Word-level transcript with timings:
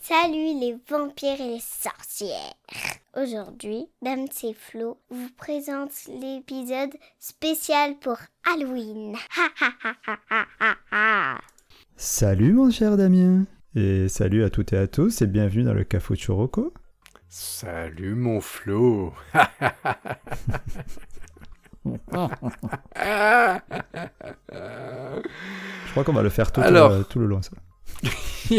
Salut 0.00 0.58
les 0.58 0.76
vampires 0.88 1.40
et 1.40 1.54
les 1.54 1.60
sorcières. 1.60 2.54
Aujourd'hui, 3.16 3.88
Dame 4.02 4.26
c'est 4.30 4.54
Flo 4.54 4.98
vous 5.10 5.28
présente 5.36 5.90
l'épisode 6.08 6.94
spécial 7.18 7.96
pour 8.00 8.16
Halloween. 8.44 9.16
Salut 11.96 12.52
mon 12.52 12.70
cher 12.70 12.96
Damien 12.96 13.44
et 13.74 14.08
salut 14.08 14.44
à 14.44 14.50
toutes 14.50 14.72
et 14.72 14.78
à 14.78 14.86
tous 14.86 15.22
et 15.22 15.26
bienvenue 15.26 15.64
dans 15.64 15.74
le 15.74 15.84
Café 15.84 16.16
Churroco. 16.16 16.72
Salut 17.28 18.14
mon 18.14 18.40
Flo. 18.40 19.12
Je 24.52 25.90
crois 25.92 26.04
qu'on 26.04 26.12
va 26.12 26.22
le 26.22 26.28
faire 26.28 26.52
tout, 26.52 26.60
Alors. 26.60 26.92
euh, 26.92 27.02
tout 27.02 27.18
le 27.18 27.26
long 27.26 27.40
ça. 27.42 27.52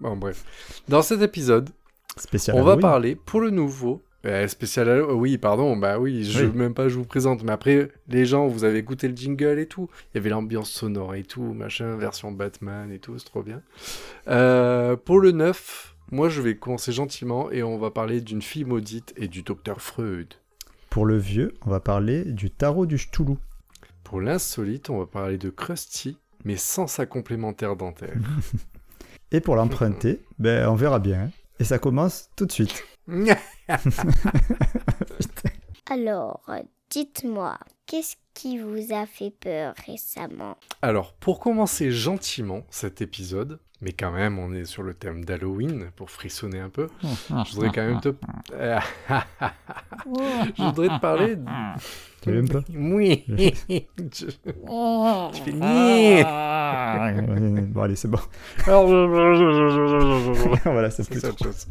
bon 0.00 0.16
bref, 0.16 0.44
dans 0.88 1.02
cet 1.02 1.22
épisode, 1.22 1.70
Spécial 2.16 2.56
on 2.56 2.60
va 2.62 2.72
Halloween. 2.72 2.80
parler 2.82 3.14
pour 3.16 3.40
le 3.40 3.50
nouveau 3.50 4.02
euh, 4.24 4.46
spécial. 4.46 4.88
Halo- 4.88 5.14
Oui, 5.16 5.36
pardon, 5.38 5.76
bah 5.76 5.98
oui, 5.98 6.24
je 6.24 6.44
Oui. 6.44 6.52
même 6.56 6.74
pas 6.74 6.88
je 6.88 6.94
vous 6.96 7.04
présente, 7.04 7.42
mais 7.42 7.52
après 7.52 7.90
les 8.08 8.24
gens, 8.24 8.46
vous 8.46 8.64
avez 8.64 8.78
écouté 8.78 9.08
le 9.08 9.16
jingle 9.16 9.58
et 9.58 9.66
tout. 9.66 9.88
Il 10.12 10.18
y 10.18 10.20
avait 10.20 10.30
l'ambiance 10.30 10.70
sonore 10.70 11.14
et 11.14 11.24
tout, 11.24 11.42
machin, 11.54 11.96
version 11.96 12.30
Batman 12.30 12.92
et 12.92 12.98
tout, 13.00 13.18
c'est 13.18 13.24
trop 13.24 13.42
bien. 13.42 13.62
Euh, 14.28 14.94
pour 14.96 15.18
le 15.18 15.32
9, 15.32 15.96
moi 16.12 16.28
je 16.28 16.40
vais 16.42 16.56
commencer 16.56 16.92
gentiment 16.92 17.50
et 17.50 17.62
on 17.64 17.78
va 17.78 17.90
parler 17.90 18.20
d'une 18.20 18.42
fille 18.42 18.64
maudite 18.64 19.12
et 19.16 19.26
du 19.26 19.42
docteur 19.42 19.80
Freud. 19.80 20.34
Pour 20.92 21.06
le 21.06 21.16
vieux, 21.16 21.54
on 21.64 21.70
va 21.70 21.80
parler 21.80 22.22
du 22.22 22.50
tarot 22.50 22.84
du 22.84 22.98
Cthulhu. 22.98 23.36
Pour 24.04 24.20
l'insolite, 24.20 24.90
on 24.90 24.98
va 24.98 25.06
parler 25.06 25.38
de 25.38 25.48
Krusty, 25.48 26.18
mais 26.44 26.58
sans 26.58 26.86
sa 26.86 27.06
complémentaire 27.06 27.76
dentaire. 27.76 28.14
Et 29.32 29.40
pour 29.40 29.56
l'emprunter, 29.56 30.20
ben 30.38 30.68
on 30.68 30.74
verra 30.74 30.98
bien. 30.98 31.22
hein. 31.22 31.30
Et 31.58 31.64
ça 31.64 31.78
commence 31.78 32.28
tout 32.36 32.44
de 32.44 32.52
suite. 32.52 32.84
Alors, 35.90 36.44
dites-moi, 36.90 37.58
qu'est-ce 37.86 38.16
qui 38.34 38.58
vous 38.58 38.92
a 38.92 39.06
fait 39.06 39.30
peur 39.30 39.72
récemment? 39.86 40.58
Alors, 40.82 41.14
pour 41.14 41.40
commencer 41.40 41.90
gentiment 41.90 42.66
cet 42.68 43.00
épisode, 43.00 43.60
mais 43.82 43.92
quand 43.92 44.10
même, 44.12 44.38
on 44.38 44.54
est 44.54 44.64
sur 44.64 44.82
le 44.82 44.94
thème 44.94 45.24
d'Halloween, 45.24 45.90
pour 45.96 46.10
frissonner 46.10 46.60
un 46.60 46.70
peu, 46.70 46.88
je 47.02 47.52
voudrais 47.54 47.70
quand 47.74 47.84
même 47.86 48.00
te... 48.00 48.08
je 50.56 50.62
voudrais 50.62 50.88
te 50.88 51.00
parler... 51.00 51.36
de- 51.36 51.44
Tu 52.22 52.32
l'aimes 52.32 52.48
pas 52.48 52.62
Oui. 52.72 53.24
Tu 54.10 54.26
tu 55.32 55.42
fais 55.44 55.52
nier 55.52 56.22
Bon 57.72 57.82
allez, 57.82 57.96
c'est 57.96 58.08
bon. 58.08 58.18
voilà, 60.64 60.90
c'est 60.90 61.08
plus 61.08 61.24
autre 61.24 61.42
chose. 61.44 61.66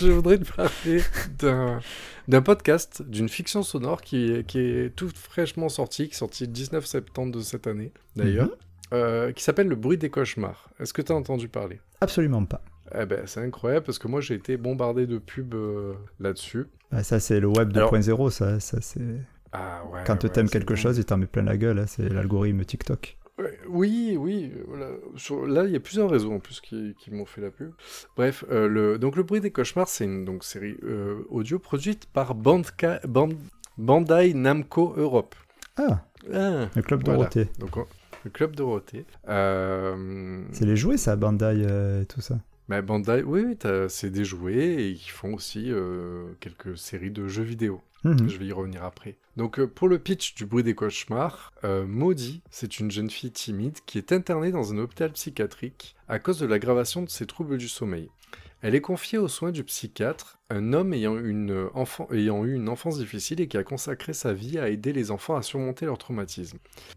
je 0.00 0.08
voudrais 0.10 0.38
te 0.38 0.52
parler 0.52 1.00
d'un 1.38 1.80
d'un 2.26 2.40
podcast, 2.40 3.02
d'une 3.02 3.28
fiction 3.28 3.62
sonore 3.62 4.00
qui, 4.00 4.32
est- 4.32 4.46
qui 4.46 4.58
est 4.58 4.96
tout 4.96 5.10
fraîchement 5.14 5.68
sorti, 5.68 6.08
qui 6.08 6.14
est 6.14 6.18
sorti 6.18 6.44
le 6.46 6.52
19 6.52 6.86
septembre 6.86 7.32
de 7.32 7.40
cette 7.40 7.66
année, 7.66 7.92
d'ailleurs, 8.16 8.46
Mhm. 8.46 8.52
Euh, 8.92 9.32
qui 9.32 9.42
s'appelle 9.42 9.68
Le 9.68 9.76
bruit 9.76 9.98
des 9.98 10.10
cauchemars. 10.10 10.68
Est-ce 10.78 10.92
que 10.92 11.02
tu 11.02 11.12
as 11.12 11.14
entendu 11.14 11.48
parler? 11.48 11.80
Absolument 12.00 12.44
pas. 12.44 12.62
Eh 12.96 13.06
ben, 13.06 13.22
c'est 13.26 13.40
incroyable 13.40 13.84
parce 13.86 13.98
que 13.98 14.08
moi 14.08 14.20
j'ai 14.20 14.34
été 14.34 14.56
bombardé 14.56 15.06
de 15.06 15.18
pubs 15.18 15.54
euh, 15.54 15.94
là-dessus. 16.20 16.66
Ah, 16.92 17.02
ça 17.02 17.18
c'est 17.18 17.40
le 17.40 17.48
web 17.48 17.74
Alors- 17.76 17.92
2.0, 17.94 18.30
ça, 18.30 18.60
ça 18.60 18.80
c'est... 18.80 19.00
Ah 19.52 19.82
ouais. 19.92 20.00
Quand 20.06 20.16
tu 20.16 20.26
ouais, 20.26 20.32
t'aimes 20.32 20.48
quelque 20.50 20.74
bon. 20.74 20.76
chose, 20.76 20.98
il 20.98 21.04
t'en 21.04 21.16
met 21.16 21.26
plein 21.26 21.42
la 21.44 21.56
gueule, 21.56 21.78
hein, 21.78 21.86
c'est 21.86 22.08
l'algorithme 22.08 22.64
TikTok. 22.64 23.16
Oui, 23.68 24.16
oui. 24.18 24.52
voilà. 24.68 24.90
Sur- 25.16 25.46
là, 25.46 25.64
il 25.64 25.70
y 25.72 25.76
a 25.76 25.80
plusieurs 25.80 26.10
réseaux 26.10 26.32
en 26.32 26.38
plus 26.40 26.60
qui, 26.60 26.94
qui 27.00 27.10
m'ont 27.10 27.24
fait 27.24 27.40
la 27.40 27.50
pub. 27.50 27.72
Bref, 28.16 28.44
euh, 28.50 28.68
le, 28.68 28.98
donc 28.98 29.16
le 29.16 29.22
bruit 29.24 29.40
des 29.40 29.50
cauchemars, 29.50 29.88
c'est 29.88 30.04
une 30.04 30.24
donc, 30.24 30.44
série 30.44 30.76
euh, 30.84 31.24
audio 31.30 31.58
produite 31.58 32.06
par 32.06 32.34
Band- 32.34 32.62
Bandai 33.78 34.34
Namco 34.34 34.94
Europe. 34.96 35.34
Ah, 35.76 36.04
Ah, 36.32 36.66
le 36.74 36.82
club 36.82 37.02
Voilà. 37.04 37.18
Dorothée. 37.18 37.48
donc 37.58 37.76
on- 37.76 37.86
le 38.24 38.30
club 38.30 38.56
Dorothée. 38.56 39.04
Euh, 39.28 40.42
C'est 40.52 40.66
les 40.66 40.76
jouets 40.76 40.96
ça, 40.96 41.16
Bandai 41.16 41.64
euh, 41.68 42.02
et 42.02 42.06
tout 42.06 42.20
ça. 42.20 42.38
bah, 42.68 42.82
Bandai, 42.82 43.22
oui, 43.22 43.56
c'est 43.88 44.10
des 44.10 44.24
jouets 44.24 44.54
et 44.56 44.88
ils 44.90 45.10
font 45.10 45.34
aussi 45.34 45.70
euh, 45.70 46.26
quelques 46.40 46.76
séries 46.78 47.10
de 47.10 47.28
jeux 47.28 47.42
vidéo. 47.42 47.80
Mhm. 48.04 48.28
Je 48.28 48.36
vais 48.38 48.46
y 48.46 48.52
revenir 48.52 48.84
après. 48.84 49.16
Donc 49.36 49.64
pour 49.64 49.88
le 49.88 49.98
pitch 49.98 50.34
du 50.34 50.44
bruit 50.44 50.62
des 50.62 50.74
cauchemars, 50.74 51.52
euh, 51.64 51.86
Maudie, 51.86 52.42
c'est 52.50 52.78
une 52.78 52.90
jeune 52.90 53.08
fille 53.10 53.32
timide 53.32 53.78
qui 53.86 53.96
est 53.98 54.12
internée 54.12 54.50
dans 54.52 54.72
un 54.72 54.78
hôpital 54.78 55.10
psychiatrique 55.12 55.96
à 56.06 56.18
cause 56.18 56.38
de 56.38 56.46
l'aggravation 56.46 57.02
de 57.02 57.08
ses 57.08 57.26
troubles 57.26 57.56
du 57.56 57.66
sommeil. 57.68 58.10
Elle 58.66 58.74
est 58.74 58.80
confiée 58.80 59.18
aux 59.18 59.28
soins 59.28 59.52
du 59.52 59.62
psychiatre, 59.62 60.38
un 60.48 60.72
homme 60.72 60.94
ayant, 60.94 61.18
une 61.18 61.50
euh, 61.50 61.68
enfant, 61.74 62.08
ayant 62.10 62.46
eu 62.46 62.54
une 62.54 62.70
enfance 62.70 62.96
difficile 62.96 63.42
et 63.42 63.46
qui 63.46 63.58
a 63.58 63.62
consacré 63.62 64.14
sa 64.14 64.32
vie 64.32 64.58
à 64.58 64.70
aider 64.70 64.94
les 64.94 65.10
enfants 65.10 65.36
à 65.36 65.42
surmonter 65.42 65.84
leur 65.84 65.98
traumatisme. 65.98 66.56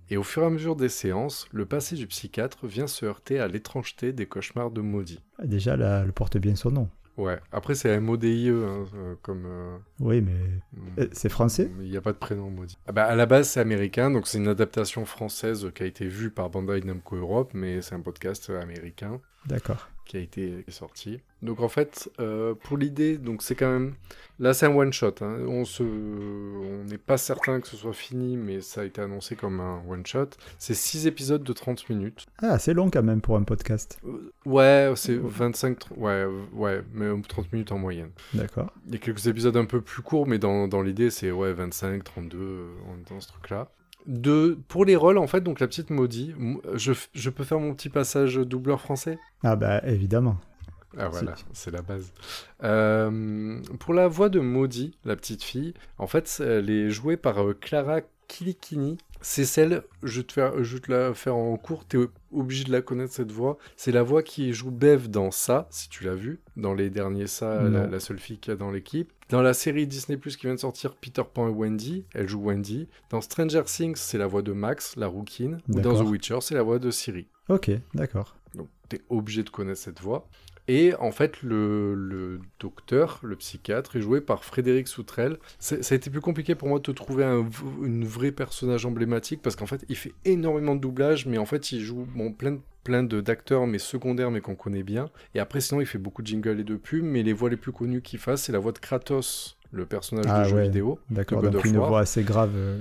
Et 0.09 0.15
au 0.15 0.23
fur 0.23 0.43
et 0.43 0.45
à 0.45 0.49
mesure 0.49 0.77
des 0.77 0.87
séances, 0.87 1.45
le 1.51 1.65
passé 1.65 1.97
du 1.97 2.07
psychiatre 2.07 2.67
vient 2.67 2.87
se 2.87 3.05
heurter 3.05 3.41
à 3.41 3.49
l'étrangeté 3.49 4.13
des 4.13 4.27
cauchemars 4.27 4.71
de 4.71 4.79
Maudie. 4.79 5.19
Déjà, 5.43 5.75
là, 5.75 6.03
elle 6.05 6.13
porte 6.13 6.37
bien 6.37 6.55
son 6.55 6.71
nom. 6.71 6.89
Ouais, 7.17 7.37
après 7.51 7.75
c'est 7.75 7.89
M-O-D-I-E, 7.89 8.65
hein, 8.65 8.85
euh, 8.95 9.15
comme... 9.21 9.43
euh, 9.45 9.77
Oui, 9.99 10.21
mais 10.21 11.03
euh, 11.03 11.07
c'est 11.11 11.27
français? 11.27 11.69
Il 11.81 11.89
n'y 11.89 11.97
a 11.97 12.01
pas 12.01 12.13
de 12.13 12.17
prénom 12.17 12.49
maudit. 12.49 12.77
Ah 12.87 12.93
bah, 12.93 13.03
à 13.03 13.15
la 13.15 13.25
base, 13.25 13.49
c'est 13.49 13.59
américain, 13.59 14.09
donc 14.09 14.27
c'est 14.27 14.37
une 14.37 14.47
adaptation 14.47 15.03
française 15.03 15.69
qui 15.75 15.83
a 15.83 15.85
été 15.87 16.07
vue 16.07 16.29
par 16.29 16.49
Bandai 16.49 16.79
Namco 16.79 17.17
Europe, 17.17 17.51
mais 17.53 17.81
c'est 17.81 17.95
un 17.95 18.01
podcast 18.01 18.51
américain 18.51 19.19
D'accord. 19.47 19.89
Qui 20.07 20.17
a 20.17 20.19
été 20.21 20.65
sorti. 20.69 21.19
Donc 21.41 21.59
en 21.59 21.67
fait, 21.69 22.09
euh, 22.19 22.55
pour 22.55 22.77
l'idée, 22.77 23.17
donc 23.17 23.41
c'est 23.43 23.55
quand 23.55 23.69
même... 23.71 23.93
Là, 24.39 24.53
c'est 24.53 24.65
un 24.67 24.75
one-shot. 24.75 25.15
hein. 25.21 25.37
On 25.47 25.65
se... 25.65 25.83
on 25.83 26.83
n'est 26.85 26.97
pas 26.97 27.17
certain 27.17 27.59
que 27.59 27.67
ce 27.67 27.75
soit 27.77 27.93
fini, 27.93 28.37
mais 28.37 28.61
ça 28.61 28.81
a 28.81 28.83
été 28.85 29.01
annoncé 29.01 29.35
comme 29.35 29.59
un 29.59 29.81
one-shot. 29.87 30.29
C'est 30.59 30.73
6 30.75 31.07
épisodes 31.07 31.43
de 31.43 31.53
30 31.53 31.89
minutes. 31.89 32.25
Ah, 32.39 32.57
c'est 32.59 32.73
long 32.73 32.89
quand 32.89 33.03
même 33.03 33.21
pour 33.21 33.35
un 33.37 33.43
podcast. 33.43 33.99
Euh, 34.05 34.31
Ouais, 34.45 34.91
c'est 34.95 35.15
25... 35.17 35.77
tr- 35.79 35.93
Ouais, 35.97 36.25
ouais, 36.53 36.81
mais 36.93 37.07
30 37.27 37.51
minutes 37.53 37.71
en 37.71 37.77
moyenne. 37.77 38.11
D'accord. 38.33 38.71
Il 38.87 38.93
y 38.93 38.95
a 38.95 38.99
quelques 38.99 39.27
épisodes 39.27 39.57
un 39.57 39.65
peu 39.65 39.81
plus 39.81 40.01
courts, 40.01 40.27
mais 40.27 40.37
dans, 40.39 40.67
dans 40.67 40.81
l'idée, 40.81 41.09
c'est 41.09 41.31
ouais, 41.31 41.53
25, 41.53 42.03
32, 42.03 42.37
euh, 42.37 42.67
on 42.89 42.93
est 42.99 43.09
dans 43.13 43.19
ce 43.19 43.27
truc-là. 43.27 43.69
De, 44.07 44.57
pour 44.69 44.85
les 44.85 44.95
rôles, 44.95 45.17
en 45.17 45.27
fait, 45.27 45.41
donc 45.41 45.59
la 45.59 45.67
petite 45.67 45.89
maudit, 45.89 46.33
m- 46.39 46.59
je, 46.75 46.93
je 47.13 47.29
peux 47.29 47.43
faire 47.43 47.59
mon 47.59 47.73
petit 47.73 47.89
passage 47.89 48.35
doubleur 48.35 48.79
français? 48.81 49.19
Ah 49.43 49.55
bah 49.55 49.81
évidemment. 49.85 50.37
Ah 50.97 51.09
voilà, 51.09 51.35
c'est 51.53 51.69
la 51.71 51.81
base. 51.81 52.11
Euh, 52.63 53.59
pour 53.79 53.93
la 53.93 54.07
voix 54.07 54.29
de 54.29 54.39
Maudit, 54.39 54.97
la 55.05 55.15
petite 55.15 55.43
fille, 55.43 55.73
en 55.99 56.07
fait, 56.07 56.41
elle 56.43 56.69
est 56.69 56.89
jouée 56.89 57.17
par 57.17 57.43
euh, 57.43 57.53
Clara 57.53 58.01
Kilikini. 58.27 58.97
C'est 59.29 59.43
celle, 59.43 59.83
je 60.03 60.21
vais 60.21 60.25
te, 60.25 60.31
faire, 60.31 60.63
je 60.63 60.77
te 60.77 60.89
la 60.89 61.13
faire 61.13 61.35
en 61.35 61.57
cours, 61.57 61.83
t'es 61.83 61.97
obligé 62.31 62.63
de 62.63 62.71
la 62.71 62.81
connaître 62.81 63.13
cette 63.13 63.33
voix. 63.33 63.57
C'est 63.75 63.91
la 63.91 64.01
voix 64.01 64.23
qui 64.23 64.53
joue 64.53 64.71
Bev 64.71 65.09
dans 65.09 65.31
Ça, 65.31 65.67
si 65.69 65.89
tu 65.89 66.05
l'as 66.05 66.15
vu, 66.15 66.39
dans 66.55 66.73
les 66.73 66.89
derniers 66.89 67.27
Ça, 67.27 67.61
la, 67.61 67.87
la 67.87 67.99
seule 67.99 68.19
fille 68.19 68.39
qu'il 68.39 68.51
y 68.51 68.53
a 68.53 68.57
dans 68.57 68.71
l'équipe. 68.71 69.11
Dans 69.27 69.41
la 69.41 69.53
série 69.53 69.85
Disney 69.85 70.17
Plus 70.17 70.37
qui 70.37 70.45
vient 70.45 70.55
de 70.55 70.59
sortir, 70.59 70.95
Peter 70.95 71.23
Pan 71.31 71.49
et 71.49 71.51
Wendy, 71.51 72.05
elle 72.13 72.29
joue 72.29 72.41
Wendy. 72.41 72.87
Dans 73.09 73.19
Stranger 73.19 73.63
Things, 73.65 73.97
c'est 73.97 74.17
la 74.17 74.27
voix 74.27 74.41
de 74.41 74.53
Max, 74.53 74.95
la 74.95 75.07
rouquine. 75.07 75.59
Ou 75.67 75.81
dans. 75.81 76.01
The 76.01 76.07
Witcher, 76.07 76.37
c'est 76.39 76.55
la 76.55 76.63
voix 76.63 76.79
de 76.79 76.89
Siri. 76.89 77.27
Ok, 77.49 77.69
d'accord. 77.93 78.33
Donc, 78.55 78.69
tu 78.87 78.95
es 78.95 79.01
obligé 79.09 79.43
de 79.43 79.49
connaître 79.49 79.81
cette 79.81 79.99
voix. 79.99 80.29
Et 80.67 80.93
en 80.99 81.11
fait, 81.11 81.41
le, 81.43 81.93
le 81.95 82.39
docteur, 82.59 83.19
le 83.23 83.35
psychiatre, 83.37 83.95
est 83.95 84.01
joué 84.01 84.19
par 84.21 84.43
Frédéric 84.43 84.87
Soutrel. 84.87 85.37
Ça 85.59 85.75
a 85.75 85.95
été 85.95 86.09
plus 86.09 86.19
compliqué 86.21 86.55
pour 86.55 86.67
moi 86.67 86.79
de 86.79 86.91
trouver 86.91 87.23
un, 87.23 87.45
une 87.83 88.05
vraie 88.05 88.31
personnage 88.31 88.85
emblématique 88.85 89.41
parce 89.41 89.55
qu'en 89.55 89.65
fait, 89.65 89.85
il 89.87 89.95
fait 89.95 90.13
énormément 90.25 90.75
de 90.75 90.81
doublage, 90.81 91.25
mais 91.25 91.37
en 91.37 91.45
fait, 91.45 91.71
il 91.71 91.81
joue 91.81 92.05
bon, 92.15 92.31
plein, 92.33 92.51
de- 92.51 92.59
plein 92.83 93.03
d'acteurs, 93.03 93.65
mais 93.67 93.79
secondaires, 93.79 94.29
mais 94.31 94.41
qu'on 94.41 94.55
connaît 94.55 94.83
bien. 94.83 95.09
Et 95.35 95.39
après, 95.39 95.61
sinon, 95.61 95.79
il 95.81 95.87
fait 95.87 95.97
beaucoup 95.99 96.21
de 96.21 96.27
jingles 96.27 96.59
et 96.59 96.63
de 96.65 96.75
pubs, 96.75 97.03
mais 97.03 97.23
les 97.23 97.33
voix 97.33 97.49
les 97.49 97.57
plus 97.57 97.71
connues 97.71 98.01
qu'il 98.01 98.19
fasse, 98.19 98.43
c'est 98.43 98.51
la 98.51 98.59
voix 98.59 98.71
de 98.73 98.79
Kratos, 98.79 99.57
le 99.71 99.85
personnage 99.85 100.25
Ah 100.29 100.43
de 100.43 100.49
jeu 100.49 100.55
ouais. 100.57 100.63
vidéo. 100.63 100.99
D'accord, 101.09 101.41
donc 101.41 101.63
une 101.65 101.77
voix 101.77 101.99
assez 102.01 102.23
grave. 102.23 102.51
euh, 102.55 102.79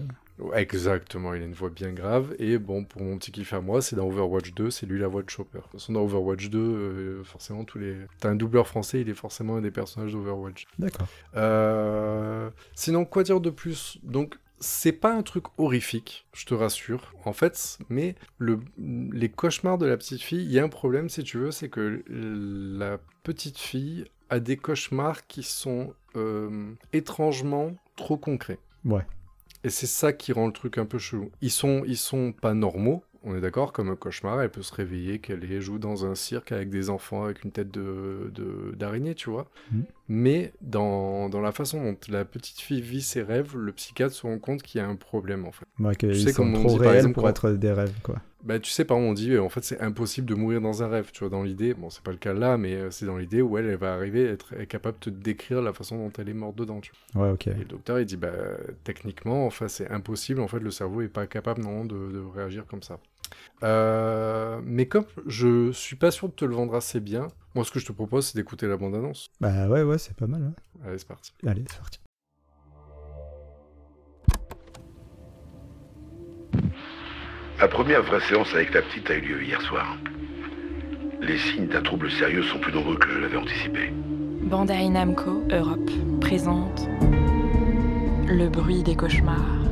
Exactement, 0.55 1.35
il 1.35 1.43
a 1.43 1.45
une 1.45 1.55
voix 1.55 1.71
bien 1.71 1.93
grave. 1.93 2.35
Et 2.39 2.59
bon, 2.59 2.85
pour 2.85 3.03
mon 3.03 3.19
petit 3.19 3.33
kiff 3.33 3.53
à 3.53 3.61
moi, 3.61 3.81
c'est 3.83 3.97
dans 3.97 4.07
Overwatch 4.07 4.53
2, 4.53 4.71
c'est 4.71 4.87
lui 4.87 4.99
la 4.99 5.09
voix 5.09 5.23
de 5.23 5.31
Chopper. 5.31 5.59
De 5.59 5.63
toute 5.63 5.73
façon, 5.73 5.93
dans 5.93 6.03
Overwatch 6.03 6.49
2, 6.51 6.59
euh, 6.59 7.25
forcément, 7.25 7.65
tous 7.65 7.79
les. 7.79 7.97
T'as 8.21 8.31
un 8.31 8.37
doubleur 8.37 8.67
français, 8.67 9.01
il 9.01 9.09
est 9.09 9.15
forcément 9.15 9.57
un 9.57 9.63
des 9.63 9.71
personnages 9.71 10.13
d'Overwatch. 10.13 10.67
D'accord. 10.79 11.09
Euh, 11.37 12.51
Sinon, 12.75 13.05
quoi 13.05 13.23
dire 13.23 13.41
de 13.41 13.51
plus? 13.51 13.99
Donc, 14.03 14.39
c'est 14.59 14.93
pas 14.93 15.15
un 15.15 15.23
truc 15.23 15.45
horrifique, 15.59 16.27
je 16.33 16.47
te 16.47 16.55
rassure. 16.55 17.13
En 17.25 17.33
fait, 17.33 17.79
mais 17.89 18.15
le, 18.39 18.61
les 18.79 19.29
cauchemars 19.29 19.79
de 19.79 19.87
la 19.87 19.97
petite 19.97 20.23
fille, 20.23 20.43
il 20.45 20.53
y 20.53 20.59
a 20.59 20.65
un 20.65 20.69
problème, 20.69 21.09
si 21.09 21.23
tu 21.23 21.39
veux, 21.39 21.51
c'est 21.51 21.69
que 21.69 22.03
la 22.09 22.99
petite 23.23 23.59
fille 23.59 24.07
a 24.31 24.41
des 24.41 24.57
cauchemars 24.57 25.27
qui 25.27 25.43
sont 25.43 25.95
euh, 26.17 26.73
étrangement 26.93 27.77
trop 27.97 28.17
concrets. 28.17 28.59
Ouais. 28.85 29.03
Et 29.65 29.71
c'est 29.71 29.87
ça 29.87 30.13
qui 30.13 30.33
rend 30.33 30.47
le 30.47 30.53
truc 30.53 30.79
un 30.79 30.87
peu 30.87 30.99
chelou. 30.99 31.31
Ils 31.41 31.51
sont, 31.51 31.83
ils 31.87 31.97
sont 31.97 32.33
pas 32.33 32.55
normaux, 32.55 33.03
on 33.23 33.37
est 33.37 33.41
d'accord, 33.41 33.73
comme 33.73 33.89
un 33.89 33.97
cauchemar, 33.97 34.41
elle 34.41 34.51
peut 34.51 34.63
se 34.63 34.73
réveiller, 34.73 35.19
qu'elle 35.19 35.61
joue 35.61 35.79
dans 35.79 36.07
un 36.07 36.15
cirque 36.15 36.53
avec 36.53 36.71
des 36.71 36.91
enfants 36.91 37.25
avec 37.25 37.43
une 37.43 37.51
tête 37.51 37.71
de, 37.71 38.33
d'araignée, 38.77 39.15
tu 39.15 39.31
vois. 39.31 39.51
Mhm. 39.73 39.85
Mais 40.09 40.53
dans, 40.61 41.29
dans, 41.29 41.41
la 41.41 41.53
façon 41.53 41.83
dont 41.83 41.97
la 42.09 42.25
petite 42.25 42.61
fille 42.61 42.81
vit 42.81 43.03
ses 43.03 43.23
rêves, 43.23 43.57
le 43.57 43.73
psychiatre 43.73 44.15
se 44.15 44.27
rend 44.27 44.39
compte 44.39 44.63
qu'il 44.63 44.81
y 44.81 44.85
a 44.85 44.87
un 44.87 44.97
problème 44.97 45.45
en 45.45 45.53
fait. 45.53 45.67
Ouais, 45.81 45.97
qu'ils 45.97 46.33
sont 46.33 46.43
comme 46.43 46.53
trop 46.53 46.77
réels 46.77 47.13
pour 47.13 47.29
être 47.29 47.51
des 47.51 47.73
rêves, 47.73 47.95
quoi. 48.03 48.21
Bah, 48.45 48.61
tu 48.61 48.71
sais, 48.71 48.85
par 48.85 48.99
exemple, 48.99 49.11
on 49.11 49.15
dit 49.15 49.37
en 49.39 49.49
fait 49.49 49.65
c'est 49.65 49.81
impossible 49.81 50.29
de 50.29 50.37
mourir 50.37 50.61
dans 50.61 50.85
un 50.85 50.87
rêve, 50.87 51.11
tu 51.13 51.21
vois, 51.21 51.31
dans 51.31 51.43
l'idée, 51.43 51.75
bon, 51.75 51.91
c'est 51.91 52.03
pas 52.05 52.13
le 52.13 52.17
cas 52.17 52.33
là, 52.33 52.57
mais 52.57 52.75
euh, 52.75 52.91
c'est 52.93 53.05
dans 53.05 53.17
l'idée 53.17 53.43
où 53.43 53.59
elle, 53.59 53.67
elle 53.67 53.77
va 53.77 53.93
arriver 53.93 54.29
à 54.29 54.33
être 54.33 54.55
capable 54.67 54.99
de 55.01 55.05
te 55.07 55.11
décrire 55.11 55.61
la 55.61 55.73
façon 55.73 55.97
dont 55.97 56.13
elle 56.17 56.29
est 56.29 56.35
morte 56.35 56.55
dedans, 56.55 56.81
tu 56.81 56.93
vois. 57.13 57.25
Ouais, 57.25 57.33
ok. 57.33 57.49
Et 57.49 57.55
le 57.55 57.65
docteur, 57.65 57.99
il 57.99 58.07
dit, 58.07 58.17
bah, 58.17 58.31
techniquement, 58.85 59.47
enfin, 59.47 59.67
c'est 59.67 59.91
impossible, 59.91 60.41
en 60.41 60.47
fait, 60.47 60.61
le 60.61 60.71
cerveau 60.71 61.01
est 61.01 61.09
pas 61.09 61.27
capable, 61.27 61.63
non, 61.63 61.85
de, 61.85 61.97
de 62.13 62.21
réagir 62.21 62.67
comme 62.67 62.83
ça. 62.85 63.01
Euh, 63.63 64.61
mais 64.65 64.87
comme 64.87 65.07
je 65.27 65.73
suis 65.73 65.97
pas 65.97 66.11
sûr 66.11 66.29
de 66.29 66.35
te 66.35 66.45
le 66.45 66.55
vendre 66.55 66.75
assez 66.75 67.01
bien, 67.01 67.29
moi, 67.55 67.65
ce 67.65 67.71
que 67.71 67.79
je 67.79 67.87
te 67.87 67.93
propose, 67.93 68.27
c'est 68.27 68.37
d'écouter 68.37 68.67
la 68.67 68.77
bande-annonce. 68.77 69.31
Bah 69.41 69.67
ouais, 69.69 69.83
ouais, 69.83 69.97
c'est 69.97 70.15
pas 70.15 70.27
mal. 70.27 70.53
Allez, 70.85 70.99
c'est 70.99 71.09
parti. 71.09 71.33
Allez, 71.47 71.65
c'est 71.71 71.79
parti. 71.79 72.01
La 77.59 77.69
première 77.69 78.03
vraie 78.03 78.21
séance 78.21 78.55
avec 78.55 78.75
la 78.75 78.83
petite 78.83 79.11
a 79.11 79.15
eu 79.15 79.23
lieu 79.23 79.43
hier 79.43 79.63
soir. 79.63 79.97
Les 81.23 81.39
signes 81.39 81.69
d'un 81.69 81.81
trouble 81.81 82.11
sérieux 82.11 82.43
sont 82.43 82.59
plus 82.59 82.75
nombreux 82.75 82.99
que 82.99 83.09
je 83.09 83.19
l'avais 83.19 83.39
anticipé. 83.39 83.91
Bandai 84.43 84.91
Namco 84.91 85.43
Europe 85.51 85.91
présente 86.21 86.87
Le 88.29 88.49
bruit 88.51 88.83
des 88.83 88.95
cauchemars. 88.95 89.65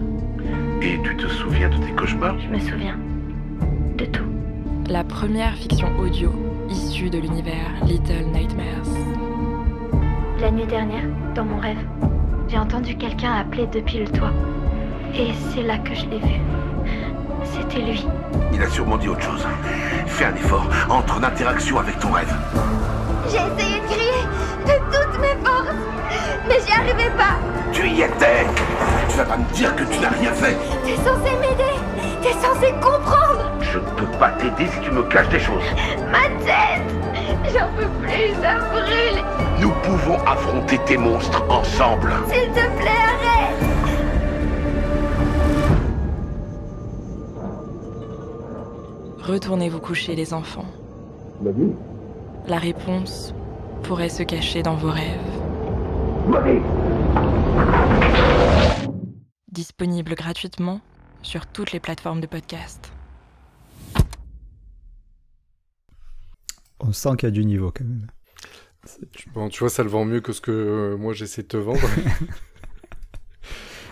Et 0.80 0.98
tu 1.02 1.16
te 1.18 1.28
souviens 1.28 1.68
de 1.68 1.76
tes 1.84 1.92
cauchemars? 1.92 2.40
Je 2.40 2.48
me 2.48 2.58
souviens. 2.58 2.98
De 4.04 4.10
tout. 4.10 4.24
La 4.90 5.02
première 5.02 5.54
fiction 5.54 5.88
audio 5.98 6.30
issue 6.68 7.08
de 7.08 7.16
l'univers 7.16 7.70
Little 7.86 8.26
Nightmares. 8.34 8.90
La 10.40 10.50
nuit 10.50 10.66
dernière, 10.66 11.04
dans 11.34 11.44
mon 11.44 11.58
rêve, 11.58 11.78
j'ai 12.48 12.58
entendu 12.58 12.96
quelqu'un 12.96 13.32
appeler 13.32 13.66
depuis 13.72 14.00
le 14.00 14.08
toit. 14.08 14.32
Et 15.14 15.28
c'est 15.32 15.62
là 15.62 15.78
que 15.78 15.94
je 15.94 16.04
l'ai 16.06 16.18
vu. 16.18 16.40
C'était 17.44 17.80
lui. 17.80 18.04
Il 18.52 18.62
a 18.62 18.68
sûrement 18.68 18.98
dit 18.98 19.08
autre 19.08 19.22
chose. 19.22 19.46
Fais 20.06 20.26
un 20.26 20.34
effort, 20.34 20.68
entre 20.90 21.18
en 21.18 21.22
interaction 21.22 21.78
avec 21.78 21.98
ton 21.98 22.10
rêve. 22.12 22.34
J'ai 23.28 23.36
essayé 23.36 23.80
de 23.80 23.86
crier 23.86 24.66
de 24.66 24.72
toutes 24.92 25.20
mes 25.20 25.46
forces, 25.48 25.74
mais 26.46 26.56
j'y 26.66 26.72
arrivais 26.72 27.10
pas. 27.16 27.38
Tu 27.72 27.88
y 27.88 28.02
étais 28.02 28.44
Tu 29.08 29.16
vas 29.16 29.24
pas 29.24 29.38
me 29.38 29.54
dire 29.54 29.74
que 29.74 29.84
tu 29.84 29.98
n'as 30.00 30.10
rien 30.10 30.32
fait 30.32 30.56
T'es 30.84 30.96
censé 30.96 31.30
m'aider 31.40 31.74
T'es 32.22 32.32
censé 32.32 32.72
comprendre 32.80 33.50
Je 33.74 33.80
ne 33.80 33.84
peux 33.96 34.18
pas 34.20 34.30
t'aider 34.30 34.70
si 34.70 34.80
tu 34.82 34.92
me 34.92 35.02
caches 35.02 35.28
des 35.30 35.40
choses. 35.40 35.64
Ma 36.12 36.28
tête 36.44 36.84
J'en 37.52 37.66
peux 37.76 37.88
plus, 38.00 38.32
ça 38.40 38.54
brûle 38.70 39.20
Nous 39.60 39.72
pouvons 39.82 40.16
affronter 40.24 40.78
tes 40.86 40.96
monstres 40.96 41.42
ensemble. 41.48 42.12
S'il 42.28 42.52
te 42.52 42.78
plaît, 42.78 42.86
arrête 42.86 43.64
Retournez 49.18 49.68
vous 49.68 49.80
coucher 49.80 50.14
les 50.14 50.32
enfants. 50.34 50.66
La 52.46 52.58
réponse 52.58 53.34
pourrait 53.82 54.08
se 54.08 54.22
cacher 54.22 54.62
dans 54.62 54.76
vos 54.76 54.90
rêves. 54.90 55.18
Disponible 59.50 60.14
gratuitement 60.14 60.78
sur 61.22 61.46
toutes 61.46 61.72
les 61.72 61.80
plateformes 61.80 62.20
de 62.20 62.28
podcast. 62.28 62.93
On 66.86 66.92
sent 66.92 67.10
qu'il 67.18 67.28
y 67.28 67.32
a 67.32 67.34
du 67.34 67.44
niveau 67.44 67.70
quand 67.70 67.84
même. 67.84 68.06
Bon, 69.32 69.48
tu 69.48 69.60
vois, 69.60 69.70
ça 69.70 69.82
le 69.82 69.88
vend 69.88 70.04
mieux 70.04 70.20
que 70.20 70.32
ce 70.32 70.40
que 70.40 70.50
euh, 70.50 70.96
moi 70.96 71.14
j'essaie 71.14 71.42
de 71.42 71.48
te 71.48 71.56
vendre. 71.56 71.80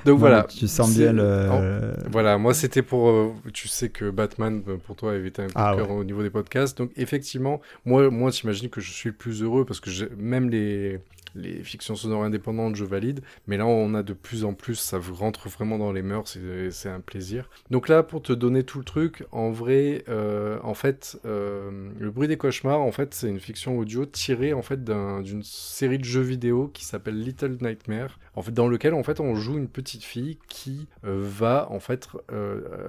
Donc 0.05 0.19
voilà. 0.19 0.45
Tu 0.45 0.69
sens 0.69 0.95
bien 0.97 1.13
le. 1.13 1.95
Voilà, 2.11 2.37
moi 2.39 2.55
c'était 2.55 2.83
pour. 2.83 3.09
Euh, 3.09 3.33
tu 3.55 3.69
sais 3.69 3.89
que 3.89 4.11
Batman, 4.11 4.63
euh, 4.69 4.77
pour 4.77 4.97
toi, 4.97 5.13
avait 5.13 5.29
été 5.29 5.43
un 5.43 5.47
coup 5.47 5.53
ah 5.55 5.75
cœur 5.77 5.91
au 5.91 6.05
niveau 6.05 6.23
des 6.23 6.31
podcasts. 6.31 6.77
Donc 6.77 6.91
effectivement, 6.97 7.61
moi, 7.85 8.11
moi 8.11 8.31
t'imagines 8.31 8.69
que 8.69 8.81
je 8.81 8.91
suis 8.91 9.11
le 9.11 9.15
plus 9.15 9.43
heureux 9.43 9.65
parce 9.65 9.81
que 9.81 9.91
même 10.17 10.51
les, 10.51 10.99
les 11.35 11.63
fictions 11.63 11.97
sonores 11.97 12.25
indépendantes, 12.25 12.77
je 12.77 12.85
valide. 12.85 13.21
Mais 13.47 13.57
là, 13.57 13.67
on 13.67 13.95
a 13.95 14.03
de 14.03 14.13
plus 14.13 14.45
en 14.45 14.55
plus, 14.55 14.77
ça 14.77 14.99
rentre 15.13 15.49
vraiment 15.49 15.79
dans 15.79 15.93
les 15.93 16.03
mœurs, 16.03 16.39
c'est 16.71 16.89
un 16.89 17.01
plaisir. 17.01 17.49
Donc 17.71 17.89
là, 17.89 18.03
pour 18.03 18.23
te 18.23 18.33
donner 18.33 18.65
tout 18.65 18.79
le 18.79 18.85
truc, 18.85 19.25
en 19.33 19.51
vrai, 19.51 20.05
euh, 20.09 20.59
en 20.63 20.75
fait, 20.75 21.19
euh, 21.25 21.91
Le 21.99 22.11
bruit 22.11 22.29
des 22.29 22.37
cauchemars, 22.37 22.81
en 22.81 22.93
fait, 22.93 23.15
c'est 23.15 23.29
une 23.29 23.41
fiction 23.41 23.79
audio 23.79 24.07
tirée 24.07 24.53
en 24.53 24.63
fait 24.63 24.85
d'une 24.85 25.43
série 25.43 25.99
de 25.99 26.05
jeux 26.05 26.21
vidéo 26.21 26.69
qui 26.73 26.85
s'appelle 26.85 27.21
Little 27.21 27.59
Nightmare, 27.61 28.19
en 28.35 28.43
fait, 28.43 28.53
dans 28.53 28.69
lequel 28.69 28.95
en 28.95 29.03
fait 29.03 29.21
on 29.21 29.35
joue 29.35 29.59
une 29.59 29.69
petite 29.69 30.05
fille 30.05 30.39
qui 30.49 30.89
euh, 31.05 31.19
va 31.21 31.69
en 31.71 31.81
fait 31.81 32.09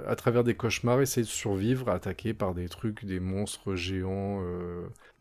à 0.07 0.15
travers 0.15 0.43
des 0.43 0.55
cauchemars 0.55 1.01
essayer 1.01 1.23
de 1.23 1.31
survivre, 1.31 1.89
attaquée 1.89 2.33
par 2.33 2.53
des 2.53 2.67
trucs, 2.67 3.05
des 3.05 3.19
monstres 3.19 3.75
géants 3.75 4.41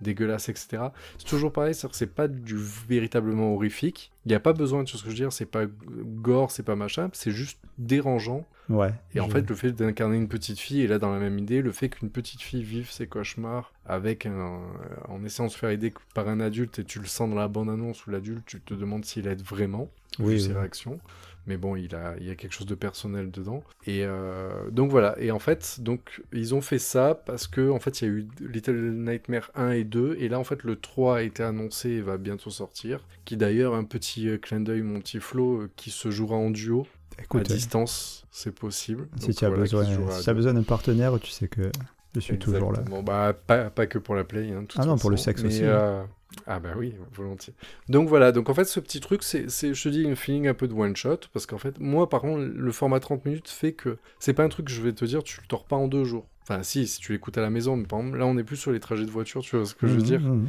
dégueulasse, 0.03 0.49
etc. 0.49 0.85
C'est 1.19 1.27
toujours 1.27 1.53
pareil, 1.53 1.75
c'est 1.75 2.15
pas 2.15 2.29
du 2.29 2.57
véritablement 2.89 3.55
horrifique. 3.55 4.13
Il 4.27 4.29
n'y 4.29 4.35
a 4.35 4.41
pas 4.41 4.53
besoin 4.53 4.83
de 4.83 4.89
ce 4.89 4.97
que 4.97 5.05
je 5.05 5.09
veux 5.09 5.15
dire, 5.15 5.33
c'est 5.33 5.47
pas 5.47 5.65
gore, 5.67 6.51
c'est 6.51 6.63
pas 6.63 6.77
machin, 6.77 7.09
c'est 7.13 7.31
juste 7.31 7.59
dérangeant. 7.79 8.47
Ouais. 8.69 8.93
Et 9.15 9.21
en 9.21 9.29
fait, 9.29 9.49
le 9.49 9.55
fait 9.55 9.73
d'incarner 9.73 10.17
une 10.17 10.29
petite 10.29 10.59
fille, 10.59 10.83
et 10.83 10.87
là 10.87 10.99
dans 10.99 11.13
la 11.13 11.19
même 11.19 11.39
idée, 11.39 11.63
le 11.63 11.73
fait 11.73 11.89
qu'une 11.89 12.11
petite 12.11 12.41
fille 12.41 12.63
vive 12.63 12.91
ses 12.91 13.07
cauchemars 13.07 13.73
avec 13.85 14.27
un, 14.27 14.61
en 15.09 15.25
essayant 15.25 15.49
de 15.49 15.53
se 15.53 15.59
faire 15.59 15.71
aider 15.71 15.93
par 16.15 16.29
un 16.29 16.41
adulte 16.41 16.79
et 16.79 16.85
tu 16.85 17.01
le 17.01 17.07
sens 17.07 17.29
dans 17.29 17.37
la 17.37 17.49
bande-annonce 17.49 18.07
où 18.07 18.11
l'adulte, 18.11 18.45
tu 18.47 18.61
te 18.61 18.75
demandes 18.75 19.05
s'il 19.05 19.27
aide 19.27 19.43
vraiment, 19.43 19.91
oui, 20.19 20.41
ses 20.41 20.53
réactions 20.53 21.01
mais 21.47 21.57
bon, 21.57 21.75
il, 21.77 21.95
a, 21.95 22.15
il 22.21 22.27
y 22.27 22.31
a 22.31 22.35
quelque 22.35 22.53
chose 22.53 22.67
de 22.67 22.75
personnel 22.75 23.31
dedans. 23.31 23.65
Et 23.87 24.05
euh, 24.05 24.71
donc 24.71 24.91
voilà, 24.91 25.17
et 25.19 25.31
en 25.31 25.39
fait, 25.39 25.81
donc, 25.81 26.23
ils 26.33 26.55
ont 26.55 26.61
fait 26.61 26.79
ça 26.79 27.15
parce 27.15 27.49
que 27.49 27.71
en 27.71 27.81
fait, 27.81 28.01
il 28.01 28.05
y 28.05 28.11
a 28.11 28.13
eu 28.13 28.29
Little 28.41 28.93
Nightmare 28.93 29.51
1 29.55 29.71
et 29.73 29.85
2, 29.85 30.17
et 30.21 30.29
là, 30.29 30.39
en 30.39 30.45
fait, 30.45 30.63
le 30.63 30.77
3 30.77 31.19
a 31.19 31.23
été 31.23 31.43
annoncé 31.43 31.91
et 31.91 32.01
va 32.01 32.17
bientôt 32.17 32.51
sortir, 32.51 33.05
qui 33.25 33.37
d'ailleurs, 33.37 33.75
un 33.75 33.85
petit 33.85 34.29
euh, 34.29 34.39
clin 34.39 34.61
d'œil, 34.61 34.83
mon 34.83 35.01
petit 35.01 35.21
Flo, 35.21 35.63
euh, 35.63 35.71
qui 35.77 35.91
se 35.91 36.11
jouera 36.11 36.37
en 36.37 36.51
duo. 36.51 36.87
à 37.19 37.39
distance, 37.41 38.25
c'est 38.31 38.55
possible. 38.55 39.09
Si 39.19 39.35
tu 39.35 39.45
as 39.45 39.51
besoin, 39.51 39.85
si 40.11 40.31
as 40.31 40.35
besoin 40.35 40.55
d'un 40.55 40.63
partenaire, 40.63 41.19
tu 41.19 41.31
sais 41.31 41.49
que 41.49 41.73
je 42.15 42.21
suis 42.21 42.39
toujours 42.39 42.73
là. 42.73 42.81
Bon, 42.83 43.03
bah, 43.03 43.33
pas, 43.33 43.71
pas, 43.71 43.87
que 43.87 43.99
pour 43.99 44.15
la 44.15 44.25
play. 44.25 44.53
Hein, 44.53 44.65
ah 44.77 44.87
non, 44.87 44.97
pour 44.97 45.11
le 45.11 45.17
sexe 45.17 45.43
aussi. 45.43 45.65
Hein. 45.65 46.07
Ah 46.47 46.61
bah 46.61 46.71
oui, 46.77 46.95
volontiers. 47.13 47.55
Donc 47.89 48.09
voilà, 48.09 48.33
donc 48.33 48.49
en 48.49 48.55
fait 48.55 48.65
ce 48.65 48.81
petit 48.81 49.01
truc, 49.01 49.23
c'est, 49.23 49.49
je 49.49 49.83
te 49.83 49.89
dis, 49.89 50.03
une 50.03 50.17
feeling 50.17 50.49
un 50.49 50.55
peu 50.55 50.69
de 50.69 50.75
one 50.75 50.97
shot, 50.97 51.19
parce 51.33 51.47
qu'en 51.47 51.59
fait, 51.59 51.79
moi 51.79 52.09
par 52.09 52.21
contre, 52.21 52.43
le 52.43 52.73
format 52.73 53.01
30 53.01 53.25
minutes 53.25 53.49
fait 53.49 53.73
que 53.73 53.99
c'est 54.19 54.35
pas 54.35 54.45
un 54.45 54.49
truc 54.49 54.67
que 54.67 54.73
je 54.73 54.83
vais 54.83 54.93
te 54.93 55.05
dire, 55.05 55.23
tu 55.23 55.41
le 55.41 55.47
tords 55.47 55.65
pas 55.65 55.77
en 55.77 55.89
deux 55.89 56.05
jours. 56.05 56.27
Enfin 56.43 56.63
si, 56.63 56.87
si 56.87 57.01
tu 57.01 57.13
l'écoutes 57.13 57.39
à 57.39 57.43
la 57.43 57.51
maison, 57.51 57.77
mais 57.77 57.87
par 57.87 58.01
exemple, 58.01 58.19
là 58.19 58.27
on 58.27 58.37
est 58.37 58.45
plus 58.45 58.57
sur 58.57 58.73
les 58.73 58.81
trajets 58.81 59.07
de 59.07 59.11
voiture, 59.11 59.43
tu 59.43 59.57
vois 59.57 59.65
ce 59.65 59.75
que 59.75 59.87
je 59.87 59.93
veux 59.93 60.01
mmh, 60.01 60.05
dire 60.05 60.21
mmh, 60.21 60.35
mmh. 60.35 60.49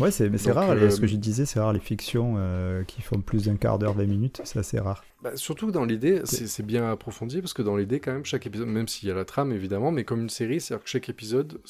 Ouais, 0.00 0.10
c'est, 0.10 0.28
mais 0.28 0.38
c'est 0.38 0.50
rare, 0.50 0.70
euh, 0.70 0.90
ce 0.90 1.00
que 1.00 1.06
je 1.06 1.16
disais, 1.16 1.46
c'est 1.46 1.60
rare 1.60 1.72
les 1.72 1.80
fictions 1.80 2.34
euh, 2.36 2.82
qui 2.82 3.00
font 3.00 3.20
plus 3.20 3.44
d'un 3.44 3.56
quart 3.56 3.78
d'heure, 3.78 3.94
20 3.94 4.06
minutes, 4.06 4.40
c'est 4.44 4.58
assez 4.58 4.80
rare. 4.80 5.04
Bah, 5.24 5.30
surtout 5.36 5.70
dans 5.70 5.86
l'idée, 5.86 6.20
c'est, 6.24 6.62
bien 6.62 6.90
approfondi, 6.90 7.40
parce 7.40 7.54
que 7.54 7.62
dans 7.62 7.76
l'idée, 7.76 7.98
quand 7.98 8.12
même, 8.12 8.26
chaque 8.26 8.46
épisode, 8.46 8.68
même 8.68 8.86
s'il 8.86 9.08
y 9.08 9.10
a 9.10 9.14
la 9.14 9.24
trame 9.24 9.52
évidemment, 9.52 9.90
mais 9.90 10.04
comme 10.04 10.20
une 10.20 10.28
série, 10.28 10.60
c'est-à-dire 10.60 10.84
que 10.84 10.90
chaque 10.90 11.08
épisode 11.08 11.62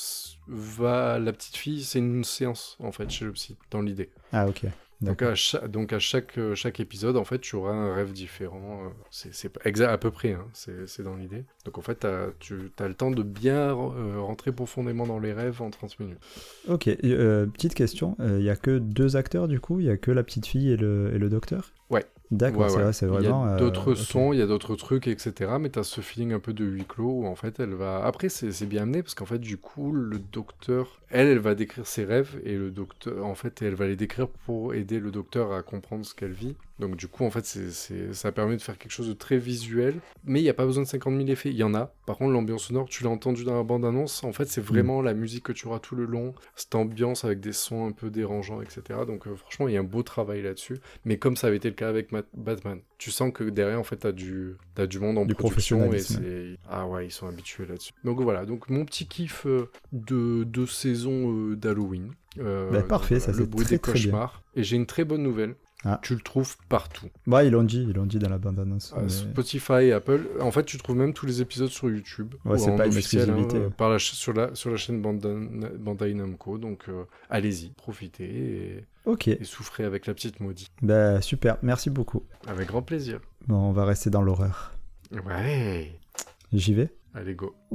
va. 0.48 1.20
La 1.20 1.32
petite 1.32 1.56
fille, 1.56 1.84
c'est 1.84 2.00
une 2.00 2.24
séance, 2.24 2.76
en 2.80 2.90
fait, 2.90 3.08
chez 3.10 3.24
le 3.24 3.30
psy, 3.30 3.56
dans 3.70 3.80
l'idée. 3.80 4.10
Ah, 4.32 4.48
ok. 4.48 4.64
Donc 5.00 5.22
à, 5.22 5.34
donc 5.68 5.92
à, 5.92 6.00
chaque, 6.00 6.36
euh, 6.36 6.56
chaque 6.56 6.80
épisode, 6.80 7.16
en 7.16 7.24
fait, 7.24 7.38
tu 7.38 7.54
auras 7.54 7.72
un 7.72 7.94
rêve 7.94 8.12
différent. 8.12 8.86
Euh, 8.86 8.88
c'est 9.10 9.52
exact 9.64 9.90
à 9.90 9.98
peu 9.98 10.10
près, 10.10 10.32
hein, 10.32 10.46
c'est 10.52 11.02
dans 11.02 11.14
l'idée. 11.14 11.44
Donc 11.64 11.78
en 11.78 11.82
fait, 11.82 12.04
as, 12.04 12.30
tu 12.40 12.72
as 12.80 12.88
le 12.88 12.94
temps 12.94 13.12
de 13.12 13.22
bien 13.22 13.70
euh, 13.70 14.20
rentrer 14.20 14.50
profondément 14.50 15.06
dans 15.06 15.20
les 15.20 15.32
rêves 15.32 15.62
en 15.62 15.70
30 15.70 16.00
minutes. 16.00 16.18
Ok, 16.68 16.86
petite 16.86 17.74
question, 17.74 18.16
il 18.18 18.38
n'y 18.38 18.50
a 18.50 18.56
que 18.56 18.78
deux 18.78 19.16
acteurs 19.16 19.46
du 19.46 19.60
coup? 19.60 19.78
Il 19.78 19.86
n'y 19.86 19.92
a 19.92 19.96
que 19.96 20.10
la 20.10 20.24
petite 20.24 20.46
fille 20.46 20.72
et 20.72 20.76
le, 20.76 21.12
et 21.14 21.18
le 21.18 21.28
docteur? 21.28 21.72
Ouais. 21.90 22.04
D'accord, 22.30 22.70
c'est 22.92 23.06
vraiment. 23.06 23.46
Il 23.46 23.50
y 23.50 23.54
a 23.54 23.56
d'autres 23.56 23.94
sons, 23.94 24.32
il 24.32 24.38
y 24.38 24.42
a 24.42 24.46
d'autres 24.46 24.76
trucs, 24.76 25.06
etc. 25.06 25.52
Mais 25.60 25.70
tu 25.70 25.78
as 25.78 25.84
ce 25.84 26.00
feeling 26.00 26.32
un 26.32 26.40
peu 26.40 26.52
de 26.52 26.64
huis 26.64 26.84
clos 26.86 27.20
où 27.22 27.26
en 27.26 27.34
fait 27.34 27.60
elle 27.60 27.74
va. 27.74 28.04
Après, 28.04 28.28
c'est 28.28 28.66
bien 28.66 28.82
amené 28.82 29.02
parce 29.02 29.14
qu'en 29.14 29.26
fait, 29.26 29.38
du 29.38 29.56
coup, 29.56 29.92
le 29.92 30.18
docteur, 30.18 31.00
elle, 31.10 31.28
elle 31.28 31.38
va 31.38 31.54
décrire 31.54 31.86
ses 31.86 32.04
rêves 32.04 32.40
et 32.44 32.56
le 32.56 32.70
docteur, 32.70 33.24
en 33.24 33.34
fait, 33.34 33.62
elle 33.62 33.74
va 33.74 33.86
les 33.86 33.96
décrire 33.96 34.28
pour 34.28 34.74
aider 34.74 35.00
le 35.00 35.10
docteur 35.10 35.52
à 35.52 35.62
comprendre 35.62 36.04
ce 36.04 36.14
qu'elle 36.14 36.32
vit. 36.32 36.56
Donc 36.78 36.96
du 36.96 37.06
coup, 37.06 37.24
en 37.24 37.30
fait, 37.30 37.44
c'est, 37.44 38.12
ça 38.12 38.32
permet 38.32 38.56
de 38.56 38.62
faire 38.62 38.78
quelque 38.78 38.92
chose 38.92 39.08
de 39.08 39.12
très 39.12 39.38
visuel, 39.38 39.94
mais 40.24 40.40
il 40.40 40.42
n'y 40.42 40.48
a 40.48 40.54
pas 40.54 40.66
besoin 40.66 40.82
de 40.82 40.88
50 40.88 41.16
000 41.16 41.28
effets. 41.28 41.50
Il 41.50 41.56
y 41.56 41.62
en 41.62 41.74
a. 41.74 41.92
Par 42.06 42.16
contre, 42.16 42.32
l'ambiance 42.32 42.64
sonore, 42.64 42.88
tu 42.88 43.04
l'as 43.04 43.10
entendu 43.10 43.44
dans 43.44 43.54
la 43.54 43.62
bande-annonce, 43.62 44.24
en 44.24 44.32
fait, 44.32 44.46
c'est 44.46 44.60
vraiment 44.60 45.00
la 45.00 45.14
musique 45.14 45.44
que 45.44 45.52
tu 45.52 45.68
auras 45.68 45.78
tout 45.78 45.94
le 45.94 46.04
long, 46.04 46.34
cette 46.56 46.74
ambiance 46.74 47.24
avec 47.24 47.40
des 47.40 47.52
sons 47.52 47.86
un 47.86 47.92
peu 47.92 48.10
dérangeants, 48.10 48.60
etc. 48.60 49.00
Donc 49.06 49.26
euh, 49.26 49.36
franchement, 49.36 49.68
il 49.68 49.74
y 49.74 49.76
a 49.76 49.80
un 49.80 49.84
beau 49.84 50.02
travail 50.02 50.42
là-dessus. 50.42 50.78
Mais 51.04 51.18
comme 51.18 51.36
ça 51.36 51.46
avait 51.46 51.56
été 51.56 51.68
le 51.68 51.74
cas 51.74 51.88
avec 51.88 52.10
Batman, 52.34 52.80
tu 52.98 53.10
sens 53.10 53.32
que 53.32 53.44
derrière, 53.44 53.78
en 53.78 53.84
fait, 53.84 53.98
tu 53.98 54.06
as 54.06 54.12
du, 54.12 54.56
as 54.76 54.86
du 54.86 54.98
monde 54.98 55.18
en 55.18 55.26
du 55.26 55.34
production 55.34 55.92
et 55.92 55.98
c'est... 56.00 56.58
Ah 56.68 56.86
ouais, 56.86 57.06
ils 57.06 57.12
sont 57.12 57.28
habitués 57.28 57.66
là-dessus. 57.66 57.92
Donc 58.02 58.20
voilà, 58.20 58.46
donc 58.46 58.68
mon 58.68 58.84
petit 58.84 59.06
kiff 59.06 59.46
euh, 59.46 59.70
de, 59.92 60.44
de 60.44 60.66
saison 60.66 61.32
euh, 61.32 61.56
d'Halloween. 61.56 62.12
Bah, 62.36 62.82
parfait, 62.82 63.20
ça 63.20 63.32
c'est 63.32 63.48
très, 63.48 63.64
des 63.64 63.78
cauchemars. 63.78 64.42
Et 64.56 64.64
j'ai 64.64 64.74
une 64.74 64.86
très 64.86 65.04
bonne 65.04 65.22
nouvelle. 65.22 65.54
Ah. 65.84 66.00
Tu 66.02 66.14
le 66.14 66.20
trouves 66.20 66.56
partout. 66.68 67.08
Ouais, 67.26 67.46
ils 67.46 67.50
l'ont 67.50 67.62
dit, 67.62 67.82
ils 67.82 67.92
l'ont 67.92 68.06
dit 68.06 68.18
dans 68.18 68.30
la 68.30 68.38
bande-annonce. 68.38 68.94
Ah, 68.96 69.06
Spotify, 69.08 69.92
Apple. 69.92 70.28
En 70.40 70.50
fait, 70.50 70.64
tu 70.64 70.78
trouves 70.78 70.96
même 70.96 71.12
tous 71.12 71.26
les 71.26 71.42
épisodes 71.42 71.68
sur 71.68 71.90
YouTube. 71.90 72.34
Ouais, 72.44 72.58
c'est 72.58 72.74
pas 72.74 72.86
une 72.86 72.96
exclusivité. 72.96 73.58
Hein, 73.58 73.72
par 73.76 73.90
la, 73.90 73.98
sur, 73.98 74.32
la, 74.32 74.54
sur 74.54 74.70
la 74.70 74.76
chaîne 74.76 75.02
Bandai, 75.02 76.14
Namco. 76.14 76.56
Donc, 76.58 76.88
euh, 76.88 77.04
allez-y, 77.28 77.70
profitez 77.70 78.84
et, 79.06 79.30
et 79.30 79.44
souffrez 79.44 79.84
avec 79.84 80.06
la 80.06 80.14
petite 80.14 80.40
maudite. 80.40 80.72
Bah, 80.80 81.20
super, 81.20 81.58
merci 81.62 81.90
beaucoup. 81.90 82.22
Avec 82.46 82.68
grand 82.68 82.82
plaisir. 82.82 83.20
Bon, 83.46 83.56
on 83.56 83.72
va 83.72 83.84
rester 83.84 84.08
dans 84.08 84.22
l'horreur. 84.22 84.72
Ouais. 85.26 85.92
J'y 86.52 86.72
vais? 86.72 86.94
Allez, 87.12 87.34
go. 87.34 87.54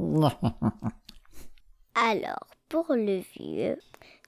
Alors, 1.94 2.46
pour 2.68 2.86
le 2.90 3.20
vieux, 3.38 3.76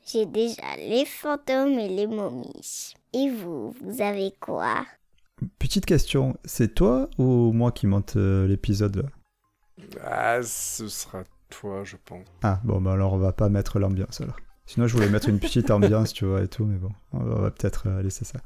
j'ai 0.06 0.26
déjà 0.26 0.76
les 0.76 1.04
fantômes 1.04 1.78
et 1.78 1.88
les 1.88 2.06
momies. 2.06 2.94
Et 3.12 3.30
vous, 3.30 3.75
vous 3.80 4.02
avez 4.02 4.32
quoi? 4.40 4.85
Petite 5.59 5.87
question, 5.87 6.37
c'est 6.44 6.75
toi 6.75 7.09
ou 7.18 7.52
moi 7.52 7.73
qui 7.73 7.87
monte 7.87 8.16
euh, 8.16 8.47
l'épisode 8.47 8.97
là? 8.97 9.09
Ah, 10.04 10.42
ce 10.42 10.88
sera 10.88 11.25
toi, 11.50 11.82
je 11.85 11.97
pense. 12.04 12.26
Ah, 12.42 12.61
bon, 12.64 12.80
bah 12.80 12.92
alors 12.92 13.12
on 13.12 13.18
va 13.18 13.32
pas 13.32 13.49
mettre 13.49 13.78
l'ambiance 13.78 14.21
alors. 14.21 14.37
Sinon, 14.66 14.87
je 14.87 14.94
voulais 14.94 15.09
mettre 15.09 15.28
une 15.28 15.38
petite 15.38 15.71
ambiance, 15.73 16.12
tu 16.12 16.25
vois, 16.25 16.42
et 16.42 16.49
tout, 16.49 16.64
mais 16.64 16.78
bon, 16.78 16.92
on 17.12 17.18
va, 17.18 17.50
peut-être 17.50 17.88
euh, 17.88 18.02
laisser 18.02 18.25
ça. 18.25 18.38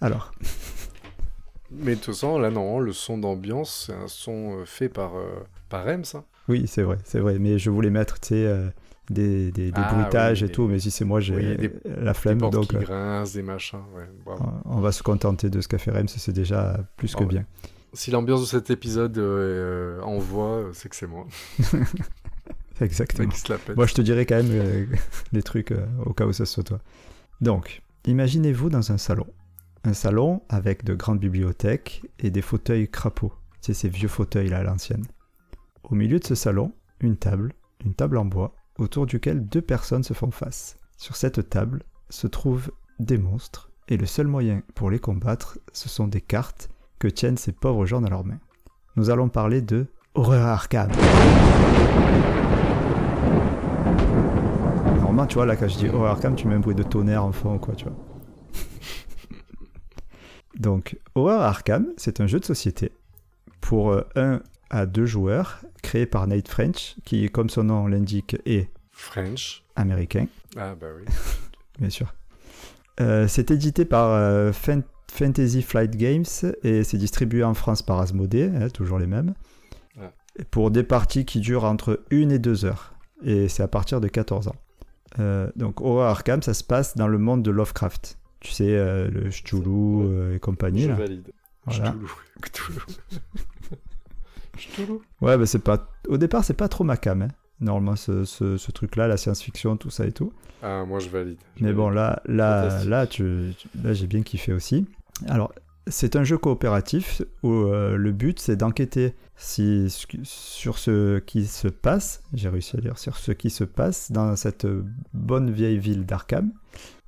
Alors. 0.00 0.32
Mais 1.70 1.96
de 1.96 1.96
toute 1.96 2.14
façon, 2.14 2.38
là, 2.38 2.50
non, 2.50 2.78
le 2.78 2.94
son 2.94 3.18
d'ambiance, 3.18 3.84
c'est 3.86 3.92
un 3.92 4.08
son 4.08 4.60
euh, 4.60 4.64
fait 4.64 4.88
par, 4.88 5.12
par 5.68 5.84
Rems. 5.84 6.04
Hein. 6.14 6.24
Oui, 6.48 6.66
c'est 6.66 6.82
vrai, 6.82 6.96
c'est 7.04 7.20
vrai, 7.20 7.38
mais 7.38 7.58
je 7.58 7.68
voulais 7.68 7.90
mettre, 7.90 8.18
tu 8.18 8.28
sais 8.28 8.72
des, 9.10 9.50
des, 9.52 9.70
ah 9.74 9.92
bruitages 9.92 10.42
et 10.42 10.48
tout, 10.48 10.66
mais 10.66 10.78
si 10.78 10.90
c'est 10.90 11.04
moi, 11.04 11.20
j'ai 11.20 11.70
la 11.84 12.14
flemme. 12.14 12.38
Des 12.38 12.50
donc, 12.50 12.68
qui 12.68 12.76
euh, 12.76 12.80
grincent, 12.80 13.34
des 13.34 13.42
machins. 13.42 13.80
On 14.64 14.80
va 14.80 14.92
se 14.92 15.02
contenter 15.02 15.50
de 15.50 15.60
ce 15.60 15.68
qu'a 15.68 15.78
fait 15.78 15.90
Rems, 15.90 16.08
c'est 16.08 16.32
déjà 16.32 16.78
plus 16.96 17.14
que 17.14 17.24
bien. 17.24 17.44
Si 17.94 18.10
l'ambiance 18.10 18.42
de 18.42 18.46
cet 18.46 18.70
épisode 18.70 19.16
euh, 19.16 20.00
envoie, 20.02 20.70
c'est 20.74 20.88
que 20.88 20.96
c'est 20.96 21.06
moi. 21.06 21.26
Exactement. 22.80 23.32
Moi, 23.76 23.86
je 23.86 23.94
te 23.94 24.02
dirais 24.02 24.26
quand 24.26 24.36
même 24.36 24.50
euh, 24.52 24.86
les 25.32 25.42
trucs 25.42 25.74
au 26.04 26.12
cas 26.12 26.26
où 26.26 26.32
ça 26.32 26.44
soit 26.44 26.62
toi. 26.62 26.80
Donc, 27.40 27.82
imaginez-vous 28.06 28.68
dans 28.68 28.92
un 28.92 28.98
salon. 28.98 29.26
Un 29.84 29.94
salon 29.94 30.42
avec 30.48 30.84
de 30.84 30.94
grandes 30.94 31.18
bibliothèques 31.18 32.02
et 32.18 32.30
des 32.30 32.42
fauteuils 32.42 32.88
crapauds. 32.88 33.32
C'est 33.60 33.74
ces 33.74 33.88
vieux 33.88 34.08
fauteuils 34.08 34.48
là 34.48 34.58
à 34.58 34.62
l'ancienne. 34.62 35.04
Au 35.82 35.94
milieu 35.94 36.18
de 36.18 36.24
ce 36.24 36.34
salon, 36.34 36.72
une 37.00 37.16
table, 37.16 37.54
une 37.84 37.94
table 37.94 38.18
en 38.18 38.24
bois, 38.24 38.54
autour 38.78 39.06
duquel 39.06 39.46
deux 39.46 39.62
personnes 39.62 40.04
se 40.04 40.14
font 40.14 40.30
face. 40.30 40.76
Sur 40.96 41.16
cette 41.16 41.50
table 41.50 41.82
se 42.10 42.26
trouvent 42.26 42.70
des 42.98 43.18
monstres, 43.18 43.70
et 43.88 43.96
le 43.96 44.06
seul 44.06 44.26
moyen 44.26 44.62
pour 44.74 44.90
les 44.90 44.98
combattre, 44.98 45.58
ce 45.72 45.88
sont 45.88 46.08
des 46.08 46.20
cartes 46.20 46.68
que 46.98 47.08
tiennent 47.08 47.36
ces 47.36 47.52
pauvres 47.52 47.86
gens 47.86 48.00
dans 48.00 48.10
leurs 48.10 48.24
mains. 48.24 48.40
Nous 48.96 49.10
allons 49.10 49.28
parler 49.28 49.62
de 49.62 49.86
Horreur 50.14 50.46
Arkham. 50.46 50.90
Normalement, 54.96 55.26
tu 55.26 55.34
vois, 55.34 55.46
là, 55.46 55.56
quand 55.56 55.68
je 55.68 55.78
dis 55.78 55.88
Horror 55.88 56.08
Arkham, 56.08 56.34
tu 56.34 56.48
mets 56.48 56.56
un 56.56 56.60
bruit 56.60 56.74
de 56.74 56.82
tonnerre 56.82 57.24
en 57.24 57.32
fond, 57.32 57.58
quoi, 57.58 57.74
tu 57.74 57.84
vois. 57.84 57.94
Donc, 60.58 60.98
Horror 61.14 61.40
Arkham, 61.40 61.86
c'est 61.96 62.20
un 62.20 62.26
jeu 62.26 62.40
de 62.40 62.44
société 62.44 62.92
pour 63.60 63.92
euh, 63.92 64.02
un 64.16 64.40
à 64.70 64.86
deux 64.86 65.06
joueurs, 65.06 65.60
créé 65.82 66.06
par 66.06 66.26
Nate 66.26 66.48
French, 66.48 66.96
qui, 67.04 67.28
comme 67.30 67.50
son 67.50 67.64
nom 67.64 67.86
l'indique, 67.86 68.36
est 68.46 68.70
French, 68.90 69.64
américain. 69.76 70.26
Ah 70.56 70.74
bah 70.74 70.88
oui. 70.96 71.04
Bien 71.78 71.90
sûr. 71.90 72.14
Euh, 73.00 73.28
c'est 73.28 73.50
édité 73.50 73.84
par 73.84 74.10
euh, 74.10 74.52
Fantasy 75.12 75.62
Flight 75.62 75.96
Games 75.96 76.24
et 76.64 76.82
c'est 76.82 76.98
distribué 76.98 77.44
en 77.44 77.54
France 77.54 77.82
par 77.82 78.00
Asmodee, 78.00 78.50
hein, 78.54 78.68
toujours 78.70 78.98
les 78.98 79.06
mêmes, 79.06 79.34
pour 80.50 80.70
des 80.70 80.82
parties 80.82 81.24
qui 81.24 81.40
durent 81.40 81.64
entre 81.64 82.04
1 82.12 82.30
et 82.30 82.38
2 82.38 82.64
heures. 82.64 82.94
Et 83.24 83.48
c'est 83.48 83.62
à 83.62 83.68
partir 83.68 84.00
de 84.00 84.08
14 84.08 84.48
ans. 84.48 84.56
Euh, 85.18 85.50
donc 85.56 85.80
Horror 85.80 86.04
Arkham, 86.04 86.42
ça 86.42 86.54
se 86.54 86.62
passe 86.62 86.96
dans 86.96 87.08
le 87.08 87.18
monde 87.18 87.42
de 87.42 87.50
Lovecraft. 87.50 88.18
Tu 88.40 88.52
sais, 88.52 88.66
le 88.66 89.30
Cthulhu 89.30 90.34
et 90.34 90.38
compagnie. 90.38 90.82
Je 90.82 90.88
là. 90.88 90.94
valide. 90.94 91.32
Voilà. 91.66 91.94
Cthulhu. 92.40 92.80
Ouais, 95.20 95.36
bah 95.36 95.46
c'est 95.46 95.58
pas. 95.58 95.88
Au 96.08 96.18
départ, 96.18 96.44
c'est 96.44 96.54
pas 96.54 96.68
trop 96.68 96.84
ma 96.84 96.96
cam. 96.96 97.22
Hein. 97.22 97.28
Normalement, 97.60 97.96
ce, 97.96 98.24
ce, 98.24 98.70
truc-là, 98.70 99.08
la 99.08 99.16
science-fiction, 99.16 99.76
tout 99.76 99.90
ça 99.90 100.06
et 100.06 100.12
tout. 100.12 100.32
Ah, 100.62 100.84
moi 100.84 101.00
je 101.00 101.08
valide. 101.08 101.38
Mais 101.60 101.72
bon, 101.72 101.88
là, 101.88 102.22
là, 102.26 102.84
là, 102.84 103.06
tu, 103.06 103.52
là 103.82 103.92
j'ai 103.94 104.06
bien 104.06 104.22
kiffé 104.22 104.52
aussi. 104.52 104.86
Alors, 105.26 105.52
c'est 105.88 106.16
un 106.16 106.22
jeu 106.22 106.38
coopératif 106.38 107.22
où 107.42 107.52
euh, 107.52 107.96
le 107.96 108.12
but 108.12 108.38
c'est 108.38 108.56
d'enquêter 108.56 109.14
si, 109.36 109.86
sur 110.24 110.78
ce 110.78 111.18
qui 111.20 111.46
se 111.46 111.68
passe, 111.68 112.22
j'ai 112.34 112.48
réussi 112.48 112.76
à 112.76 112.80
dire, 112.80 112.98
sur 112.98 113.16
ce 113.16 113.32
qui 113.32 113.50
se 113.50 113.64
passe 113.64 114.12
dans 114.12 114.34
cette 114.36 114.66
bonne 115.14 115.50
vieille 115.50 115.78
ville 115.78 116.04
d'Arkham, 116.04 116.52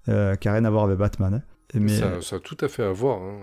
euh, 0.09 0.37
qui 0.37 0.49
n'a 0.49 0.55
rien 0.55 0.65
à 0.65 0.71
voir 0.71 0.85
avec 0.85 0.99
Batman. 0.99 1.35
Hein. 1.35 1.43
Euh, 1.75 2.21
ça, 2.21 2.37
a 2.37 2.41
tout 2.41 2.57
à 2.61 2.69
fait 2.69 2.83
à 2.83 2.91
voir, 2.91 3.21
hein. 3.23 3.39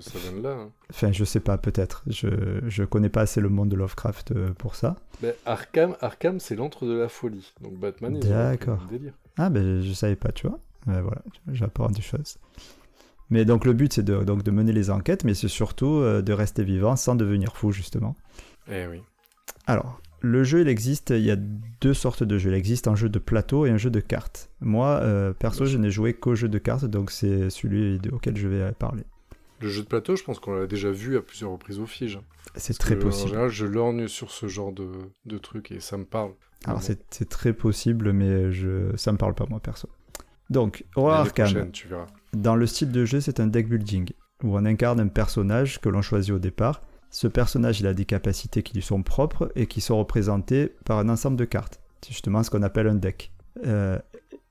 ça 0.00 0.18
vient 0.18 0.32
de 0.32 0.42
là. 0.42 0.52
Hein. 0.52 0.70
Enfin, 0.90 1.12
je 1.12 1.24
sais 1.24 1.40
pas, 1.40 1.58
peut-être. 1.58 2.02
Je, 2.06 2.28
je 2.66 2.84
connais 2.84 3.08
pas 3.08 3.22
assez 3.22 3.40
le 3.40 3.48
monde 3.48 3.68
de 3.68 3.76
Lovecraft 3.76 4.32
euh, 4.32 4.50
pour 4.54 4.76
ça. 4.76 4.96
Mais 5.22 5.34
Arkham, 5.44 5.96
Arkham 6.00 6.40
c'est 6.40 6.56
l'antre 6.56 6.86
de 6.86 6.94
la 6.94 7.08
folie. 7.08 7.52
Donc 7.60 7.74
Batman, 7.78 8.16
il 8.16 8.28
D'accord. 8.28 8.86
délire. 8.90 9.12
Ah, 9.36 9.50
ben 9.50 9.82
je 9.82 9.92
savais 9.92 10.16
pas, 10.16 10.32
tu 10.32 10.46
vois. 10.46 10.58
Mais 10.86 11.00
voilà, 11.00 11.22
j'apprends 11.52 11.90
des 11.90 12.02
choses. 12.02 12.38
Mais 13.28 13.44
donc 13.44 13.64
le 13.64 13.72
but, 13.72 13.92
c'est 13.92 14.02
de, 14.02 14.24
donc, 14.24 14.42
de 14.42 14.50
mener 14.50 14.72
les 14.72 14.90
enquêtes, 14.90 15.24
mais 15.24 15.34
c'est 15.34 15.48
surtout 15.48 16.00
euh, 16.00 16.22
de 16.22 16.32
rester 16.32 16.64
vivant 16.64 16.96
sans 16.96 17.14
devenir 17.14 17.56
fou, 17.56 17.72
justement. 17.72 18.16
Eh 18.70 18.86
oui. 18.86 19.02
Alors, 19.66 20.00
le 20.20 20.44
jeu, 20.44 20.60
il 20.60 20.68
existe, 20.68 21.10
il 21.10 21.22
y 21.22 21.30
a 21.30 21.36
deux 21.36 21.94
sortes 21.94 22.22
de 22.22 22.38
jeux. 22.38 22.50
Il 22.50 22.56
existe 22.56 22.88
un 22.88 22.94
jeu 22.94 23.08
de 23.08 23.18
plateau 23.18 23.66
et 23.66 23.70
un 23.70 23.76
jeu 23.76 23.90
de 23.90 24.00
cartes. 24.00 24.50
Moi, 24.60 24.88
euh, 25.02 25.32
perso, 25.32 25.64
je 25.66 25.78
n'ai 25.78 25.90
joué 25.90 26.14
qu'au 26.14 26.34
jeu 26.34 26.48
de 26.48 26.58
cartes, 26.58 26.84
donc 26.84 27.10
c'est 27.10 27.50
celui 27.50 28.00
auquel 28.12 28.36
je 28.36 28.48
vais 28.48 28.72
parler. 28.72 29.04
Le 29.60 29.68
jeu 29.68 29.82
de 29.82 29.86
plateau, 29.86 30.16
je 30.16 30.24
pense 30.24 30.38
qu'on 30.38 30.54
l'a 30.54 30.66
déjà 30.66 30.90
vu 30.90 31.16
à 31.16 31.22
plusieurs 31.22 31.50
reprises 31.50 31.78
au 31.78 31.86
Fige. 31.86 32.18
C'est 32.54 32.78
très 32.78 32.98
possible. 32.98 33.28
En 33.28 33.32
général, 33.32 33.50
je 33.50 33.66
lorgne 33.66 34.08
sur 34.08 34.30
ce 34.30 34.48
genre 34.48 34.72
de, 34.72 34.88
de 35.26 35.38
truc 35.38 35.70
et 35.70 35.80
ça 35.80 35.98
me 35.98 36.04
parle. 36.04 36.32
Alors, 36.64 36.82
c'est 36.82 37.28
très 37.28 37.52
possible, 37.52 38.12
mais 38.12 38.52
je... 38.52 38.94
ça 38.96 39.12
me 39.12 39.18
parle 39.18 39.34
pas, 39.34 39.46
moi, 39.48 39.60
perso. 39.60 39.88
Donc, 40.48 40.84
Horror 40.96 41.12
Arkham. 41.12 41.70
Tu 41.72 41.88
verras. 41.88 42.06
Dans 42.32 42.56
le 42.56 42.66
style 42.66 42.90
de 42.90 43.04
jeu, 43.04 43.20
c'est 43.20 43.40
un 43.40 43.46
deck 43.46 43.68
building, 43.68 44.10
où 44.42 44.56
on 44.56 44.64
incarne 44.64 45.00
un 45.00 45.08
personnage 45.08 45.80
que 45.80 45.88
l'on 45.88 46.02
choisit 46.02 46.32
au 46.32 46.38
départ 46.38 46.82
ce 47.10 47.26
personnage, 47.26 47.80
il 47.80 47.86
a 47.86 47.94
des 47.94 48.04
capacités 48.04 48.62
qui 48.62 48.74
lui 48.74 48.82
sont 48.82 49.02
propres 49.02 49.50
et 49.56 49.66
qui 49.66 49.80
sont 49.80 49.98
représentées 49.98 50.72
par 50.84 50.98
un 50.98 51.08
ensemble 51.08 51.36
de 51.36 51.44
cartes. 51.44 51.80
C'est 52.02 52.12
justement 52.12 52.42
ce 52.42 52.50
qu'on 52.50 52.62
appelle 52.62 52.86
un 52.86 52.94
deck. 52.94 53.32
Euh, 53.66 53.98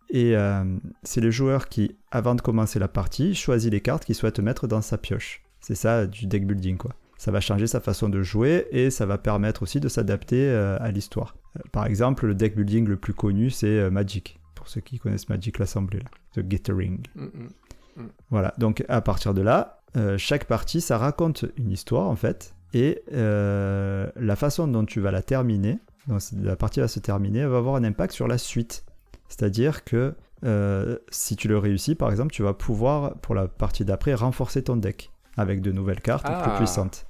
et 0.10 0.36
euh, 0.36 0.64
c'est 1.04 1.22
le 1.22 1.32
joueur 1.32 1.70
qui, 1.70 1.96
avant 2.12 2.36
de 2.36 2.42
commencer 2.42 2.78
la 2.78 2.90
partie, 2.90 3.34
choisit 3.34 3.72
les 3.72 3.80
cartes 3.80 4.04
qu'il 4.04 4.16
souhaite 4.16 4.40
mettre 4.40 4.68
dans 4.68 4.82
sa 4.82 4.98
pioche. 4.98 5.42
C'est 5.62 5.76
ça 5.76 6.06
du 6.06 6.28
deck 6.28 6.46
building, 6.46 6.78
quoi. 6.78 6.92
Ça 7.18 7.32
va 7.32 7.42
changer 7.42 7.68
sa 7.68 7.82
façon 7.82 8.08
de 8.08 8.22
jouer 8.22 8.68
et 8.72 8.90
ça 8.90 9.06
va 9.06 9.18
permettre 9.18 9.64
aussi 9.64 9.80
de 9.80 9.90
s'adapter 9.90 10.50
euh, 10.50 10.78
à 10.80 10.92
l'histoire. 10.92 11.36
par 11.72 11.86
exemple, 11.86 12.28
le 12.28 12.36
deck 12.36 12.56
building 12.56 12.88
le 12.88 12.98
plus 12.98 13.14
connu, 13.14 13.50
c'est 13.50 13.90
Magic. 13.90 14.40
Pour 14.56 14.68
ceux 14.68 14.82
qui 14.82 15.00
connaissent 15.00 15.30
Magic, 15.30 15.60
l'assemblée, 15.60 16.04
The 16.34 16.40
Gathering. 16.40 17.00
Mm, 17.16 17.24
mm, 17.24 17.50
mm. 17.98 18.10
Voilà, 18.30 18.54
donc 18.58 18.86
à 18.88 19.02
partir 19.02 19.34
de 19.34 19.42
là, 19.42 19.79
euh, 19.98 20.18
chaque 20.18 20.46
partie, 20.46 20.82
ça 20.82 20.98
raconte 20.98 21.46
une 21.58 21.72
histoire 21.72 22.08
en 22.08 22.16
fait, 22.16 22.54
et 22.74 23.02
euh, 23.12 24.10
la 24.16 24.36
façon 24.36 24.68
dont 24.68 24.86
tu 24.86 25.00
vas 25.00 25.12
la 25.12 25.24
terminer, 25.24 25.80
dont 26.08 26.18
la 26.42 26.56
partie 26.56 26.80
va 26.80 26.88
se 26.88 27.00
terminer, 27.00 27.46
va 27.46 27.58
avoir 27.58 27.76
un 27.76 27.84
impact 27.84 28.14
sur 28.14 28.28
la 28.28 28.38
suite. 28.38 28.86
C'est-à-dire 29.28 29.84
que 29.84 30.14
euh, 30.46 30.98
si 31.10 31.36
tu 31.36 31.48
le 31.48 31.58
réussis, 31.58 31.96
par 31.96 32.12
exemple, 32.12 32.32
tu 32.32 32.44
vas 32.44 32.54
pouvoir, 32.54 33.16
pour 33.16 33.36
la 33.36 33.48
partie 33.48 33.86
d'après, 33.86 34.14
renforcer 34.14 34.64
ton 34.64 34.76
deck 34.76 35.12
avec 35.38 35.62
de 35.62 35.72
nouvelles 35.72 36.02
cartes 36.02 36.26
plus 36.26 36.34
ah. 36.36 36.56
puissantes. 36.58 37.06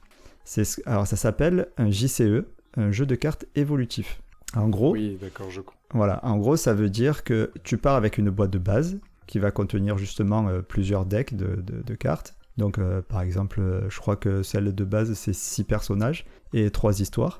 Alors 0.86 1.06
ça 1.06 1.16
s'appelle 1.16 1.68
un 1.78 1.92
JCE, 1.92 2.46
un 2.76 2.92
jeu 2.92 3.06
de 3.06 3.16
cartes 3.16 3.46
évolutif. 3.56 4.22
En 4.56 4.68
gros, 4.68 4.94
oui, 4.94 5.18
d'accord, 5.22 5.52
je 5.52 5.62
Voilà, 5.94 6.26
en 6.26 6.38
gros, 6.38 6.56
ça 6.56 6.74
veut 6.74 6.90
dire 6.90 7.24
que 7.24 7.52
tu 7.64 7.78
pars 7.78 7.96
avec 7.96 8.18
une 8.18 8.32
boîte 8.32 8.50
de 8.50 8.58
base 8.58 9.00
qui 9.28 9.38
va 9.38 9.52
contenir 9.52 10.00
justement 10.00 10.50
plusieurs 10.68 11.06
decks 11.06 11.36
de 11.36 11.94
cartes 11.94 12.34
Donc, 12.60 12.78
euh, 12.78 13.01
par 13.01 13.22
exemple, 13.22 13.62
euh, 13.62 13.89
je 13.89 14.00
crois 14.00 14.18
que 14.18 14.44
celle 14.44 14.75
de 14.75 14.84
base, 14.84 15.13
c'est 15.13 15.34
6 15.34 15.63
personnages 15.63 16.25
et 16.54 16.70
3 16.70 17.00
histoires. 17.00 17.39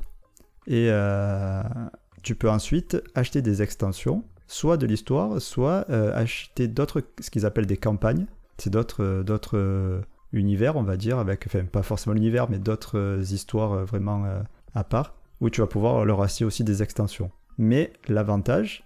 Et 0.66 0.88
euh, 0.90 1.62
tu 2.24 2.36
peux 2.36 2.50
ensuite 2.50 2.98
acheter 3.16 3.42
des 3.42 3.62
extensions, 3.62 4.24
soit 4.48 4.78
de 4.78 4.88
l'histoire, 4.88 5.42
soit 5.42 5.90
acheter 5.90 6.68
d'autres, 6.68 7.04
ce 7.20 7.30
qu'ils 7.30 7.46
appellent 7.46 7.66
des 7.66 7.78
campagnes. 7.78 8.28
C'est 8.58 8.70
d'autres, 8.72 10.02
univers, 10.32 10.76
on 10.76 10.84
va 10.84 10.96
dire, 10.96 11.18
avec, 11.18 11.48
enfin, 11.48 11.66
pas 11.66 11.82
forcément 11.82 12.14
l'univers, 12.14 12.50
mais 12.50 12.60
d'autres 12.60 13.20
histoires 13.34 13.84
vraiment 13.86 14.26
à 14.76 14.84
part, 14.84 15.16
où 15.42 15.50
tu 15.50 15.62
vas 15.62 15.68
pouvoir 15.68 16.06
leur 16.06 16.22
acheter 16.22 16.46
aussi 16.46 16.64
des 16.64 16.84
extensions. 16.84 17.32
Mais 17.58 17.94
l'avantage, 18.08 18.84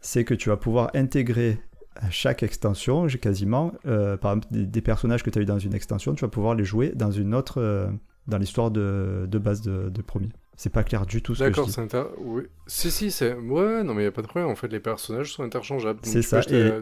c'est 0.00 0.24
que 0.24 0.32
tu 0.32 0.48
vas 0.48 0.56
pouvoir 0.56 0.90
intégrer 0.94 1.60
à 2.00 2.10
chaque 2.10 2.42
extension, 2.42 3.08
j'ai 3.08 3.18
quasiment, 3.18 3.72
euh, 3.86 4.16
par 4.16 4.32
exemple, 4.32 4.48
des, 4.50 4.80
personnages 4.80 5.22
que 5.22 5.30
tu 5.30 5.38
as 5.38 5.42
eu 5.42 5.46
dans 5.46 5.58
une 5.58 5.74
extension, 5.74 6.14
tu 6.14 6.24
vas 6.24 6.30
pouvoir 6.30 6.54
les 6.54 6.64
jouer 6.64 6.92
dans 6.94 7.10
une 7.10 7.34
autre, 7.34 7.60
euh, 7.60 7.88
dans 8.26 8.38
l'histoire 8.38 8.70
de, 8.70 9.26
de, 9.28 9.38
base 9.38 9.62
de, 9.62 9.88
de 9.88 10.02
premier. 10.02 10.28
C'est 10.56 10.72
pas 10.72 10.84
clair 10.84 11.04
du 11.04 11.20
tout 11.20 11.34
ce 11.34 11.40
que 11.40 11.44
je 11.44 11.50
dis. 11.50 11.56
D'accord, 11.56 11.78
inter... 11.78 12.04
oui. 12.18 12.44
Si, 12.66 12.90
si, 12.90 13.10
c'est... 13.10 13.34
Ouais, 13.34 13.82
non, 13.82 13.92
mais 13.92 14.02
il 14.02 14.04
n'y 14.04 14.08
a 14.08 14.12
pas 14.12 14.22
de 14.22 14.26
problème. 14.26 14.50
En 14.50 14.54
fait, 14.54 14.68
les 14.68 14.80
personnages 14.80 15.32
sont 15.32 15.42
interchangeables. 15.42 16.00
C'est 16.02 16.22
ça. 16.22 16.40
Et... 16.50 16.72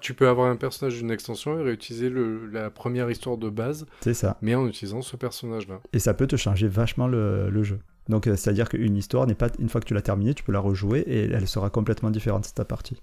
tu 0.00 0.14
peux 0.14 0.28
avoir 0.28 0.50
un 0.50 0.56
personnage 0.56 0.96
d'une 0.96 1.10
extension 1.10 1.58
et 1.58 1.62
réutiliser 1.62 2.08
le... 2.08 2.46
la 2.46 2.70
première 2.70 3.10
histoire 3.10 3.36
de 3.36 3.50
base. 3.50 3.84
C'est 4.00 4.14
ça. 4.14 4.38
Mais 4.40 4.54
en 4.54 4.66
utilisant 4.66 5.02
ce 5.02 5.16
personnage-là. 5.16 5.80
Et 5.92 5.98
ça 5.98 6.14
peut 6.14 6.26
te 6.26 6.36
changer 6.36 6.68
vachement 6.68 7.06
le, 7.06 7.50
le 7.50 7.62
jeu. 7.62 7.80
Donc, 8.08 8.26
euh, 8.26 8.36
c'est-à-dire 8.36 8.68
qu'une 8.68 8.96
histoire 8.96 9.26
n'est 9.26 9.34
pas... 9.34 9.48
Une 9.58 9.68
fois 9.68 9.82
que 9.82 9.86
tu 9.86 9.92
l'as 9.92 10.02
terminée, 10.02 10.32
tu 10.32 10.42
peux 10.42 10.52
la 10.52 10.60
rejouer 10.60 11.00
et 11.00 11.30
elle 11.30 11.46
sera 11.46 11.68
complètement 11.68 12.10
différente 12.10 12.52
ta 12.54 12.64
partie. 12.64 12.96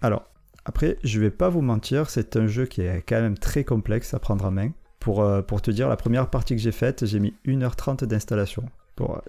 Alors, 0.00 0.24
après, 0.66 0.98
je 1.04 1.20
vais 1.20 1.30
pas 1.30 1.48
vous 1.48 1.62
mentir, 1.62 2.10
c'est 2.10 2.34
un 2.36 2.48
jeu 2.48 2.66
qui 2.66 2.80
est 2.80 3.00
quand 3.06 3.20
même 3.20 3.38
très 3.38 3.62
complexe 3.62 4.14
à 4.14 4.18
prendre 4.18 4.44
en 4.44 4.50
main. 4.50 4.72
Pour, 4.98 5.22
euh, 5.22 5.40
pour 5.40 5.62
te 5.62 5.70
dire, 5.70 5.88
la 5.88 5.96
première 5.96 6.28
partie 6.28 6.56
que 6.56 6.60
j'ai 6.60 6.72
faite, 6.72 7.06
j'ai 7.06 7.20
mis 7.20 7.34
1h30 7.46 8.04
d'installation. 8.04 8.64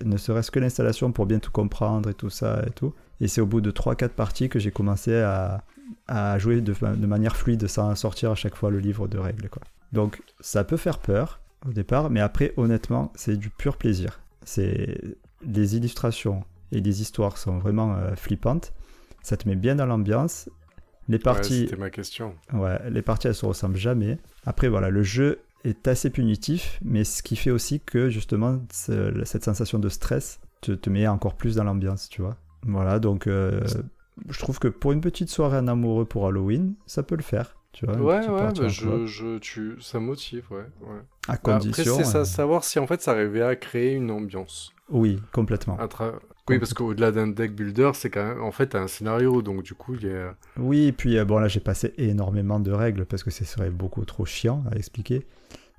Ne 0.03 0.17
serait-ce 0.17 0.49
que 0.49 0.59
l'installation 0.59 1.11
pour 1.11 1.27
bien 1.27 1.37
tout 1.37 1.51
comprendre 1.51 2.09
et 2.09 2.15
tout 2.15 2.31
ça 2.31 2.63
et 2.65 2.71
tout. 2.71 2.95
Et 3.21 3.27
c'est 3.27 3.39
au 3.39 3.45
bout 3.45 3.61
de 3.61 3.69
3-4 3.69 4.09
parties 4.09 4.49
que 4.49 4.57
j'ai 4.57 4.71
commencé 4.71 5.15
à, 5.15 5.63
à 6.07 6.39
jouer 6.39 6.61
de, 6.61 6.73
de, 6.73 7.05
manière 7.05 7.35
fluide 7.35 7.67
sans 7.67 7.93
sortir 7.93 8.31
à 8.31 8.35
chaque 8.35 8.55
fois 8.55 8.71
le 8.71 8.79
livre 8.79 9.07
de 9.07 9.19
règles. 9.19 9.49
Quoi. 9.49 9.61
Donc 9.93 10.23
ça 10.39 10.63
peut 10.63 10.77
faire 10.77 10.97
peur 10.97 11.39
au 11.67 11.71
départ, 11.71 12.09
mais 12.09 12.21
après 12.21 12.53
honnêtement 12.57 13.11
c'est 13.15 13.37
du 13.37 13.49
pur 13.49 13.77
plaisir. 13.77 14.21
C'est 14.43 15.01
les 15.45 15.75
illustrations 15.75 16.43
et 16.71 16.79
les 16.79 17.01
histoires 17.01 17.37
sont 17.37 17.59
vraiment 17.59 17.95
euh, 17.95 18.15
flippantes. 18.15 18.73
Ça 19.21 19.37
te 19.37 19.47
met 19.47 19.55
bien 19.57 19.75
dans 19.75 19.85
l'ambiance 19.85 20.49
les 21.07 21.19
parties. 21.19 21.61
C'était 21.61 21.75
ma 21.77 21.89
question. 21.89 22.35
Ouais, 22.53 22.77
les 22.89 23.01
parties 23.01 23.27
elles 23.27 23.35
se 23.35 23.45
ressemblent 23.45 23.77
jamais. 23.77 24.17
Après 24.45 24.67
voilà, 24.67 24.89
le 24.89 25.03
jeu 25.03 25.39
est 25.63 25.87
assez 25.87 26.09
punitif, 26.09 26.79
mais 26.83 27.03
ce 27.03 27.23
qui 27.23 27.35
fait 27.35 27.51
aussi 27.51 27.79
que 27.79 28.09
justement 28.09 28.59
cette 28.71 29.43
sensation 29.43 29.79
de 29.79 29.89
stress 29.89 30.39
te, 30.61 30.71
te 30.71 30.89
met 30.89 31.07
encore 31.07 31.35
plus 31.35 31.55
dans 31.55 31.63
l'ambiance, 31.63 32.09
tu 32.09 32.21
vois. 32.21 32.37
Voilà, 32.65 32.99
donc 32.99 33.27
euh, 33.27 33.63
je 34.29 34.39
trouve 34.39 34.59
que 34.59 34.67
pour 34.67 34.91
une 34.91 35.01
petite 35.01 35.29
soirée 35.29 35.57
en 35.57 35.67
amoureux 35.67 36.05
pour 36.05 36.27
Halloween, 36.27 36.75
ça 36.85 37.03
peut 37.03 37.15
le 37.15 37.23
faire. 37.23 37.55
Tu 37.73 37.85
vois, 37.85 37.95
ouais, 37.95 38.27
ouais, 38.27 38.53
bah 38.53 38.67
je, 38.67 39.05
je, 39.05 39.37
tu, 39.37 39.79
ça 39.81 39.99
motive, 39.99 40.45
ouais. 40.49 40.65
ouais. 40.81 41.01
À 41.27 41.37
condition. 41.37 41.93
Après, 41.93 42.03
c'est 42.05 42.17
euh... 42.17 42.25
savoir 42.25 42.63
si 42.63 42.79
en 42.79 42.87
fait 42.87 43.01
ça 43.01 43.11
arrivait 43.11 43.43
à 43.43 43.55
créer 43.55 43.93
une 43.93 44.09
ambiance. 44.09 44.73
Oui, 44.89 45.19
complètement. 45.31 45.77
Oui, 46.49 46.59
parce 46.59 46.73
qu'au-delà 46.73 47.11
d'un 47.11 47.27
deck 47.27 47.53
builder, 47.53 47.91
c'est 47.93 48.09
quand 48.09 48.25
même 48.25 48.41
en 48.41 48.51
fait 48.51 48.75
un 48.75 48.87
scénario, 48.87 49.41
donc 49.41 49.63
du 49.63 49.73
coup 49.73 49.95
il 49.95 50.07
y 50.07 50.11
a. 50.11 50.35
Oui, 50.57 50.85
et 50.85 50.91
puis 50.91 51.17
euh, 51.17 51.25
bon 51.25 51.39
là 51.39 51.47
j'ai 51.47 51.59
passé 51.59 51.93
énormément 51.97 52.59
de 52.59 52.71
règles 52.71 53.05
parce 53.05 53.23
que 53.23 53.31
ce 53.31 53.43
serait 53.43 53.69
beaucoup 53.69 54.05
trop 54.05 54.25
chiant 54.25 54.63
à 54.71 54.75
expliquer. 54.75 55.25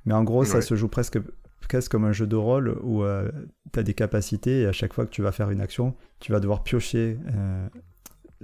Mais 0.05 0.15
en 0.15 0.25
gros, 0.25 0.45
ça 0.45 0.63
se 0.63 0.75
joue 0.75 0.89
presque, 0.89 1.19
presque 1.61 1.91
comme 1.91 2.05
un 2.05 2.13
jeu 2.13 2.27
de 2.27 2.37
rôle 2.37 2.79
où 2.83 3.03
euh, 3.03 3.31
tu 3.73 3.79
as 3.79 3.83
des 3.83 3.93
capacités 3.93 4.63
et 4.63 4.67
à 4.67 4.73
chaque 4.73 4.95
fois 4.95 5.05
que 5.05 5.11
tu 5.11 5.21
vas 5.21 5.33
faire 5.33 5.51
une 5.51 5.61
action, 5.61 5.95
tu 6.19 6.33
vas 6.33 6.41
devoir 6.41 6.63
piocher. 6.63 7.19
Euh, 7.35 7.69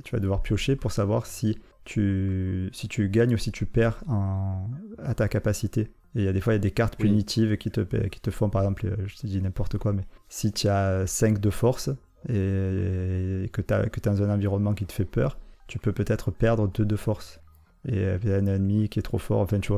tu 0.03 0.15
vas 0.15 0.21
devoir 0.21 0.43
piocher 0.43 0.77
pour 0.77 0.93
savoir 0.93 1.25
si 1.25 1.59
tu, 1.85 2.69
si 2.73 2.89
tu 2.89 3.09
gagnes 3.09 3.35
ou 3.35 3.39
si 3.39 3.53
tu 3.53 3.65
perds 3.65 4.03
en, 4.09 4.69
à 4.99 5.15
ta 5.15 5.29
capacité. 5.29 5.83
Et 6.17 6.21
il 6.21 6.25
y 6.25 6.29
a 6.29 6.33
des 6.33 6.41
fois, 6.41 6.53
il 6.53 6.57
y 6.57 6.59
a 6.59 6.61
des 6.61 6.71
cartes 6.71 6.97
punitives 6.97 7.57
qui, 7.57 7.71
te, 7.71 7.81
qui 7.81 8.21
te 8.21 8.31
font, 8.31 8.51
par 8.51 8.63
exemple, 8.63 8.87
je 9.07 9.17
te 9.17 9.27
dis 9.27 9.41
n'importe 9.41 9.79
quoi, 9.79 9.93
mais 9.93 10.05
si 10.29 10.53
tu 10.53 10.69
as 10.69 11.07
5 11.07 11.39
de 11.39 11.51
force, 11.51 11.91
et, 12.29 13.49
que 13.53 13.61
tu 13.61 13.75
es 13.75 14.01
dans 14.03 14.23
un 14.23 14.31
environnement 14.31 14.75
qui 14.75 14.87
te 14.87 14.93
fait 14.93 15.05
peur, 15.05 15.39
tu 15.67 15.79
peux 15.79 15.93
peut-être 15.93 16.31
perdre 16.31 16.69
2 16.69 16.85
de 16.85 16.97
force. 16.97 17.41
Et 17.87 18.03
il 18.23 18.29
y 18.29 18.33
a 18.33 18.37
un 18.37 18.47
ennemi 18.47 18.89
qui 18.89 18.99
est 18.99 19.03
trop 19.03 19.19
fort, 19.19 19.41
enfin 19.41 19.61
tu 19.61 19.73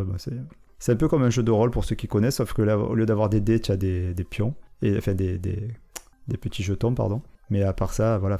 c'est 0.78 0.92
un 0.92 0.96
peu 0.96 1.08
comme 1.08 1.22
un 1.22 1.30
jeu 1.30 1.42
de 1.42 1.50
rôle 1.50 1.70
pour 1.70 1.84
ceux 1.84 1.94
qui 1.94 2.06
connaissent, 2.06 2.36
sauf 2.36 2.52
que 2.52 2.62
là, 2.62 2.78
au 2.78 2.94
lieu 2.94 3.06
d'avoir 3.06 3.28
des 3.28 3.40
dés, 3.40 3.60
tu 3.60 3.72
as 3.72 3.76
des, 3.76 4.12
des, 4.14 4.24
pions, 4.24 4.54
et, 4.82 4.96
enfin 4.96 5.14
des, 5.14 5.38
des, 5.38 5.70
des, 6.28 6.36
petits 6.36 6.62
jetons, 6.62 6.94
pardon. 6.94 7.22
Mais 7.50 7.62
à 7.62 7.72
part 7.72 7.92
ça, 7.92 8.18
voilà, 8.18 8.38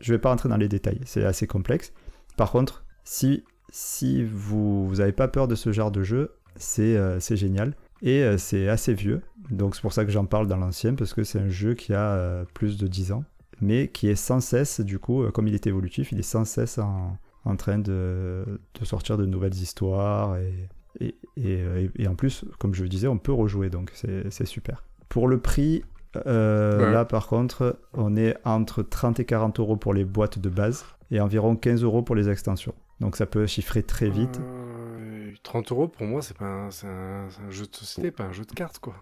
je 0.00 0.12
vais 0.12 0.18
pas 0.18 0.30
rentrer 0.30 0.48
dans 0.48 0.56
les 0.56 0.68
détails, 0.68 1.00
c'est 1.04 1.24
assez 1.24 1.46
complexe. 1.46 1.92
Par 2.36 2.50
contre, 2.50 2.84
si, 3.04 3.44
si 3.70 4.24
vous 4.24 4.92
n'avez 4.96 5.12
pas 5.12 5.28
peur 5.28 5.48
de 5.48 5.54
ce 5.54 5.72
genre 5.72 5.90
de 5.90 6.02
jeu, 6.02 6.34
c'est 6.56 6.96
euh, 6.96 7.18
génial. 7.20 7.74
Et 8.02 8.22
euh, 8.24 8.36
c'est 8.36 8.68
assez 8.68 8.94
vieux, 8.94 9.22
donc 9.50 9.76
c'est 9.76 9.80
pour 9.80 9.92
ça 9.92 10.04
que 10.04 10.10
j'en 10.10 10.24
parle 10.24 10.48
dans 10.48 10.56
l'ancien, 10.56 10.94
parce 10.94 11.14
que 11.14 11.22
c'est 11.22 11.38
un 11.38 11.48
jeu 11.48 11.74
qui 11.74 11.94
a 11.94 12.14
euh, 12.14 12.44
plus 12.52 12.76
de 12.76 12.88
10 12.88 13.12
ans 13.12 13.24
mais 13.62 13.88
qui 13.88 14.08
est 14.08 14.16
sans 14.16 14.40
cesse, 14.40 14.80
du 14.80 14.98
coup, 14.98 15.22
euh, 15.22 15.30
comme 15.30 15.46
il 15.46 15.54
est 15.54 15.66
évolutif, 15.66 16.12
il 16.12 16.18
est 16.18 16.22
sans 16.22 16.44
cesse 16.44 16.78
en, 16.78 17.16
en 17.44 17.56
train 17.56 17.78
de, 17.78 18.44
de, 18.78 18.84
sortir 18.84 19.16
de 19.16 19.24
nouvelles 19.24 19.54
histoires. 19.54 20.36
Et, 20.36 20.68
et, 21.00 21.14
et, 21.36 21.90
et, 21.96 22.08
en 22.08 22.16
plus, 22.16 22.44
comme 22.58 22.74
je 22.74 22.82
le 22.82 22.88
disais, 22.88 23.06
on 23.06 23.18
peut 23.18 23.32
rejouer, 23.32 23.70
donc 23.70 23.92
c'est 23.94 24.46
super. 24.46 24.84
Pour 25.08 25.28
le 25.28 25.38
prix, 25.38 25.84
euh, 26.26 26.78
ouais. 26.78 26.92
là 26.92 27.04
par 27.04 27.28
contre, 27.28 27.78
on 27.94 28.16
est 28.16 28.36
entre 28.44 28.82
30 28.82 29.20
et 29.20 29.24
40 29.24 29.60
euros 29.60 29.76
pour 29.76 29.94
les 29.94 30.04
boîtes 30.04 30.38
de 30.38 30.48
base 30.48 30.84
et 31.10 31.20
environ 31.20 31.56
15 31.56 31.84
euros 31.84 32.02
pour 32.02 32.16
les 32.16 32.28
extensions. 32.28 32.74
Donc 33.00 33.16
ça 33.16 33.26
peut 33.26 33.46
chiffrer 33.46 33.82
très 33.82 34.10
vite. 34.10 34.40
Euh, 34.40 35.32
30 35.42 35.72
euros 35.72 35.88
pour 35.88 36.06
moi, 36.06 36.20
c'est 36.20 36.40
un, 36.42 36.68
un, 36.84 37.28
un, 37.46 37.50
jeu 37.50 37.66
de 37.66 37.74
société, 37.74 38.10
pas 38.10 38.24
un 38.24 38.32
jeu 38.32 38.44
de 38.44 38.52
cartes 38.52 38.78
quoi. 38.78 38.94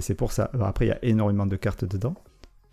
C'est 0.00 0.14
pour 0.14 0.32
ça. 0.32 0.50
Après, 0.60 0.86
il 0.86 0.88
y 0.88 0.92
a 0.92 1.04
énormément 1.04 1.46
de 1.46 1.56
cartes 1.56 1.84
dedans. 1.84 2.14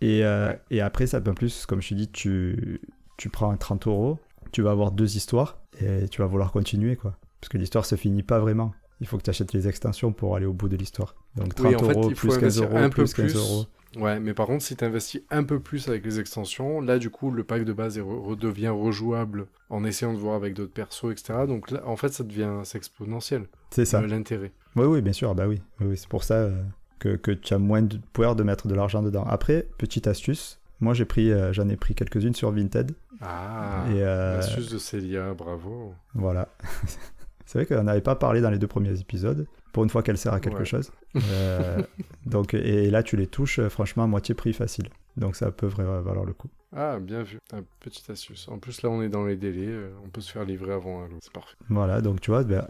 Et, 0.00 0.24
euh, 0.24 0.48
ouais. 0.48 0.60
et 0.70 0.80
après, 0.80 1.06
ça 1.06 1.20
peut 1.20 1.34
plus, 1.34 1.66
comme 1.66 1.80
je 1.82 1.90
te 1.90 1.94
dis, 1.94 2.08
tu, 2.08 2.80
tu 3.16 3.28
prends 3.28 3.50
un 3.50 3.56
30 3.56 3.86
euros, 3.86 4.18
tu 4.52 4.62
vas 4.62 4.70
avoir 4.70 4.90
deux 4.92 5.16
histoires 5.16 5.58
et 5.80 6.08
tu 6.08 6.20
vas 6.20 6.26
vouloir 6.26 6.52
continuer, 6.52 6.96
quoi. 6.96 7.16
Parce 7.40 7.48
que 7.48 7.58
l'histoire 7.58 7.84
se 7.84 7.96
finit 7.96 8.22
pas 8.22 8.38
vraiment. 8.38 8.72
Il 9.00 9.06
faut 9.06 9.18
que 9.18 9.22
tu 9.22 9.30
achètes 9.30 9.52
les 9.52 9.68
extensions 9.68 10.12
pour 10.12 10.36
aller 10.36 10.46
au 10.46 10.54
bout 10.54 10.68
de 10.68 10.76
l'histoire. 10.76 11.14
Donc 11.36 11.54
30 11.54 11.66
oui, 11.66 11.76
en 11.76 11.82
euros, 11.82 12.10
plus 12.10 12.38
15 12.38 12.62
euros, 12.62 12.76
un 12.76 12.88
plus 12.88 13.12
peu 13.12 13.22
15 13.22 13.32
plus. 13.32 13.36
euros. 13.36 13.66
Ouais, 13.96 14.20
mais 14.20 14.34
par 14.34 14.46
contre, 14.46 14.62
si 14.62 14.76
tu 14.76 14.84
investis 14.84 15.22
un 15.30 15.44
peu 15.44 15.60
plus 15.60 15.88
avec 15.88 16.04
les 16.04 16.18
extensions, 16.20 16.80
là, 16.80 16.98
du 16.98 17.10
coup, 17.10 17.30
le 17.30 17.44
pack 17.44 17.64
de 17.64 17.72
base 17.72 17.98
redevient 17.98 18.68
rejouable 18.68 19.46
en 19.70 19.84
essayant 19.84 20.12
de 20.12 20.18
voir 20.18 20.34
avec 20.34 20.54
d'autres 20.54 20.72
persos, 20.72 21.12
etc. 21.12 21.40
Donc 21.46 21.70
là, 21.70 21.82
en 21.86 21.96
fait, 21.96 22.12
ça 22.12 22.24
devient 22.24 22.62
exponentiel. 22.74 23.46
C'est 23.70 23.84
ça. 23.84 24.00
Euh, 24.00 24.06
L'intérêt. 24.06 24.52
Oui, 24.76 24.84
oui, 24.84 25.02
bien 25.02 25.12
sûr. 25.12 25.34
Bah 25.34 25.46
oui 25.46 25.60
c'est 25.94 26.08
pour 26.08 26.24
ça 26.24 26.34
euh, 26.34 26.62
que, 26.98 27.16
que, 27.16 27.30
tu 27.30 27.54
as 27.54 27.58
moins 27.58 27.82
de 27.82 27.98
pouvoir 28.12 28.36
de 28.36 28.42
mettre 28.42 28.68
de 28.68 28.74
l'argent 28.74 29.02
dedans. 29.02 29.24
Après, 29.24 29.66
petite 29.78 30.06
astuce. 30.06 30.58
Moi, 30.80 30.92
j'ai 30.94 31.04
pris, 31.04 31.32
euh, 31.32 31.52
j'en 31.52 31.68
ai 31.68 31.76
pris 31.76 31.94
quelques-unes 31.94 32.34
sur 32.34 32.50
Vinted. 32.50 32.92
Ah, 33.20 33.84
et, 33.90 34.02
euh, 34.02 34.36
l'astuce 34.36 34.70
de 34.70 34.78
Célia, 34.78 35.32
bravo. 35.34 35.94
Voilà. 36.14 36.48
c'est 37.46 37.58
vrai 37.58 37.66
qu'on 37.66 37.82
n'avait 37.84 38.02
pas 38.02 38.14
parlé 38.16 38.40
dans 38.40 38.50
les 38.50 38.58
deux 38.58 38.66
premiers 38.66 38.98
épisodes. 39.00 39.46
Pour 39.72 39.84
une 39.84 39.90
fois 39.90 40.02
qu'elle 40.02 40.16
sert 40.16 40.32
à 40.32 40.40
quelque 40.40 40.58
Ouais. 40.60 40.64
chose. 40.64 40.90
Euh, 41.32 41.82
donc, 42.26 42.52
et 42.52 42.90
là, 42.90 43.02
tu 43.02 43.16
les 43.16 43.26
touches, 43.26 43.58
euh, 43.58 43.70
franchement, 43.70 44.04
à 44.04 44.06
moitié 44.06 44.34
prix 44.34 44.52
facile. 44.52 44.88
Donc, 45.16 45.34
ça 45.34 45.50
peut 45.50 45.66
vraiment 45.66 45.98
valoir 46.02 46.26
le 46.26 46.34
coup. 46.34 46.48
Ah, 46.74 46.98
bien 47.00 47.22
vu. 47.22 47.38
Un 47.54 47.62
petite 47.80 48.10
astuce. 48.10 48.48
En 48.48 48.58
plus, 48.58 48.82
là, 48.82 48.90
on 48.90 49.00
est 49.00 49.08
dans 49.08 49.24
les 49.24 49.36
délais. 49.36 49.74
On 50.04 50.08
peut 50.10 50.20
se 50.20 50.30
faire 50.30 50.44
livrer 50.44 50.74
avant 50.74 51.02
Halo. 51.04 51.16
C'est 51.22 51.32
parfait. 51.32 51.56
Voilà, 51.70 52.02
donc 52.02 52.20
tu 52.20 52.30
vois, 52.30 52.44
ben, 52.44 52.66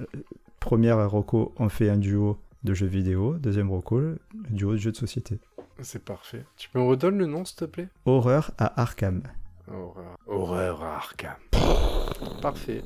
première 0.61 1.11
Rocco, 1.11 1.53
on 1.59 1.69
fait 1.69 1.89
un 1.89 1.97
duo 1.97 2.39
de 2.67 2.75
jeux 2.75 2.87
vidéo. 2.87 3.39
Deuxième 3.39 3.71
Rocco, 3.71 4.03
duo 4.51 4.73
de 4.73 4.77
jeux 4.77 4.93
de 4.93 4.97
société. 4.97 5.39
C'est 5.81 6.05
parfait. 6.05 6.45
Tu 6.57 6.69
me 6.75 6.83
redonner 6.83 7.19
le 7.19 7.27
nom, 7.27 7.45
s'il 7.47 7.57
te 7.57 7.65
plaît? 7.65 7.89
Horreur 8.05 8.51
à 8.59 8.81
Arkham. 8.83 9.23
Horreur. 9.71 10.17
Horreur 10.27 10.83
à 10.83 10.97
Arkham. 10.97 11.37
Parfait. 12.43 12.83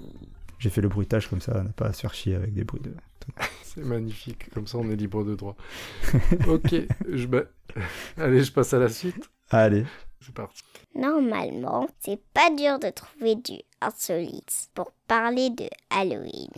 J'ai 0.58 0.70
fait 0.70 0.80
le 0.80 0.88
bruitage 0.88 1.28
comme 1.28 1.40
ça, 1.40 1.52
on 1.56 1.64
n'a 1.64 1.70
pas 1.72 1.86
à 1.86 1.92
se 1.92 2.00
faire 2.02 2.14
chier 2.14 2.34
avec 2.34 2.52
des 2.52 2.64
bruits 2.64 2.82
de. 2.82 2.94
C'est 3.62 3.84
magnifique. 3.84 4.50
Comme 4.52 4.66
ça, 4.66 4.78
on 4.78 4.90
est 4.90 4.96
libre 4.96 5.24
de 5.24 5.34
droit. 5.34 5.56
ok. 6.48 6.74
Je... 7.08 7.26
ba- 7.26 7.44
Allez, 8.16 8.42
je 8.42 8.52
passe 8.52 8.74
à 8.74 8.78
la 8.78 8.88
suite. 8.88 9.30
Allez, 9.50 9.84
C'est 10.20 10.34
parti. 10.34 10.62
Normalement, 10.94 11.88
c'est 12.00 12.20
pas 12.34 12.50
dur 12.54 12.78
de 12.78 12.90
trouver 12.90 13.36
du 13.36 13.54
insolite 13.80 14.68
pour 14.74 14.92
parler 15.06 15.50
de 15.50 15.64
Halloween. 15.90 16.50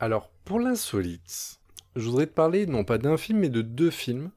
Alors, 0.00 0.30
pour 0.44 0.58
l'insolite, 0.58 1.58
je 1.96 2.08
voudrais 2.08 2.26
te 2.26 2.32
parler 2.32 2.66
non 2.66 2.84
pas 2.84 2.98
d'un 2.98 3.16
film, 3.16 3.40
mais 3.40 3.48
de 3.48 3.62
deux 3.62 3.90
films. 3.90 4.30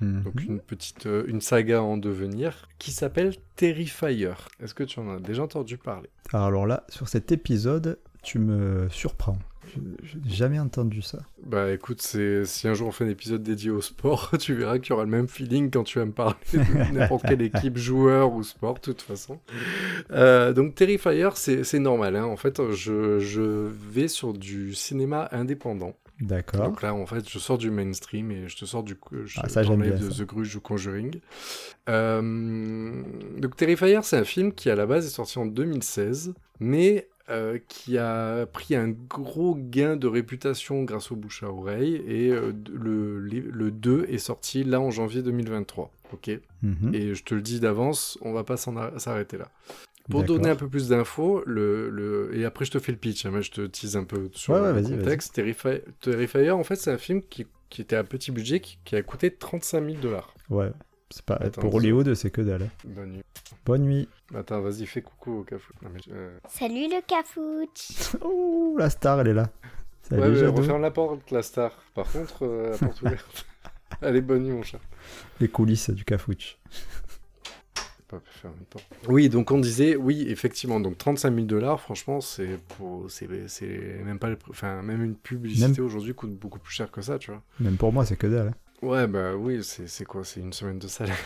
Mhm. 0.00 0.22
Donc 0.22 0.44
une 0.44 0.60
petite 0.60 1.06
euh, 1.06 1.24
une 1.26 1.40
saga 1.40 1.82
en 1.82 1.96
devenir 1.96 2.68
qui 2.78 2.90
s'appelle 2.90 3.34
Terrifier. 3.56 4.32
Est-ce 4.60 4.74
que 4.74 4.84
tu 4.84 4.98
en 4.98 5.10
as 5.10 5.20
déjà 5.20 5.42
entendu 5.42 5.76
parler? 5.76 6.08
Alors 6.32 6.66
là, 6.66 6.84
sur 6.88 7.08
cet 7.08 7.32
épisode, 7.32 7.98
tu 8.22 8.38
me 8.38 8.88
surprends. 8.88 9.38
Je 10.02 10.18
n'ai 10.18 10.30
jamais 10.30 10.58
entendu 10.58 11.02
ça. 11.02 11.18
Bah 11.44 11.70
écoute, 11.70 12.02
si 12.02 12.68
un 12.68 12.74
jour 12.74 12.88
on 12.88 12.92
fait 12.92 13.04
un 13.04 13.08
épisode 13.08 13.42
dédié 13.42 13.70
au 13.70 13.80
sport, 13.80 14.30
tu 14.38 14.54
verras 14.54 14.78
qu'il 14.78 14.90
y 14.90 14.92
aura 14.92 15.04
le 15.04 15.10
même 15.10 15.28
feeling 15.28 15.70
quand 15.70 15.84
tu 15.84 15.98
vas 15.98 16.06
me 16.06 16.12
parler 16.12 16.34
de 16.52 16.92
n'importe 16.92 17.26
quelle 17.26 17.42
équipe, 17.42 17.76
joueur 17.76 18.32
ou 18.32 18.42
sport, 18.42 18.74
de 18.74 18.80
toute 18.80 19.02
façon. 19.02 19.38
Euh, 20.10 20.52
donc 20.52 20.74
Terrifier, 20.74 21.28
c'est 21.34 21.78
normal. 21.78 22.16
Hein. 22.16 22.24
En 22.24 22.36
fait, 22.36 22.60
je, 22.72 23.20
je 23.20 23.70
vais 23.90 24.08
sur 24.08 24.32
du 24.32 24.74
cinéma 24.74 25.28
indépendant. 25.30 25.94
D'accord. 26.20 26.68
Donc 26.68 26.82
là, 26.82 26.94
en 26.94 27.06
fait, 27.06 27.28
je 27.28 27.38
sors 27.38 27.56
du 27.56 27.70
mainstream 27.70 28.30
et 28.30 28.48
je 28.48 28.56
te 28.56 28.64
sors 28.64 28.82
du. 28.82 28.96
Je 29.24 29.40
ah, 29.42 29.48
ça, 29.48 29.62
j'aime 29.62 29.80
bien. 29.80 29.96
de 29.96 30.08
The 30.08 30.22
Grudge 30.26 30.54
ou 30.56 30.60
Conjuring. 30.60 31.20
Euh, 31.88 33.02
donc, 33.38 33.56
Terrifier, 33.56 34.00
c'est 34.02 34.18
un 34.18 34.24
film 34.24 34.52
qui, 34.52 34.70
à 34.70 34.76
la 34.76 34.86
base, 34.86 35.06
est 35.06 35.10
sorti 35.10 35.38
en 35.38 35.46
2016, 35.46 36.34
mais 36.60 37.08
euh, 37.30 37.58
qui 37.68 37.96
a 37.96 38.44
pris 38.46 38.74
un 38.74 38.88
gros 38.88 39.54
gain 39.56 39.96
de 39.96 40.06
réputation 40.06 40.82
grâce 40.82 41.10
au 41.10 41.16
bouche 41.16 41.42
à 41.42 41.50
oreille. 41.50 42.02
Et 42.06 42.30
euh, 42.30 42.52
le, 42.72 43.18
le 43.18 43.70
2 43.70 44.06
est 44.08 44.18
sorti 44.18 44.64
là 44.64 44.80
en 44.80 44.90
janvier 44.90 45.22
2023. 45.22 45.90
Ok? 46.12 46.30
Mhm. 46.62 46.94
Et 46.94 47.14
je 47.14 47.22
te 47.22 47.34
le 47.34 47.40
dis 47.40 47.60
d'avance, 47.60 48.18
on 48.22 48.32
va 48.32 48.44
pas 48.44 48.56
s'arrêter 48.56 49.38
là. 49.38 49.48
Pour 50.10 50.24
donner 50.24 50.50
un 50.50 50.56
peu 50.56 50.68
plus 50.68 50.88
d'infos, 50.88 51.42
le, 51.46 51.90
le, 51.90 52.36
et 52.36 52.44
après 52.44 52.64
je 52.64 52.72
te 52.72 52.78
fais 52.78 52.92
le 52.92 52.98
pitch, 52.98 53.24
hein, 53.26 53.30
mais 53.32 53.42
je 53.42 53.50
te 53.50 53.66
tease 53.66 53.96
un 53.96 54.04
peu 54.04 54.28
sur 54.32 54.54
le 54.54 54.82
contexte. 54.82 55.34
Terrifier, 56.00 56.50
en 56.50 56.64
fait, 56.64 56.76
c'est 56.76 56.90
un 56.90 56.98
film 56.98 57.22
qui, 57.22 57.46
qui, 57.68 57.82
était 57.82 57.96
à 57.96 58.04
petit 58.04 58.30
budget, 58.30 58.60
qui, 58.60 58.78
qui 58.84 58.96
a 58.96 59.02
coûté 59.02 59.34
35 59.34 59.84
000 59.84 59.96
dollars. 60.00 60.34
Ouais, 60.48 60.70
c'est 61.10 61.24
pas... 61.24 61.36
pour 61.50 61.74
Hollywood, 61.74 62.14
c'est 62.14 62.30
que 62.30 62.40
dalle. 62.40 62.62
Hein. 62.62 62.70
Bonne 62.84 63.12
nuit. 63.12 63.22
Bonne 63.64 63.82
nuit. 63.82 64.08
Attends, 64.34 64.60
vas-y, 64.60 64.86
fais 64.86 65.02
coucou 65.02 65.40
au 65.40 65.42
Cafouche. 65.42 65.76
Euh. 66.12 66.38
Salut 66.48 66.88
le 66.88 67.00
Cafouche. 67.06 68.16
oh, 68.22 68.76
la 68.78 68.90
star, 68.90 69.20
elle 69.20 69.28
est 69.28 69.34
là. 69.34 69.50
Salut, 70.02 70.40
ouais, 70.40 70.46
referme 70.46 70.82
la 70.82 70.90
porte, 70.90 71.30
la 71.30 71.42
star. 71.42 71.72
Par 71.94 72.10
contre, 72.10 72.44
euh, 72.46 72.70
la 72.70 72.78
porte 72.78 73.02
ouverte. 73.02 73.46
Allez, 74.02 74.20
bonne 74.20 74.44
nuit, 74.44 74.52
mon 74.52 74.62
chat. 74.62 74.80
Les 75.40 75.48
coulisses 75.48 75.90
du 75.90 76.04
Cafouche. 76.04 76.58
Oui, 79.08 79.28
donc 79.28 79.50
on 79.50 79.58
disait, 79.58 79.96
oui, 79.96 80.26
effectivement, 80.28 80.80
donc 80.80 80.98
35 80.98 81.34
000 81.34 81.46
dollars, 81.46 81.80
franchement, 81.80 82.20
c'est 82.20 82.58
pour, 82.76 83.10
c'est, 83.10 83.28
même 84.04 84.18
pas, 84.18 84.30
enfin, 84.48 84.82
même 84.82 85.02
une 85.02 85.14
publicité 85.14 85.80
aujourd'hui 85.80 86.14
coûte 86.14 86.34
beaucoup 86.34 86.58
plus 86.58 86.72
cher 86.72 86.90
que 86.90 87.02
ça, 87.02 87.18
tu 87.18 87.30
vois. 87.30 87.42
Même 87.60 87.76
pour 87.76 87.92
moi, 87.92 88.04
c'est 88.04 88.16
que 88.16 88.26
dalle. 88.26 88.48
Hein. 88.48 88.86
Ouais, 88.86 89.06
bah 89.06 89.34
oui, 89.34 89.60
c'est, 89.62 90.04
quoi, 90.04 90.24
c'est 90.24 90.40
une 90.40 90.52
semaine 90.52 90.78
de 90.78 90.88
salaire. 90.88 91.16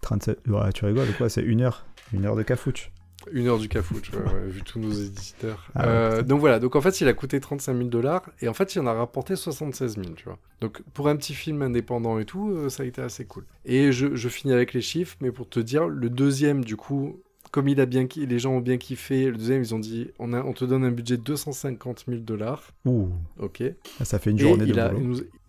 37, 0.00 0.48
ouais, 0.48 0.72
tu 0.72 0.84
rigoles, 0.84 1.14
quoi, 1.16 1.28
c'est 1.28 1.42
une 1.42 1.62
heure, 1.62 1.86
une 2.12 2.24
heure 2.26 2.36
de 2.36 2.42
cafouche. 2.42 2.90
Une 3.32 3.48
heure 3.48 3.58
du 3.58 3.68
cafouche, 3.68 4.10
vu 4.46 4.62
tous 4.62 4.78
nos 4.78 4.92
éditeurs. 4.92 5.70
Ah 5.74 5.86
euh, 5.86 6.22
donc 6.22 6.40
voilà, 6.40 6.58
donc 6.58 6.76
en 6.76 6.80
fait, 6.80 7.00
il 7.00 7.08
a 7.08 7.12
coûté 7.12 7.40
35 7.40 7.76
000 7.76 7.88
dollars 7.88 8.30
et 8.40 8.48
en 8.48 8.54
fait, 8.54 8.74
il 8.74 8.80
en 8.80 8.86
a 8.86 8.92
rapporté 8.92 9.36
76 9.36 9.96
000, 9.96 10.08
tu 10.14 10.24
vois. 10.24 10.38
Donc 10.60 10.82
pour 10.92 11.08
un 11.08 11.16
petit 11.16 11.34
film 11.34 11.62
indépendant 11.62 12.18
et 12.18 12.24
tout, 12.24 12.50
euh, 12.50 12.68
ça 12.68 12.82
a 12.82 12.86
été 12.86 13.00
assez 13.02 13.24
cool. 13.24 13.44
Et 13.64 13.92
je, 13.92 14.14
je, 14.14 14.28
finis 14.28 14.52
avec 14.52 14.72
les 14.72 14.80
chiffres, 14.80 15.16
mais 15.20 15.32
pour 15.32 15.48
te 15.48 15.60
dire, 15.60 15.88
le 15.88 16.10
deuxième, 16.10 16.64
du 16.64 16.76
coup, 16.76 17.22
comme 17.54 17.68
il 17.68 17.80
a 17.80 17.86
bien, 17.86 18.08
les 18.16 18.38
gens 18.40 18.54
ont 18.54 18.60
bien 18.60 18.78
kiffé, 18.78 19.26
le 19.26 19.36
deuxième, 19.36 19.62
ils 19.62 19.72
ont 19.76 19.78
dit 19.78 20.08
on, 20.18 20.32
a, 20.32 20.42
on 20.42 20.52
te 20.52 20.64
donne 20.64 20.82
un 20.82 20.90
budget 20.90 21.18
de 21.18 21.22
250 21.22 22.06
000 22.08 22.20
dollars. 22.22 22.72
Ouh. 22.84 23.10
Ok. 23.38 23.62
Ah, 24.00 24.04
ça 24.04 24.18
fait 24.18 24.32
une 24.32 24.40
journée 24.40 24.64
et 24.64 24.72
de 24.72 24.80
a, 24.80 24.90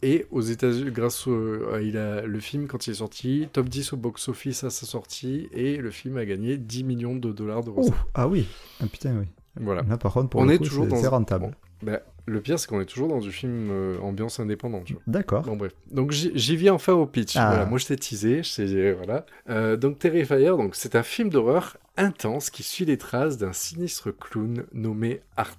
Et 0.03 0.27
aux 0.29 0.41
États-Unis, 0.41 0.91
grâce 0.91 1.25
au, 1.25 1.79
il 1.79 1.97
a, 1.97 2.21
le 2.21 2.39
film, 2.39 2.67
quand 2.67 2.85
il 2.85 2.91
est 2.91 2.97
sorti, 2.97 3.47
top 3.51 3.69
10 3.69 3.93
au 3.93 3.97
box-office 3.97 4.63
à 4.63 4.69
sa 4.69 4.85
sortie, 4.85 5.49
et 5.51 5.77
le 5.77 5.89
film 5.89 6.17
a 6.17 6.25
gagné 6.25 6.57
10 6.57 6.83
millions 6.83 7.15
de 7.15 7.31
dollars 7.31 7.63
de 7.63 7.71
recettes. 7.71 7.95
Ah 8.13 8.27
oui, 8.27 8.45
ah, 8.81 8.85
putain, 8.85 9.17
oui. 9.17 9.25
Voilà. 9.59 9.83
Là, 9.83 9.97
par 9.97 10.13
contre, 10.13 10.29
pour 10.29 10.41
on 10.41 10.49
est 10.49 10.57
toujours 10.57 10.87
dans... 10.87 11.09
rentable. 11.09 11.51
Bah, 11.81 12.01
le 12.25 12.41
pire, 12.41 12.57
c'est 12.57 12.67
qu'on 12.67 12.81
est 12.81 12.85
toujours 12.85 13.07
dans 13.07 13.19
du 13.19 13.31
film 13.31 13.69
euh, 13.71 13.99
ambiance 13.99 14.39
indépendante. 14.39 14.87
D'accord. 15.07 15.43
Bon, 15.43 15.55
bref. 15.55 15.73
Donc, 15.91 16.11
j'y 16.11 16.55
viens 16.55 16.73
enfin 16.73 16.93
au 16.93 17.05
pitch. 17.05 17.35
Ah. 17.35 17.49
Voilà, 17.49 17.65
moi, 17.65 17.77
je 17.77 17.85
t'ai 17.85 17.95
teasé. 17.95 18.43
Je 18.43 18.93
voilà. 18.93 19.25
Euh, 19.49 19.77
donc, 19.77 19.99
Terrifier, 19.99 20.49
donc, 20.49 20.75
c'est 20.75 20.95
un 20.95 21.03
film 21.03 21.29
d'horreur 21.29 21.77
intense 21.97 22.49
qui 22.49 22.63
suit 22.63 22.85
les 22.85 22.97
traces 22.97 23.37
d'un 23.37 23.53
sinistre 23.53 24.11
clown 24.11 24.65
nommé 24.73 25.21
Art. 25.37 25.55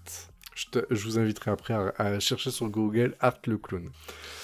Je, 0.54 1.04
vous 1.04 1.18
inviterai 1.18 1.50
après 1.50 1.74
à, 1.98 2.18
chercher 2.18 2.50
sur 2.50 2.68
Google 2.70 3.14
Art 3.20 3.40
le 3.46 3.58
clown. 3.58 3.90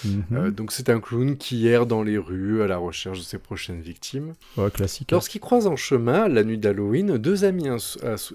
Mhm. 0.05 0.23
Euh, 0.33 0.51
donc 0.51 0.71
c'est 0.71 0.89
un 0.89 0.99
clown 0.99 1.37
qui 1.37 1.67
erre 1.67 1.87
dans 1.87 2.03
les 2.03 2.19
rues 2.19 2.61
à 2.61 2.67
la 2.67 2.77
recherche 2.77 3.17
de 3.17 3.23
ses 3.23 3.39
prochaines 3.39 3.81
victimes. 3.81 4.33
Ouais, 4.55 4.69
classique. 4.69 5.09
Lorsqu'il 5.09 5.41
croise 5.41 5.65
en 5.65 5.75
chemin, 5.75 6.27
la 6.27 6.43
nuit 6.43 6.59
d'Halloween, 6.59 7.17
deux 7.17 7.45
amies 7.45 7.69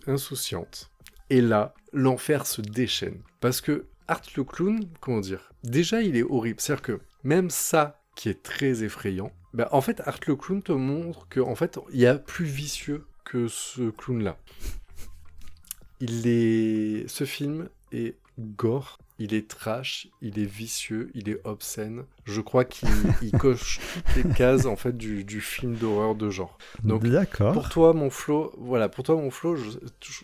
insouciantes. 0.09 0.91
Et 1.31 1.41
là, 1.41 1.75
l'enfer 1.93 2.47
se 2.47 2.61
déchaîne. 2.61 3.21
Parce 3.41 3.61
que 3.61 3.87
Art 4.07 4.23
le 4.37 4.45
clown, 4.45 4.89
comment 5.01 5.21
dire 5.21 5.53
Déjà, 5.65 6.03
il 6.03 6.17
est 6.17 6.23
horrible. 6.23 6.61
C'est-à-dire 6.61 6.83
que 6.83 7.01
même 7.25 7.51
ça, 7.51 8.01
qui 8.15 8.29
est 8.29 8.43
très 8.43 8.83
effrayant, 8.83 9.33
bah, 9.53 9.69
en 9.73 9.81
fait, 9.81 10.01
Art 10.07 10.21
le 10.27 10.37
clown 10.37 10.63
te 10.63 10.73
montre 10.73 11.29
que 11.29 11.41
en 11.41 11.55
fait, 11.55 11.79
il 11.93 12.01
y 12.01 12.07
a 12.07 12.15
plus 12.15 12.47
vicieux 12.47 13.07
que 13.25 13.49
ce 13.49 13.91
clown-là. 13.91 14.39
Il 16.01 16.27
est... 16.27 17.09
Ce 17.09 17.25
film 17.25 17.69
est 17.93 18.17
gore, 18.39 18.99
il 19.19 19.35
est 19.35 19.49
trash, 19.49 20.09
il 20.23 20.39
est 20.39 20.45
vicieux, 20.45 21.11
il 21.15 21.29
est 21.29 21.41
obscène. 21.45 22.05
Je 22.25 22.41
crois 22.41 22.65
qu'il 22.65 22.89
coche 23.39 23.81
toutes 23.95 24.25
les 24.25 24.35
cases 24.35 24.67
en 24.67 24.77
fait 24.77 24.97
du, 24.97 25.25
du 25.25 25.41
film 25.41 25.75
d'horreur 25.75 26.15
de 26.15 26.31
genre. 26.31 26.57
Donc 26.85 27.03
pour 27.53 27.69
toi 27.69 27.93
mon 27.93 28.11
Flo, 28.11 28.53
voilà, 28.59 28.89
pour 28.89 29.05
toi 29.05 29.17
mon 29.17 29.31
Flo, 29.31 29.57
je, 29.57 29.71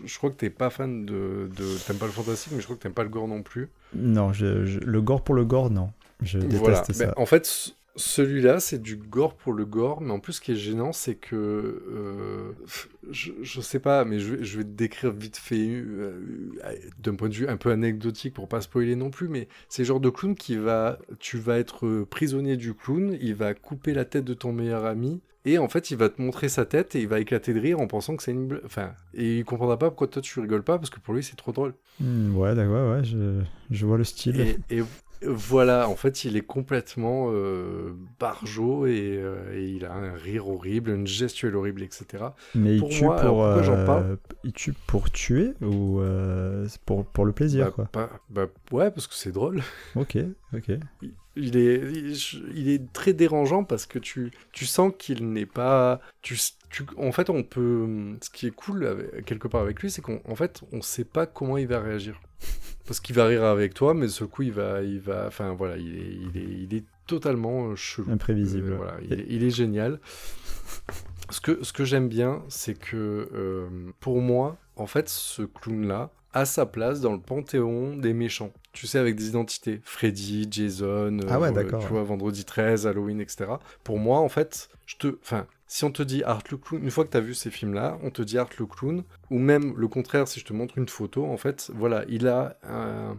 je, 0.05 0.19
crois 0.19 0.31
que 0.31 0.37
t'es 0.37 0.51
pas 0.51 0.71
fan 0.71 1.05
de, 1.05 1.51
de 1.57 1.79
t'aimes 1.87 1.99
pas 1.99 2.07
le 2.07 2.13
fantastique, 2.13 2.53
mais 2.55 2.61
je 2.61 2.65
crois 2.65 2.77
que 2.77 2.83
t'aimes 2.83 2.93
pas 2.93 3.03
le 3.03 3.09
gore 3.09 3.29
non 3.29 3.43
plus. 3.43 3.69
Non, 3.95 4.33
je, 4.33 4.47
le 4.47 5.03
gore 5.03 5.23
pour 5.23 5.35
le 5.35 5.45
gore 5.45 5.71
non, 5.71 5.91
je 6.23 6.39
déteste 6.39 6.93
ça. 6.93 7.13
en 7.17 7.27
fait 7.27 7.75
celui-là, 7.97 8.61
c'est 8.61 8.81
du 8.81 8.97
gore 8.97 9.35
pour 9.35 9.53
le 9.53 9.65
gore, 9.65 10.01
mais 10.01 10.11
en 10.11 10.19
plus, 10.19 10.35
ce 10.35 10.41
qui 10.41 10.53
est 10.53 10.57
gênant, 10.57 10.93
c'est 10.93 11.15
que. 11.15 11.35
Euh, 11.37 12.53
je, 13.11 13.33
je, 13.43 13.61
sais 13.61 13.79
pas, 13.79 14.05
mais 14.05 14.19
je, 14.19 14.43
je, 14.43 14.59
vais 14.59 14.65
te 14.65 14.71
décrire 14.71 15.13
vite 15.13 15.37
fait, 15.37 15.69
euh, 15.69 16.21
d'un 16.99 17.15
point 17.15 17.29
de 17.29 17.35
vue 17.35 17.49
un 17.49 17.57
peu 17.57 17.71
anecdotique 17.71 18.35
pour 18.35 18.49
pas 18.49 18.61
spoiler 18.61 18.97
non 18.97 19.11
plus, 19.11 19.29
mais 19.29 19.49
c'est 19.69 19.83
le 19.83 19.87
genre 19.87 20.01
de 20.01 20.11
clown 20.11 20.35
qui 20.35 20.57
va. 20.57 20.99
Tu 21.21 21.39
vas 21.39 21.59
être 21.59 22.05
prisonnier 22.11 22.57
du 22.57 22.75
clown, 22.75 23.17
il 23.21 23.35
va 23.35 23.55
couper 23.55 23.95
la 23.95 24.05
tête 24.05 24.25
de 24.25 24.35
ton 24.35 24.53
meilleur 24.53 24.85
ami, 24.85 25.21
et 25.47 25.59
en 25.59 25.69
fait, 25.69 25.91
il 25.91 25.99
va 25.99 26.09
te 26.09 26.23
montrer 26.23 26.49
sa 26.49 26.65
tête 26.65 26.95
et 26.95 27.03
il 27.03 27.09
va 27.09 27.21
éclater 27.21 27.53
de 27.53 27.61
rire 27.61 27.79
en 27.79 27.87
pensant 27.87 28.17
que 28.17 28.23
c'est 28.23 28.31
une. 28.33 28.61
Enfin, 28.65 28.93
et 29.13 29.39
il 29.39 29.45
comprendra 29.45 29.79
pas 29.79 29.91
pourquoi 29.91 30.07
toi 30.09 30.23
tu 30.23 30.41
rigoles 30.41 30.63
pas, 30.63 30.79
parce 30.79 30.89
que 30.89 31.01
pour 31.01 31.13
lui, 31.13 31.23
c'est 31.23 31.37
trop 31.37 31.53
drôle. 31.53 31.75
Hmm, 32.01 32.35
ouais, 32.37 32.55
d'accord, 32.55 32.93
ouais, 32.93 33.05
je, 33.05 33.43
je, 33.71 33.87
vois 33.87 33.99
le 33.99 34.05
style. 34.05 34.59
et 34.71 34.83
voilà, 35.27 35.89
en 35.89 35.97
fait, 35.97 36.25
il 36.25 36.37
est 36.37 36.43
complètement 36.43 37.29
euh, 37.31 37.95
barjot 38.19 38.87
euh, 38.87 39.55
et, 39.55 39.69
il 39.69 39.85
a 39.85 39.93
un 39.93 40.13
rire 40.13 40.49
horrible, 40.49 40.91
une 40.91 41.07
gestuelle 41.07 41.57
horrible, 41.57 41.83
etc. 41.83 42.25
Mais 42.55 42.77
il 42.77 42.89
tue 42.89 43.05
pour, 43.05 43.45
euh, 43.45 44.17
Il 44.45 44.53
tue 44.53 44.73
pour 44.87 45.11
tuer 45.11 45.55
ou 45.61 46.01
pour, 46.85 47.05
pour 47.07 47.25
le 47.25 47.33
plaisir, 47.33 47.67
bah, 47.67 47.89
quoi? 47.91 48.13
bah, 48.31 48.47
Ouais, 48.73 48.91
parce 48.91 49.07
que 49.07 49.15
c'est 49.15 49.33
drôle. 49.33 49.63
Ok, 49.97 50.19
ok. 50.55 50.71
Il, 51.37 51.57
est, 51.57 51.83
il, 52.55 52.69
est 52.69 52.93
très 52.93 53.13
dérangeant 53.13 53.65
parce 53.65 53.87
que 53.87 53.99
tu, 53.99 54.31
tu 54.53 54.67
sens 54.67 54.93
qu'il 54.97 55.33
n'est 55.33 55.47
pas... 55.47 56.01
Tu, 56.23 56.39
en 56.97 57.13
fait, 57.13 57.31
on 57.31 57.43
peut... 57.43 58.17
Ce 58.21 58.31
qui 58.31 58.47
est 58.47 58.55
cool 58.55 59.11
quelque 59.27 59.49
part 59.49 59.63
avec 59.63 59.81
lui, 59.81 59.91
c'est 59.91 60.03
qu'en 60.03 60.35
fait, 60.35 60.63
on 60.73 60.77
ne 60.77 60.83
sait 60.83 61.05
pas 61.05 61.27
comment 61.27 61.57
il 61.57 61.67
va 61.67 61.81
réagir. 61.81 62.21
Parce 62.87 63.01
qu'il 63.01 63.17
va 63.17 63.27
rire 63.27 63.45
avec 63.45 63.73
toi, 63.73 63.95
mais 63.95 64.09
ce 64.09 64.25
coup, 64.25 64.43
il 64.43 64.53
va, 64.53 64.83
il 64.83 65.01
va, 65.01 65.27
enfin 65.27 65.55
voilà, 65.55 65.77
il 65.79 65.97
est, 65.97 66.15
il 66.15 66.39
est, 66.39 66.63
il 66.65 66.75
est 66.75 66.85
totalement 67.07 67.69
euh, 67.69 67.77
chelou. 67.77 68.11
Imprévisible. 68.11 68.73
Euh, 68.73 68.77
voilà, 68.77 68.97
il 69.29 69.43
est, 69.43 69.51
génial. 69.51 70.01
Ce 71.31 71.41
que, 71.41 71.63
ce 71.63 71.73
que 71.73 71.85
j'aime 71.85 72.09
bien, 72.09 72.43
c'est 72.49 72.79
que 72.79 73.29
euh, 73.33 73.69
pour 74.01 74.21
moi, 74.21 74.59
en 74.77 74.87
fait, 74.87 75.09
ce 75.09 75.43
clown-là 75.43 76.11
a 76.35 76.45
sa 76.45 76.67
place 76.67 77.01
dans 77.01 77.13
le 77.13 77.21
panthéon 77.21 77.97
des 77.97 78.13
méchants. 78.13 78.53
Tu 78.73 78.89
sais, 78.89 78.99
avec 78.99 79.15
des 79.15 79.29
identités. 79.29 79.81
Freddy, 79.85 80.49
Jason, 80.51 81.19
ah 81.29 81.39
ouais, 81.39 81.53
d'accord, 81.53 81.81
tu 81.81 81.89
vois, 81.89 82.03
Vendredi 82.03 82.45
13, 82.45 82.89
Halloween, 82.89 83.21
etc. 83.21 83.45
Pour 83.85 83.99
moi, 83.99 84.19
en 84.19 84.29
fait, 84.29 84.69
je 84.85 84.97
te, 84.97 85.17
enfin, 85.23 85.47
si 85.69 85.85
on 85.85 85.93
te 85.93 86.03
dit 86.03 86.25
Art 86.25 86.43
le 86.51 86.57
Clown, 86.57 86.83
une 86.83 86.91
fois 86.91 87.05
que 87.05 87.13
tu 87.13 87.17
as 87.17 87.21
vu 87.21 87.35
ces 87.35 87.51
films-là, 87.51 87.99
on 88.03 88.11
te 88.11 88.21
dit 88.21 88.37
Art 88.37 88.51
le 88.59 88.67
Clown, 88.67 89.05
ou 89.31 89.39
même 89.39 89.75
le 89.77 89.87
contraire, 89.87 90.27
si 90.27 90.41
je 90.41 90.45
te 90.45 90.53
montre 90.53 90.77
une 90.77 90.89
photo, 90.89 91.25
en 91.25 91.37
fait, 91.37 91.71
voilà, 91.73 92.05
il 92.09 92.27
a 92.27 92.59
un, 92.65 93.17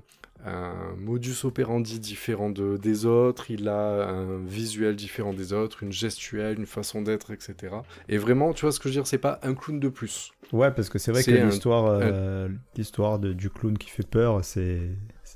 modus 0.98 1.44
operandi 1.44 2.00
différent 2.00 2.50
de, 2.50 2.78
des 2.78 3.06
autres, 3.06 3.52
il 3.52 3.68
a 3.68 4.10
un 4.10 4.38
visuel 4.46 4.96
différent 4.96 5.34
des 5.34 5.54
autres, 5.54 5.84
une 5.84 5.92
gestuelle, 5.92 6.58
une 6.58 6.66
façon 6.66 7.02
d'être, 7.02 7.32
etc. 7.32 7.76
Et 8.10 8.18
vraiment, 8.18 8.54
tu 8.54 8.62
vois 8.62 8.72
ce 8.72 8.80
que 8.80 8.90
je 8.90 8.94
veux 8.94 9.02
dire, 9.02 9.08
c'est 9.08 9.18
pas 9.18 9.40
un 9.44 9.54
clown 9.54 9.80
de 9.80 9.90
plus. 9.90 10.32
Ouais, 10.52 10.72
parce 10.72 10.90
que 10.90 11.00
c'est 11.00 11.12
vrai 11.12 11.24
que 11.24 11.32
l'histoire, 11.32 11.86
euh, 11.86 12.48
l'histoire 12.76 13.20
du 13.20 13.50
clown 13.50 13.78
qui 13.78 13.90
fait 13.90 14.08
peur, 14.08 14.44
c'est 14.44 14.80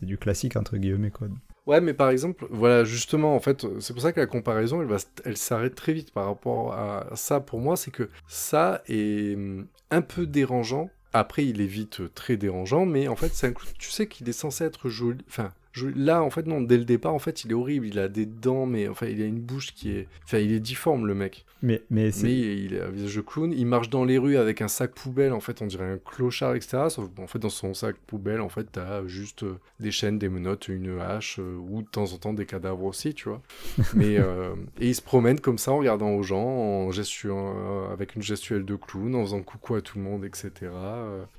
du 0.01 0.17
classique 0.17 0.55
entre 0.55 0.77
guillemets 0.77 1.11
quoi. 1.11 1.27
Ouais, 1.69 1.81
mais 1.81 1.93
par 1.93 2.09
exemple, 2.09 2.47
voilà, 2.49 2.83
justement, 2.83 3.35
en 3.35 3.39
fait, 3.39 3.63
c'est 3.79 3.93
pour 3.93 4.01
ça 4.01 4.11
que 4.11 4.19
la 4.19 4.25
comparaison, 4.25 4.81
elle, 4.81 4.87
va, 4.87 4.97
elle 5.23 5.37
s'arrête 5.37 5.75
très 5.75 5.93
vite 5.93 6.11
par 6.11 6.25
rapport 6.25 6.73
à 6.73 7.05
ça. 7.13 7.41
Pour 7.41 7.59
moi, 7.59 7.77
c'est 7.77 7.91
que 7.91 8.09
ça 8.27 8.81
est 8.87 9.35
hum, 9.35 9.67
un 9.91 10.01
peu 10.01 10.25
dérangeant 10.25 10.89
Après, 11.13 11.45
il 11.45 11.61
est 11.61 11.65
vite 11.67 12.13
très 12.13 12.37
dérangeant, 12.37 12.85
mais 12.85 13.07
en 13.07 13.15
fait, 13.15 13.33
c'est 13.33 13.47
un. 13.47 13.53
Tu 13.77 13.89
sais 13.89 14.07
qu'il 14.07 14.29
est 14.29 14.33
censé 14.33 14.63
être 14.63 14.89
joli. 14.89 15.23
Enfin, 15.27 15.51
Là, 15.95 16.23
en 16.23 16.29
fait, 16.29 16.45
non, 16.45 16.61
dès 16.61 16.77
le 16.77 16.85
départ, 16.85 17.13
en 17.13 17.19
fait, 17.19 17.43
il 17.43 17.51
est 17.51 17.55
horrible. 17.55 17.87
Il 17.87 17.99
a 17.99 18.07
des 18.07 18.25
dents, 18.25 18.65
mais 18.65 18.87
enfin, 18.87 19.07
il 19.07 19.21
a 19.21 19.25
une 19.25 19.39
bouche 19.39 19.73
qui 19.73 19.91
est. 19.91 20.07
Enfin, 20.23 20.39
il 20.39 20.51
est 20.51 20.59
difforme, 20.59 21.05
le 21.05 21.15
mec. 21.15 21.45
Mais, 21.61 21.81
mais, 21.89 22.11
mais 22.23 22.33
il 22.33 22.79
a 22.79 22.85
un 22.85 22.89
visage 22.89 23.15
de 23.15 23.21
clown. 23.21 23.51
Il 23.51 23.65
marche 23.65 23.89
dans 23.89 24.05
les 24.05 24.17
rues 24.17 24.37
avec 24.37 24.61
un 24.61 24.69
sac 24.69 24.93
poubelle. 24.93 25.33
En 25.33 25.41
fait, 25.41 25.61
on 25.61 25.65
dirait 25.65 25.91
un 25.91 25.97
clochard, 25.97 26.55
etc. 26.55 26.85
Sauf 26.89 27.09
en 27.17 27.27
fait, 27.27 27.39
dans 27.39 27.49
son 27.49 27.73
sac 27.73 27.97
poubelle, 28.07 28.39
en 28.39 28.49
fait, 28.49 28.67
t'as 28.71 29.05
juste 29.07 29.43
euh, 29.43 29.59
des 29.79 29.91
chaînes, 29.91 30.17
des 30.17 30.29
menottes, 30.29 30.69
une 30.69 30.99
hache, 30.99 31.39
euh, 31.39 31.57
ou 31.57 31.81
de 31.81 31.87
temps 31.87 32.13
en 32.13 32.17
temps 32.17 32.33
des 32.33 32.45
cadavres 32.45 32.85
aussi, 32.85 33.13
tu 33.13 33.27
vois. 33.27 33.41
mais, 33.93 34.17
euh, 34.17 34.55
et 34.79 34.87
il 34.87 34.95
se 34.95 35.01
promène 35.01 35.39
comme 35.39 35.57
ça 35.57 35.71
en 35.71 35.79
regardant 35.79 36.11
aux 36.11 36.23
gens, 36.23 36.47
en 36.47 36.91
gestuant, 36.91 37.89
avec 37.91 38.15
une 38.15 38.21
gestuelle 38.21 38.63
de 38.63 38.75
clown, 38.75 39.15
en 39.15 39.23
faisant 39.23 39.41
coucou 39.41 39.75
à 39.75 39.81
tout 39.81 39.97
le 39.97 40.03
monde, 40.03 40.23
etc. 40.23 40.71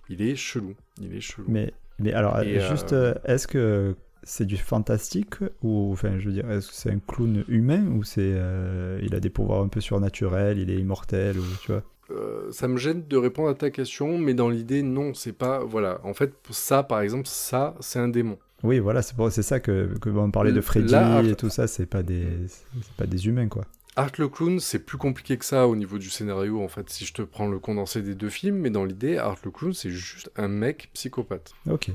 il 0.08 0.22
est 0.22 0.36
chelou. 0.36 0.74
Il 1.00 1.14
est 1.14 1.20
chelou. 1.20 1.46
Mais, 1.48 1.72
mais 1.98 2.12
alors, 2.12 2.42
juste, 2.42 2.94
est-ce 3.24 3.46
que 3.46 3.94
c'est 4.22 4.44
du 4.44 4.56
fantastique 4.56 5.36
ou 5.62 5.90
enfin 5.92 6.18
je 6.18 6.26
veux 6.26 6.32
dire 6.32 6.50
est-ce 6.50 6.68
que 6.68 6.74
c'est 6.74 6.90
un 6.90 6.98
clown 6.98 7.44
humain 7.48 7.86
ou 7.86 8.04
c'est 8.04 8.20
euh, 8.22 9.00
il 9.02 9.14
a 9.14 9.20
des 9.20 9.30
pouvoirs 9.30 9.62
un 9.62 9.68
peu 9.68 9.80
surnaturels 9.80 10.58
il 10.58 10.70
est 10.70 10.78
immortel 10.78 11.38
ou 11.38 11.44
tu 11.62 11.72
vois? 11.72 11.82
Euh, 12.10 12.50
ça 12.50 12.66
me 12.68 12.76
gêne 12.76 13.06
de 13.06 13.16
répondre 13.16 13.48
à 13.48 13.54
ta 13.54 13.70
question 13.70 14.18
mais 14.18 14.34
dans 14.34 14.48
l'idée 14.48 14.82
non 14.82 15.14
c'est 15.14 15.32
pas 15.32 15.64
voilà 15.64 16.00
en 16.04 16.14
fait 16.14 16.34
ça 16.50 16.82
par 16.82 17.00
exemple 17.00 17.26
ça 17.26 17.74
c'est 17.80 17.98
un 17.98 18.08
démon 18.08 18.38
oui 18.62 18.78
voilà 18.78 19.00
c'est 19.02 19.14
c'est 19.30 19.42
ça 19.42 19.60
que, 19.60 19.96
que 20.00 20.10
on 20.10 20.30
parlait 20.30 20.52
de 20.52 20.60
Freddy 20.60 20.94
et 21.28 21.34
tout 21.34 21.50
ça 21.50 21.66
c'est 21.66 21.86
pas 21.86 22.02
des 22.02 22.26
c'est 22.48 22.96
pas 22.96 23.06
des 23.06 23.26
humains 23.26 23.48
quoi 23.48 23.64
Art 23.96 24.12
le 24.18 24.28
clown, 24.28 24.60
c'est 24.60 24.78
plus 24.78 24.98
compliqué 24.98 25.36
que 25.36 25.44
ça 25.44 25.66
au 25.66 25.74
niveau 25.74 25.98
du 25.98 26.10
scénario, 26.10 26.62
en 26.62 26.68
fait, 26.68 26.88
si 26.88 27.04
je 27.04 27.12
te 27.12 27.22
prends 27.22 27.48
le 27.48 27.58
condensé 27.58 28.02
des 28.02 28.14
deux 28.14 28.28
films, 28.28 28.56
mais 28.56 28.70
dans 28.70 28.84
l'idée, 28.84 29.18
Art 29.18 29.38
le 29.44 29.50
clown, 29.50 29.72
c'est 29.72 29.90
juste 29.90 30.30
un 30.36 30.48
mec 30.48 30.90
psychopathe. 30.94 31.52
Ok. 31.68 31.90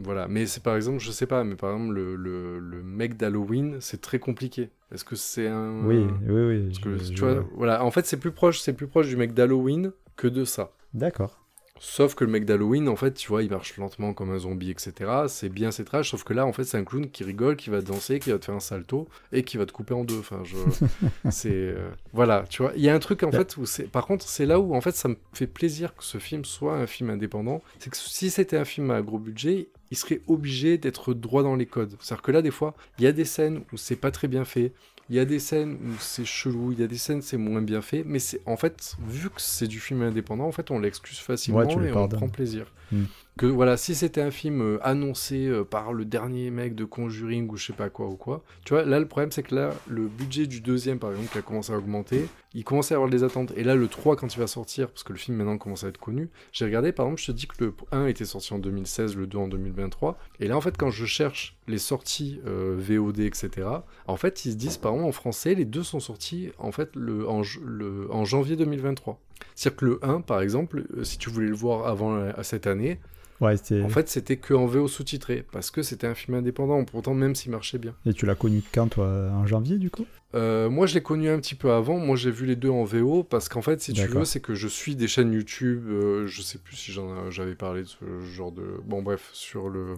Voilà, 0.00 0.28
mais 0.28 0.46
c'est 0.46 0.62
par 0.62 0.76
exemple, 0.76 1.00
je 1.00 1.10
sais 1.10 1.26
pas, 1.26 1.42
mais 1.42 1.56
par 1.56 1.72
exemple, 1.72 1.92
le, 1.94 2.14
le, 2.14 2.82
mec 2.82 3.16
d'Halloween, 3.16 3.78
c'est 3.80 4.00
très 4.00 4.20
compliqué. 4.20 4.70
Est-ce 4.92 5.04
que 5.04 5.16
c'est 5.16 5.48
un. 5.48 5.84
Oui, 5.84 6.06
oui, 6.26 6.40
oui. 6.40 6.66
Parce 6.66 6.78
que, 6.78 7.12
tu 7.12 7.20
vois, 7.20 7.44
voilà, 7.54 7.84
en 7.84 7.90
fait, 7.90 8.06
c'est 8.06 8.16
plus 8.16 8.30
proche, 8.30 8.60
c'est 8.60 8.72
plus 8.72 8.86
proche 8.86 9.08
du 9.08 9.16
mec 9.16 9.34
d'Halloween 9.34 9.92
que 10.16 10.28
de 10.28 10.44
ça. 10.44 10.72
D'accord. 10.94 11.38
Sauf 11.80 12.14
que 12.14 12.24
le 12.24 12.30
mec 12.30 12.44
d'Halloween, 12.44 12.88
en 12.88 12.96
fait, 12.96 13.14
tu 13.14 13.28
vois, 13.28 13.42
il 13.42 13.50
marche 13.50 13.76
lentement 13.76 14.12
comme 14.12 14.30
un 14.30 14.38
zombie, 14.38 14.70
etc. 14.70 14.92
C'est 15.28 15.48
bien, 15.48 15.70
c'est 15.70 15.84
trash. 15.84 16.10
Sauf 16.10 16.24
que 16.24 16.32
là, 16.32 16.44
en 16.44 16.52
fait, 16.52 16.64
c'est 16.64 16.76
un 16.76 16.84
clown 16.84 17.08
qui 17.08 17.22
rigole, 17.24 17.56
qui 17.56 17.70
va 17.70 17.80
danser, 17.80 18.18
qui 18.18 18.30
va 18.30 18.38
te 18.38 18.46
faire 18.46 18.54
un 18.54 18.60
salto 18.60 19.08
et 19.32 19.44
qui 19.44 19.56
va 19.58 19.66
te 19.66 19.72
couper 19.72 19.94
en 19.94 20.04
deux. 20.04 20.18
Enfin, 20.18 20.42
je... 20.44 20.56
c'est 21.30 21.52
euh, 21.52 21.88
voilà, 22.12 22.44
tu 22.48 22.62
vois. 22.62 22.72
Il 22.74 22.82
y 22.82 22.88
a 22.88 22.94
un 22.94 22.98
truc 22.98 23.22
en 23.22 23.30
fait 23.30 23.56
où 23.56 23.66
c'est. 23.66 23.84
Par 23.84 24.06
contre, 24.06 24.26
c'est 24.26 24.46
là 24.46 24.58
où 24.58 24.74
en 24.74 24.80
fait, 24.80 24.94
ça 24.96 25.08
me 25.08 25.16
fait 25.32 25.46
plaisir 25.46 25.94
que 25.94 26.04
ce 26.04 26.18
film 26.18 26.44
soit 26.44 26.74
un 26.74 26.86
film 26.86 27.10
indépendant. 27.10 27.62
C'est 27.78 27.90
que 27.90 27.96
si 27.96 28.30
c'était 28.30 28.56
un 28.56 28.64
film 28.64 28.90
à 28.90 29.00
gros 29.02 29.18
budget, 29.18 29.68
il 29.90 29.96
serait 29.96 30.20
obligé 30.26 30.78
d'être 30.78 31.14
droit 31.14 31.42
dans 31.42 31.56
les 31.56 31.66
codes. 31.66 31.96
C'est-à-dire 32.00 32.22
que 32.22 32.32
là, 32.32 32.42
des 32.42 32.50
fois, 32.50 32.74
il 32.98 33.04
y 33.04 33.06
a 33.06 33.12
des 33.12 33.24
scènes 33.24 33.62
où 33.72 33.76
c'est 33.76 33.96
pas 33.96 34.10
très 34.10 34.28
bien 34.28 34.44
fait. 34.44 34.72
Il 35.10 35.16
y 35.16 35.20
a 35.20 35.24
des 35.24 35.38
scènes 35.38 35.78
où 35.82 35.94
c'est 35.98 36.26
chelou, 36.26 36.72
il 36.72 36.80
y 36.80 36.82
a 36.82 36.86
des 36.86 36.98
scènes 36.98 37.18
où 37.18 37.22
c'est 37.22 37.38
moins 37.38 37.62
bien 37.62 37.80
fait, 37.80 38.02
mais 38.04 38.18
c'est 38.18 38.42
en 38.44 38.58
fait, 38.58 38.94
vu 39.06 39.30
que 39.30 39.40
c'est 39.40 39.66
du 39.66 39.80
film 39.80 40.02
indépendant, 40.02 40.44
en 40.44 40.52
fait, 40.52 40.70
on 40.70 40.78
l'excuse 40.78 41.18
facilement 41.18 41.62
et 41.62 41.92
on 41.92 42.08
prend 42.08 42.28
plaisir. 42.28 42.72
Hmm 42.92 43.04
que 43.38 43.46
voilà, 43.46 43.76
si 43.76 43.94
c'était 43.94 44.20
un 44.20 44.32
film 44.32 44.60
euh, 44.60 44.78
annoncé 44.82 45.46
euh, 45.46 45.64
par 45.64 45.92
le 45.92 46.04
dernier 46.04 46.50
mec 46.50 46.74
de 46.74 46.84
Conjuring 46.84 47.48
ou 47.48 47.56
je 47.56 47.66
sais 47.66 47.72
pas 47.72 47.88
quoi 47.88 48.08
ou 48.08 48.16
quoi, 48.16 48.42
tu 48.64 48.74
vois, 48.74 48.84
là 48.84 48.98
le 48.98 49.06
problème 49.06 49.30
c'est 49.30 49.44
que 49.44 49.54
là, 49.54 49.70
le 49.86 50.08
budget 50.08 50.46
du 50.46 50.60
deuxième 50.60 50.98
par 50.98 51.12
exemple 51.12 51.30
qui 51.30 51.38
a 51.38 51.42
commencé 51.42 51.72
à 51.72 51.78
augmenter, 51.78 52.26
il 52.52 52.64
commençait 52.64 52.94
à 52.94 52.96
avoir 52.96 53.08
des 53.08 53.22
attentes. 53.22 53.52
Et 53.56 53.62
là, 53.62 53.76
le 53.76 53.86
3 53.86 54.16
quand 54.16 54.34
il 54.34 54.38
va 54.40 54.48
sortir, 54.48 54.88
parce 54.88 55.04
que 55.04 55.12
le 55.12 55.18
film 55.18 55.36
maintenant 55.36 55.56
commence 55.56 55.84
à 55.84 55.88
être 55.88 55.98
connu, 55.98 56.28
j'ai 56.52 56.64
regardé 56.64 56.90
par 56.92 57.06
exemple, 57.06 57.22
je 57.22 57.26
te 57.26 57.32
dis 57.32 57.46
que 57.46 57.64
le 57.64 57.74
1 57.92 58.06
était 58.06 58.24
sorti 58.24 58.52
en 58.52 58.58
2016, 58.58 59.16
le 59.16 59.26
2 59.28 59.38
en 59.38 59.48
2023, 59.48 60.18
et 60.40 60.48
là 60.48 60.56
en 60.56 60.60
fait 60.60 60.76
quand 60.76 60.90
je 60.90 61.06
cherche 61.06 61.56
les 61.68 61.78
sorties 61.78 62.40
euh, 62.44 62.76
VOD, 62.76 63.20
etc., 63.20 63.68
en 64.08 64.16
fait 64.16 64.44
ils 64.44 64.52
se 64.52 64.56
disent 64.56 64.78
par 64.78 64.92
exemple 64.92 65.08
en 65.08 65.12
français, 65.12 65.54
les 65.54 65.64
deux 65.64 65.84
sont 65.84 66.00
sortis 66.00 66.50
en 66.58 66.72
fait 66.72 66.90
le, 66.96 67.28
en, 67.28 67.42
le, 67.64 68.08
en 68.10 68.24
janvier 68.24 68.56
2023. 68.56 69.20
C'est-à-dire 69.54 69.76
que 69.76 69.84
le 69.84 70.04
1 70.04 70.22
par 70.22 70.40
exemple, 70.40 70.84
si 71.04 71.18
tu 71.18 71.30
voulais 71.30 71.46
le 71.46 71.54
voir 71.54 71.86
avant 71.86 72.32
cette 72.42 72.66
année, 72.66 72.98
en 73.40 73.88
fait, 73.88 74.08
c'était 74.08 74.36
que 74.36 74.54
en 74.54 74.66
VO 74.66 74.88
sous-titré, 74.88 75.44
parce 75.52 75.70
que 75.70 75.82
c'était 75.82 76.06
un 76.06 76.14
film 76.14 76.36
indépendant, 76.36 76.84
pourtant 76.84 77.14
même 77.14 77.34
s'il 77.34 77.52
marchait 77.52 77.78
bien. 77.78 77.94
Et 78.06 78.12
tu 78.12 78.26
l'as 78.26 78.34
connu 78.34 78.62
quand, 78.72 78.88
toi? 78.88 79.06
En 79.32 79.46
janvier, 79.46 79.78
du 79.78 79.90
coup? 79.90 80.06
Euh, 80.34 80.68
moi, 80.68 80.86
je 80.86 80.94
l'ai 80.94 81.02
connu 81.02 81.30
un 81.30 81.38
petit 81.38 81.54
peu 81.54 81.72
avant. 81.72 81.98
Moi, 81.98 82.16
j'ai 82.16 82.30
vu 82.30 82.44
les 82.44 82.56
deux 82.56 82.68
en 82.68 82.84
VO 82.84 83.22
parce 83.22 83.48
qu'en 83.48 83.62
fait, 83.62 83.80
si 83.80 83.92
tu 83.92 84.06
veux, 84.06 84.24
c'est 84.24 84.40
que 84.40 84.54
je 84.54 84.68
suis 84.68 84.94
des 84.94 85.08
chaînes 85.08 85.32
YouTube. 85.32 85.88
Euh, 85.88 86.26
je 86.26 86.42
sais 86.42 86.58
plus 86.58 86.76
si 86.76 86.92
j'avais 87.30 87.54
parlé 87.54 87.82
de 87.82 87.86
ce 87.86 88.20
genre 88.20 88.52
de. 88.52 88.80
Bon, 88.84 89.02
bref, 89.02 89.30
sur 89.32 89.68
le. 89.68 89.94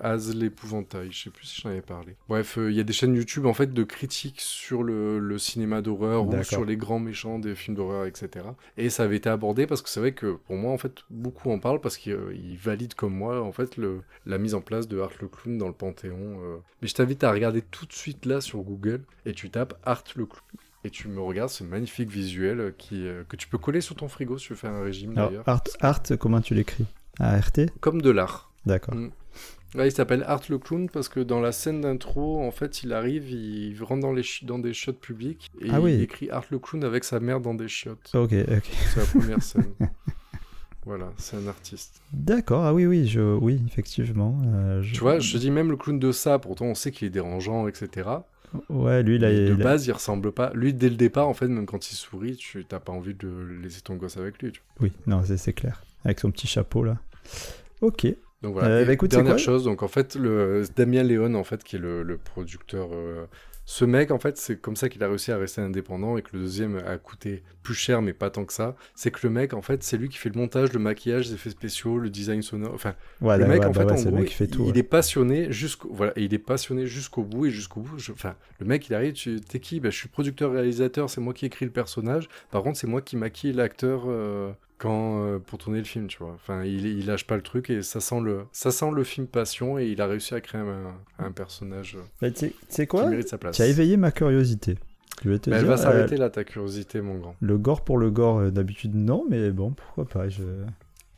Az 0.00 0.34
l'épouvantail. 0.34 1.12
Je 1.12 1.24
sais 1.24 1.30
plus 1.30 1.46
si 1.46 1.60
j'en 1.62 1.70
avais 1.70 1.82
parlé. 1.82 2.16
Bref, 2.28 2.58
euh, 2.58 2.70
il 2.70 2.76
y 2.76 2.80
a 2.80 2.84
des 2.84 2.92
chaînes 2.92 3.14
YouTube 3.14 3.46
en 3.46 3.54
fait 3.54 3.72
de 3.72 3.84
critiques 3.84 4.40
sur 4.40 4.82
le, 4.82 5.18
le 5.18 5.38
cinéma 5.38 5.82
d'horreur 5.82 6.26
ou 6.26 6.42
sur 6.42 6.64
les 6.64 6.76
grands 6.76 7.00
méchants 7.00 7.38
des 7.38 7.54
films 7.54 7.76
d'horreur, 7.76 8.06
etc. 8.06 8.46
Et 8.76 8.90
ça 8.90 9.04
avait 9.04 9.16
été 9.16 9.28
abordé 9.28 9.66
parce 9.66 9.82
que 9.82 9.88
c'est 9.88 10.00
vrai 10.00 10.12
que 10.12 10.38
pour 10.46 10.56
moi, 10.56 10.72
en 10.72 10.78
fait, 10.78 10.94
beaucoup 11.10 11.50
en 11.50 11.58
parlent 11.58 11.80
parce 11.80 11.96
qu'ils 11.96 12.58
valident 12.60 12.94
comme 12.94 13.14
moi, 13.14 13.40
en 13.40 13.52
fait, 13.52 13.76
le, 13.76 14.00
la 14.26 14.38
mise 14.38 14.54
en 14.54 14.60
place 14.60 14.88
de 14.88 14.98
Art 15.00 15.12
le 15.20 15.28
Clown 15.28 15.58
dans 15.58 15.68
le 15.68 15.74
Panthéon. 15.74 16.38
Mais 16.82 16.88
je 16.88 16.94
t'invite 16.94 17.22
à 17.24 17.32
regarder 17.32 17.62
tout 17.62 17.86
de 17.86 17.92
suite 17.92 18.26
là 18.26 18.40
sur 18.40 18.60
Google 18.60 19.02
et 19.28 19.34
tu 19.34 19.50
tapes 19.50 19.74
Art 19.84 20.04
le 20.16 20.26
clou. 20.26 20.40
Et 20.84 20.90
tu 20.90 21.08
me 21.08 21.20
regardes 21.20 21.50
ce 21.50 21.64
magnifique 21.64 22.08
visuel 22.08 22.72
qui, 22.78 23.06
euh, 23.06 23.24
que 23.28 23.36
tu 23.36 23.48
peux 23.48 23.58
coller 23.58 23.80
sur 23.80 23.96
ton 23.96 24.08
frigo 24.08 24.38
si 24.38 24.46
tu 24.46 24.52
veux 24.52 24.58
faire 24.58 24.72
un 24.72 24.82
régime 24.82 25.14
d'ailleurs. 25.14 25.42
Art, 25.46 25.64
art, 25.80 26.02
comment 26.18 26.40
tu 26.40 26.54
l'écris? 26.54 26.86
A-R-T 27.18 27.70
Comme 27.80 28.00
de 28.00 28.10
l'art. 28.10 28.52
D'accord. 28.64 28.94
Mm. 28.94 29.10
il 29.74 29.92
s'appelle 29.92 30.22
Art 30.26 30.42
le 30.48 30.58
clown 30.58 30.88
parce 30.88 31.08
que 31.08 31.20
dans 31.20 31.40
la 31.40 31.52
scène 31.52 31.80
d'intro, 31.80 32.40
en 32.42 32.52
fait, 32.52 32.82
il 32.84 32.92
arrive, 32.92 33.28
il 33.30 33.76
rentre 33.82 34.02
dans, 34.02 34.12
les 34.12 34.22
dans 34.42 34.58
des 34.58 34.72
chiottes 34.72 35.00
publiques 35.00 35.50
et 35.60 35.68
ah 35.70 35.80
il 35.80 36.00
écrit 36.00 36.30
Art 36.30 36.46
le 36.50 36.58
clown 36.58 36.84
avec 36.84 37.04
sa 37.04 37.18
mère 37.18 37.40
dans 37.40 37.54
des 37.54 37.68
chiottes. 37.68 38.10
Ok, 38.14 38.32
ok. 38.32 38.70
C'est 38.94 39.00
la 39.00 39.06
première 39.06 39.42
scène. 39.42 39.74
Voilà, 40.86 41.12
c'est 41.18 41.36
un 41.36 41.46
artiste. 41.48 42.00
D'accord, 42.12 42.64
ah 42.64 42.72
oui, 42.72 42.86
oui, 42.86 43.06
je, 43.06 43.20
oui, 43.20 43.60
effectivement. 43.66 44.40
Euh, 44.46 44.80
tu 44.80 45.00
vois, 45.00 45.18
je 45.18 45.36
dis 45.36 45.50
même 45.50 45.70
le 45.70 45.76
clown 45.76 45.98
de 45.98 46.12
ça, 46.12 46.38
pourtant 46.38 46.66
on 46.66 46.74
sait 46.74 46.92
qu'il 46.92 47.06
est 47.06 47.10
dérangeant, 47.10 47.68
etc. 47.68 48.08
Ouais, 48.68 49.02
lui, 49.02 49.18
là, 49.18 49.32
de 49.32 49.54
base, 49.54 49.86
il 49.86 49.92
ressemble 49.92 50.32
pas. 50.32 50.52
Lui, 50.54 50.72
dès 50.72 50.88
le 50.88 50.96
départ, 50.96 51.28
en 51.28 51.34
fait, 51.34 51.48
même 51.48 51.66
quand 51.66 51.90
il 51.90 51.94
sourit, 51.94 52.36
tu 52.36 52.64
n'as 52.70 52.80
pas 52.80 52.92
envie 52.92 53.14
de 53.14 53.28
laisser 53.62 53.80
ton 53.80 53.96
gosse 53.96 54.16
avec 54.16 54.42
lui. 54.42 54.52
Oui, 54.80 54.92
non, 55.06 55.22
c'est 55.24 55.52
clair. 55.52 55.82
Avec 56.04 56.20
son 56.20 56.30
petit 56.30 56.46
chapeau 56.46 56.84
là. 56.84 56.98
Ok. 57.80 58.06
Donc 58.42 58.54
voilà. 58.54 58.68
Euh, 58.68 58.84
bah, 58.84 58.92
écoute, 58.92 59.10
dernière 59.10 59.38
chose, 59.38 59.64
donc 59.64 59.82
en 59.82 59.88
fait, 59.88 60.14
le 60.14 60.64
Damien 60.76 61.02
Léon, 61.02 61.34
en 61.34 61.44
fait, 61.44 61.64
qui 61.64 61.76
est 61.76 61.80
le, 61.80 62.18
producteur 62.22 62.88
euh, 62.92 63.26
ce 63.70 63.84
mec, 63.84 64.10
en 64.12 64.18
fait, 64.18 64.38
c'est 64.38 64.58
comme 64.58 64.76
ça 64.76 64.88
qu'il 64.88 65.04
a 65.04 65.08
réussi 65.08 65.30
à 65.30 65.36
rester 65.36 65.60
indépendant 65.60 66.16
et 66.16 66.22
que 66.22 66.30
le 66.32 66.38
deuxième 66.38 66.78
a 66.86 66.96
coûté 66.96 67.42
plus 67.62 67.74
cher, 67.74 68.00
mais 68.00 68.14
pas 68.14 68.30
tant 68.30 68.46
que 68.46 68.54
ça. 68.54 68.74
C'est 68.94 69.10
que 69.10 69.18
le 69.24 69.28
mec, 69.28 69.52
en 69.52 69.60
fait, 69.60 69.82
c'est 69.82 69.98
lui 69.98 70.08
qui 70.08 70.16
fait 70.16 70.30
le 70.30 70.40
montage, 70.40 70.72
le 70.72 70.78
maquillage, 70.78 71.26
les 71.26 71.34
effets 71.34 71.50
spéciaux, 71.50 71.98
le 71.98 72.08
design 72.08 72.40
sonore. 72.40 72.72
Enfin, 72.72 72.94
le 73.20 73.46
mec, 73.46 73.62
en 73.66 73.70
bah 73.70 73.82
fait, 73.82 73.92
en 73.92 74.10
gros, 74.10 74.24
fait 74.24 74.46
tout, 74.46 74.64
il, 74.66 74.78
est 74.78 74.82
passionné 74.82 75.52
jusqu'au 75.52 75.92
voilà, 75.92 76.14
il 76.16 76.32
est 76.32 76.38
passionné 76.38 76.86
jusqu'au 76.86 77.24
bout 77.24 77.44
et 77.44 77.50
jusqu'au 77.50 77.80
bout. 77.80 77.98
Enfin, 78.10 78.36
le 78.58 78.64
mec, 78.64 78.88
il 78.88 78.94
arrive, 78.94 79.12
tu 79.12 79.38
t'es 79.38 79.60
qui? 79.60 79.80
Bah, 79.80 79.90
Je 79.90 79.98
suis 79.98 80.08
producteur, 80.08 80.50
réalisateur, 80.50 81.10
c'est 81.10 81.20
moi 81.20 81.34
qui 81.34 81.44
écris 81.44 81.66
le 81.66 81.70
personnage. 81.70 82.30
Par 82.50 82.62
contre, 82.62 82.78
c'est 82.78 82.86
moi 82.86 83.02
qui 83.02 83.18
maquille 83.18 83.52
l'acteur 83.52 84.04
euh, 84.06 84.50
quand 84.78 85.24
euh, 85.24 85.38
pour 85.38 85.58
tourner 85.58 85.78
le 85.78 85.84
film, 85.84 86.06
tu 86.06 86.18
vois. 86.18 86.32
Enfin, 86.34 86.64
il, 86.64 86.86
il, 86.86 87.06
lâche 87.06 87.26
pas 87.26 87.36
le 87.36 87.42
truc 87.42 87.68
et 87.70 87.82
ça 87.82 88.00
sent 88.00 88.20
le, 88.20 88.44
ça 88.52 88.70
sent 88.70 88.90
le 88.92 89.04
film 89.04 89.26
passion 89.26 89.78
et 89.78 89.86
il 89.86 90.00
a 90.00 90.06
réussi 90.06 90.34
à 90.34 90.40
créer 90.40 90.60
un, 90.60 90.94
un 91.18 91.32
personnage 91.32 91.98
euh, 92.22 92.30
tu 92.30 92.52
sais 92.68 92.86
quoi? 92.86 93.04
qui 93.04 93.10
mérite 93.10 93.28
sa 93.28 93.38
place. 93.38 93.56
Tu 93.56 93.62
as 93.62 93.66
éveillé 93.66 93.96
ma 93.96 94.12
curiosité. 94.12 94.78
Je 95.24 95.30
vais 95.30 95.38
te 95.40 95.50
elle 95.50 95.64
va 95.64 95.76
s'arrêter 95.76 96.16
là, 96.16 96.30
ta 96.30 96.44
curiosité, 96.44 97.00
mon 97.00 97.18
grand. 97.18 97.34
Le 97.40 97.58
gore 97.58 97.82
pour 97.82 97.98
le 97.98 98.10
gore, 98.10 98.38
euh, 98.38 98.50
d'habitude 98.50 98.94
non, 98.94 99.26
mais 99.28 99.50
bon, 99.50 99.72
pourquoi 99.72 100.04
pas. 100.04 100.28
Je... 100.28 100.44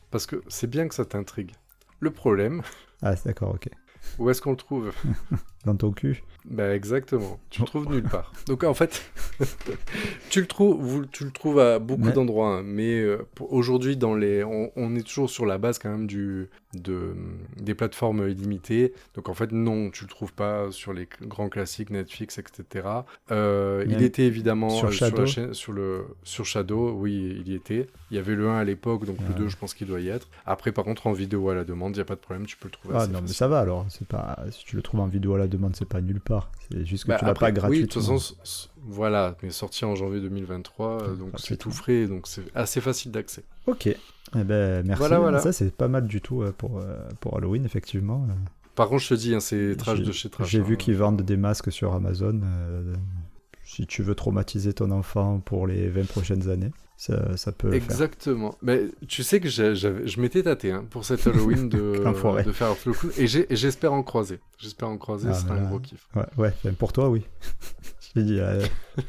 Parce 0.09 0.25
que 0.25 0.41
c'est 0.47 0.67
bien 0.67 0.87
que 0.87 0.95
ça 0.95 1.05
t'intrigue. 1.05 1.51
Le 1.99 2.09
problème. 2.09 2.63
Ah, 3.03 3.15
d'accord, 3.25 3.55
ok. 3.55 3.69
Où 4.17 4.29
est-ce 4.29 4.41
qu'on 4.41 4.51
le 4.51 4.57
trouve? 4.57 4.91
Dans 5.65 5.75
ton 5.75 5.91
cul 5.91 6.23
bah 6.45 6.73
exactement, 6.73 7.39
tu 7.51 7.61
le 7.61 7.67
trouves 7.67 7.87
nulle 7.87 8.03
part. 8.03 8.33
Donc 8.47 8.63
en 8.63 8.73
fait, 8.73 9.03
tu 10.31 10.41
le 10.41 10.47
trouves, 10.47 11.05
tu 11.11 11.23
le 11.23 11.31
trouves 11.31 11.59
à 11.59 11.77
beaucoup 11.77 12.11
d'endroits, 12.11 12.57
hein. 12.57 12.63
mais 12.65 12.99
euh, 12.99 13.19
aujourd'hui 13.39 13.95
dans 13.95 14.15
les, 14.15 14.43
on, 14.43 14.95
est 14.95 15.05
toujours 15.05 15.29
sur 15.29 15.45
la 15.45 15.59
base 15.59 15.77
quand 15.77 15.91
même 15.91 16.07
du, 16.07 16.49
de, 16.73 17.13
des 17.57 17.75
plateformes 17.75 18.27
illimitées. 18.27 18.93
Donc 19.13 19.29
en 19.29 19.35
fait 19.35 19.51
non, 19.51 19.91
tu 19.91 20.03
le 20.03 20.09
trouves 20.09 20.33
pas 20.33 20.71
sur 20.71 20.93
les 20.93 21.07
grands 21.21 21.49
classiques 21.49 21.91
Netflix, 21.91 22.39
etc. 22.39 22.87
Euh, 23.29 23.85
il 23.87 24.01
était 24.01 24.23
évidemment 24.23 24.71
sur, 24.71 24.87
euh, 24.87 24.91
Shadow. 24.91 25.27
Sur, 25.27 25.47
la 25.47 25.53
sur, 25.53 25.73
le, 25.73 26.05
sur 26.23 26.45
Shadow, 26.45 26.91
oui, 26.93 27.37
il 27.45 27.51
y 27.51 27.55
était. 27.55 27.87
Il 28.09 28.17
y 28.17 28.19
avait 28.19 28.35
le 28.35 28.49
1 28.49 28.57
à 28.57 28.63
l'époque, 28.63 29.05
donc 29.05 29.17
le 29.27 29.35
2 29.35 29.47
je 29.47 29.57
pense 29.57 29.75
qu'il 29.75 29.85
doit 29.85 30.01
y 30.01 30.09
être. 30.09 30.27
Après 30.47 30.71
par 30.71 30.85
contre 30.85 31.05
en 31.05 31.13
vidéo 31.13 31.49
à 31.49 31.55
la 31.55 31.65
demande, 31.65 31.95
il 31.95 31.99
y 31.99 32.01
a 32.01 32.05
pas 32.05 32.15
de 32.15 32.19
problème, 32.19 32.47
tu 32.47 32.57
peux 32.57 32.67
le 32.67 32.71
trouver. 32.71 32.95
Ah 32.97 33.05
non 33.05 33.19
mais 33.21 33.27
ça 33.27 33.47
va 33.47 33.59
alors, 33.59 33.85
c'est 33.89 34.07
pas, 34.07 34.39
si 34.49 34.65
tu 34.65 34.75
le 34.75 34.81
trouves 34.81 35.01
en 35.01 35.07
vidéo 35.07 35.35
à 35.35 35.37
la 35.37 35.47
demande, 35.51 35.75
c'est 35.75 35.87
pas 35.87 36.01
nulle 36.01 36.19
part. 36.19 36.51
C'est 36.71 36.85
juste 36.85 37.03
que 37.03 37.09
bah, 37.09 37.17
tu 37.19 37.25
l'as 37.25 37.33
pas 37.33 37.51
gratuitement. 37.51 37.69
Oui, 37.69 37.81
de 37.81 37.87
toute 37.87 38.01
façon, 38.01 38.35
voilà, 38.83 39.35
mais 39.43 39.51
sorti 39.51 39.85
en 39.85 39.95
janvier 39.95 40.21
2023, 40.21 41.03
euh, 41.03 41.15
donc 41.15 41.33
c'est 41.37 41.57
tout 41.57 41.71
frais, 41.71 42.07
donc 42.07 42.27
c'est 42.27 42.43
assez 42.55 42.81
facile 42.81 43.11
d'accès. 43.11 43.43
Ok. 43.67 43.87
Eh 43.87 43.97
ben, 44.43 44.85
merci. 44.85 44.99
Voilà, 44.99 45.19
voilà. 45.19 45.39
Ça, 45.39 45.51
c'est 45.51 45.75
pas 45.75 45.87
mal 45.87 46.07
du 46.07 46.21
tout 46.21 46.41
euh, 46.41 46.51
pour, 46.51 46.79
euh, 46.79 47.07
pour 47.19 47.37
Halloween, 47.37 47.65
effectivement. 47.65 48.25
Par 48.75 48.89
contre, 48.89 49.03
je 49.03 49.09
te 49.09 49.13
dis, 49.13 49.35
hein, 49.35 49.39
c'est 49.39 49.75
trash 49.77 50.01
de 50.01 50.11
chez 50.11 50.29
trash. 50.29 50.47
J'ai 50.47 50.59
hein. 50.59 50.63
vu 50.63 50.77
qu'ils 50.77 50.95
vendent 50.95 51.21
des 51.21 51.37
masques 51.37 51.71
sur 51.71 51.93
Amazon. 51.93 52.41
si 53.63 53.85
tu 53.85 54.01
veux 54.01 54.15
traumatiser 54.15 54.73
ton 54.73 54.91
enfant 54.91 55.39
pour 55.39 55.67
les 55.67 55.89
20 55.89 56.07
prochaines 56.07 56.49
années, 56.49 56.71
ça, 57.01 57.35
ça 57.35 57.51
peut 57.51 57.71
faire. 57.71 57.81
Exactement. 57.81 58.55
Mais 58.61 58.83
tu 59.07 59.23
sais 59.23 59.39
que 59.39 59.49
je 59.49 60.21
m'étais 60.21 60.43
tâté 60.43 60.71
hein, 60.71 60.85
pour 60.87 61.03
cet 61.03 61.25
Halloween 61.25 61.67
de, 61.67 61.93
de 62.45 62.51
faire 62.51 62.75
le 62.85 62.93
coup. 62.93 63.07
Et 63.17 63.25
j'espère 63.25 63.91
en 63.91 64.03
croiser. 64.03 64.39
J'espère 64.59 64.87
en 64.87 64.99
croiser, 64.99 65.29
Ah, 65.31 65.33
ce 65.33 65.41
sera 65.41 65.55
un 65.55 65.67
gros 65.67 65.79
kiff. 65.79 66.07
Ouais, 66.37 66.53
pour 66.77 66.93
toi, 66.93 67.09
oui. 67.09 67.25
J'ai 68.15 68.21
dit. 68.23 68.39
euh, 68.39 68.63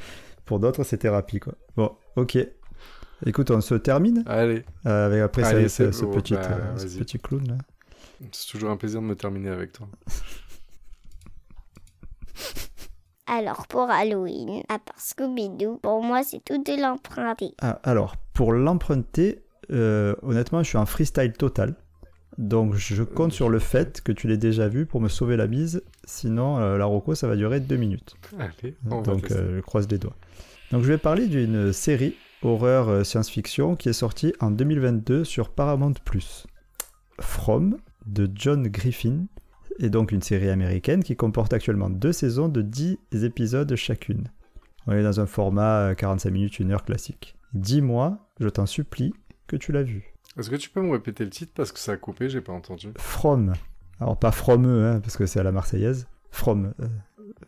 pour 0.47 0.59
d'autres, 0.59 0.85
c'est 0.85 0.97
thérapie, 0.97 1.39
quoi. 1.39 1.53
Bon, 1.77 1.93
ok. 2.17 2.39
Écoute, 3.27 3.51
on 3.51 3.61
se 3.61 3.75
termine 3.75 4.25
Allez, 4.27 4.65
euh, 4.87 5.07
avec 5.09 5.21
après 5.21 5.43
Allez, 5.45 5.69
ce, 5.69 5.91
c'est 5.91 5.93
ce 5.93 6.07
bon, 6.07 6.13
petit, 6.13 6.33
bah, 6.33 6.41
euh, 6.51 6.79
ce 6.79 6.87
vas-y. 6.87 6.99
petit 6.99 7.19
clown 7.19 7.47
là. 7.47 7.59
c'est 8.33 8.49
toujours 8.53 8.71
un 8.71 8.79
plaisir 8.79 9.03
de 9.03 9.07
me 9.07 9.17
terminer 9.17 9.51
avec 9.51 9.73
toi. 9.73 9.87
Alors 13.35 13.67
pour 13.67 13.89
Halloween, 13.89 14.63
à 14.69 14.79
part 14.79 14.99
Scooby-Doo, 14.99 15.79
pour 15.81 16.03
moi 16.03 16.23
c'est 16.23 16.45
tout 16.45 16.63
de 16.63 16.79
l'emprunter. 16.79 17.55
Ah, 17.63 17.81
alors, 17.83 18.17
pour 18.35 18.53
l'emprunter, 18.53 19.43
euh, 19.71 20.15
honnêtement, 20.21 20.63
je 20.63 20.69
suis 20.69 20.77
en 20.77 20.85
freestyle 20.85 21.33
total. 21.33 21.75
Donc, 22.37 22.75
je 22.75 23.03
compte 23.03 23.33
sur 23.33 23.49
le 23.49 23.59
fait 23.59 24.03
que 24.03 24.13
tu 24.13 24.29
l'aies 24.29 24.37
déjà 24.37 24.69
vu 24.69 24.85
pour 24.85 25.01
me 25.01 25.09
sauver 25.09 25.39
la 25.39 25.47
mise. 25.47 25.83
Sinon, 26.05 26.59
euh, 26.59 26.77
la 26.77 26.85
Rocco, 26.85 27.15
ça 27.15 27.27
va 27.27 27.37
durer 27.37 27.61
deux 27.61 27.77
minutes. 27.77 28.17
Allez, 28.39 28.77
on 28.91 28.97
va 28.97 29.03
Donc, 29.03 29.31
euh, 29.31 29.57
je 29.57 29.61
croise 29.63 29.89
les 29.89 29.99
doigts. 29.99 30.17
Donc, 30.71 30.83
je 30.83 30.89
vais 30.89 30.99
parler 30.99 31.27
d'une 31.27 31.73
série 31.73 32.17
horreur 32.43 32.91
euh, 32.91 33.03
science-fiction 33.03 33.77
qui 33.77 33.89
est 33.89 33.95
sortie 33.95 34.35
en 34.41 34.51
2022 34.51 35.25
sur 35.25 35.49
Paramount+. 35.49 35.95
From, 37.19 37.79
de 38.05 38.31
John 38.35 38.69
Griffin, 38.69 39.27
est 39.85 39.91
donc 39.91 40.13
une 40.13 40.23
série 40.23 40.49
américaine 40.51 41.03
qui 41.03 41.17
comporte 41.17 41.53
actuellement 41.53 41.91
deux 41.91 42.13
saisons 42.13 42.49
de 42.49 42.63
10 42.63 42.99
épisodes 43.25 43.75
chacune. 43.77 44.29
On 44.87 44.93
est 44.93 45.03
dans 45.03 45.21
un 45.21 45.27
format 45.27 45.91
euh, 45.91 45.95
45 45.95 46.31
minutes, 46.31 46.61
1 46.61 46.71
heure 46.71 46.85
classique. 46.85 47.37
Dis-moi, 47.55 48.19
je 48.41 48.49
t'en 48.49 48.67
supplie, 48.67 49.13
que 49.47 49.57
tu 49.57 49.73
l'as 49.73 49.83
vu. 49.83 50.15
Est-ce 50.39 50.49
que 50.51 50.57
tu 50.57 50.71
peux 50.71 50.81
me 50.83 50.91
répéter 50.93 51.25
le 51.25 51.31
titre 51.31 51.53
parce 51.55 51.73
que 51.73 51.79
ça 51.79 51.93
a 51.93 51.97
coupé, 51.97 52.29
j'ai 52.29 52.41
pas 52.41 52.53
entendu? 52.53 52.93
From. 52.99 53.53
Alors, 54.01 54.19
pas 54.19 54.33
From 54.33 54.65
hein, 54.65 55.01
parce 55.01 55.17
que 55.17 55.27
c'est 55.27 55.39
à 55.41 55.43
la 55.43 55.53
marseillaise. 55.53 56.07
From. 56.31 56.73
euh, 56.81 56.87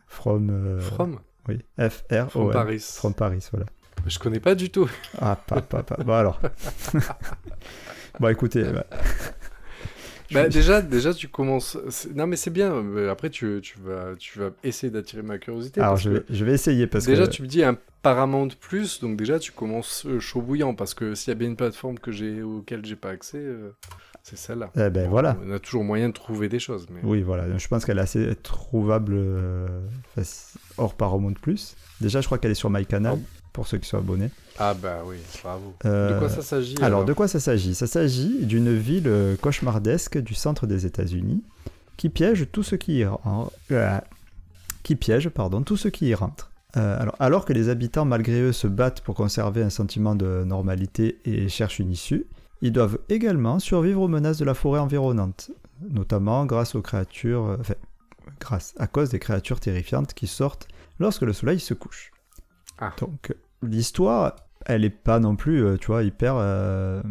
from. 0.07 0.51
euh, 0.51 0.81
From? 0.81 1.19
Oui. 1.49 1.59
F-R-O-M. 1.79 2.29
From 2.29 2.51
Paris. 2.53 2.93
From 2.97 3.15
Paris, 3.15 3.49
voilà. 3.53 3.67
Je 4.07 4.19
connais 4.19 4.41
pas 4.41 4.55
du 4.55 4.71
tout. 4.71 4.89
Ah, 5.21 5.37
pas, 5.47 5.63
pas, 5.63 5.83
pas. 5.83 5.97
Bon, 6.05 6.13
alors. 6.13 6.41
bon, 8.21 8.29
écoutez. 8.29 8.65
bah, 8.65 8.85
Bah, 10.35 10.49
déjà, 10.49 10.83
déjà, 10.83 11.15
tu 11.15 11.29
commences. 11.29 11.79
Non, 12.15 12.27
mais 12.27 12.37
c'est 12.37 12.51
bien. 12.51 12.83
mais 12.83 13.09
Après, 13.09 13.31
tu, 13.31 13.61
tu, 13.63 13.79
vas, 13.79 14.15
tu 14.19 14.39
vas 14.39 14.51
essayer 14.63 14.91
d'attirer 14.91 15.23
ma 15.23 15.39
curiosité. 15.39 15.81
Alors, 15.81 15.97
je 15.97 16.11
vais, 16.11 16.23
je 16.29 16.45
vais 16.45 16.53
essayer 16.53 16.87
parce 16.87 17.07
déjà, 17.07 17.27
que. 17.27 17.31
tu 17.31 17.43
me 17.43 17.47
dis 17.47 17.63
un 17.63 17.79
Paramount 18.03 18.49
Plus, 18.61 19.01
donc 19.01 19.17
déjà, 19.17 19.39
tu 19.39 19.53
commences 19.53 20.05
euh, 20.07 20.21
chaud 20.21 20.43
bouillant. 20.43 20.75
Parce 20.75 20.95
que 20.95 21.15
s'il 21.15 21.31
y 21.31 21.33
a 21.33 21.35
bien 21.35 21.49
une 21.49 21.57
plateforme 21.57 21.99
que 21.99 22.13
j'ai, 22.13 22.43
auquel 22.43 22.85
j'ai 22.85 22.97
pas 22.97 23.11
accès, 23.11 23.39
euh, 23.39 23.71
c'est 24.23 24.37
celle-là. 24.37 24.71
Eh 24.77 24.91
ben 24.91 25.09
voilà. 25.09 25.37
On 25.47 25.53
a 25.53 25.59
toujours 25.59 25.85
moyen 25.85 26.09
de 26.09 26.15
trouver 26.15 26.49
des 26.49 26.59
choses. 26.59 26.87
Mais... 26.91 27.01
Oui, 27.03 27.23
voilà. 27.23 27.57
Je 27.57 27.69
pense 27.69 27.85
qu'elle 27.85 27.99
est 27.99 28.03
assez 28.03 28.35
trouvable 28.43 29.15
euh, 29.17 29.69
hors 30.77 30.95
Paramount 30.95 31.35
Plus. 31.35 31.77
Déjà, 32.01 32.21
je 32.21 32.27
crois 32.27 32.39
qu'elle 32.39 32.51
est 32.51 32.55
sur 32.55 32.71
MyCanal, 32.71 33.19
pour 33.55 33.67
ceux 33.67 33.79
qui 33.79 33.89
sont 33.89 33.97
abonnés. 33.97 34.31
Ah, 34.59 34.75
bah 34.75 34.99
oui, 35.07 35.17
bravo. 35.43 35.75
Euh, 35.87 36.13
De 36.13 36.19
quoi 36.19 36.29
ça 36.29 36.43
s'agit 36.43 36.77
Alors, 36.83 37.07
de 37.07 37.13
quoi 37.15 37.29
ça 37.29 37.41
s'agit? 37.41 37.75
Ça 37.75 37.87
s'agit 37.87 38.45
d'une 38.45 38.77
ville 38.77 39.07
euh, 39.07 39.37
cauchemardesque 39.37 40.19
du 40.19 40.35
centre 40.35 40.67
des 40.67 40.85
États-Unis 40.85 41.43
qui 41.97 42.11
piège 42.11 42.49
tout 42.53 42.65
ce 42.65 42.75
qui 42.75 42.99
y 42.99 43.07
euh, 43.71 43.99
qui 44.83 44.97
piège, 44.97 45.31
pardon, 45.31 45.63
tout 45.63 45.77
ce 45.77 45.89
qui 45.89 46.09
y 46.09 46.15
rentre. 46.15 46.51
Euh, 46.77 47.01
alors, 47.01 47.15
alors 47.21 47.45
que 47.45 47.53
les 47.53 47.69
habitants, 47.69 48.05
malgré 48.05 48.41
eux, 48.41 48.53
se 48.53 48.67
battent 48.67 49.01
pour 49.01 49.15
conserver 49.15 49.63
un 49.63 49.71
sentiment 49.71 50.17
de 50.17 50.43
normalité 50.45 51.21
et 51.25 51.49
cherchent 51.49 51.79
une 51.79 51.93
issue, 51.93 52.27
ils 52.61 52.73
doivent 52.73 52.99
également 53.09 53.61
survivre 53.61 54.03
aux 54.03 54.09
menaces 54.09 54.39
de 54.39 54.45
la 54.45 54.55
forêt 54.55 54.81
environnante, 54.81 55.53
notamment 55.89 56.45
grâce 56.45 56.75
aux 56.75 56.83
créatures, 56.83 57.45
euh, 57.47 57.57
enfin, 57.61 57.75
grâce 58.41 58.75
à 58.79 58.89
cause 58.89 59.11
des 59.11 59.21
créatures 59.21 59.61
terrifiantes 59.61 60.13
qui 60.13 60.27
sortent 60.27 60.67
lorsque 60.99 61.23
le 61.23 61.33
soleil 61.33 61.61
se 61.61 61.75
couche. 61.75 62.11
Ah. 62.79 62.93
Donc, 62.99 63.33
l'histoire, 63.67 64.37
elle 64.67 64.85
est 64.85 64.91
pas 64.91 65.21
non 65.21 65.37
plus, 65.37 65.65
euh, 65.65 65.77
tu 65.77 65.89
vois, 65.89 66.03
hyper 66.03 66.35
euh, 66.37 67.03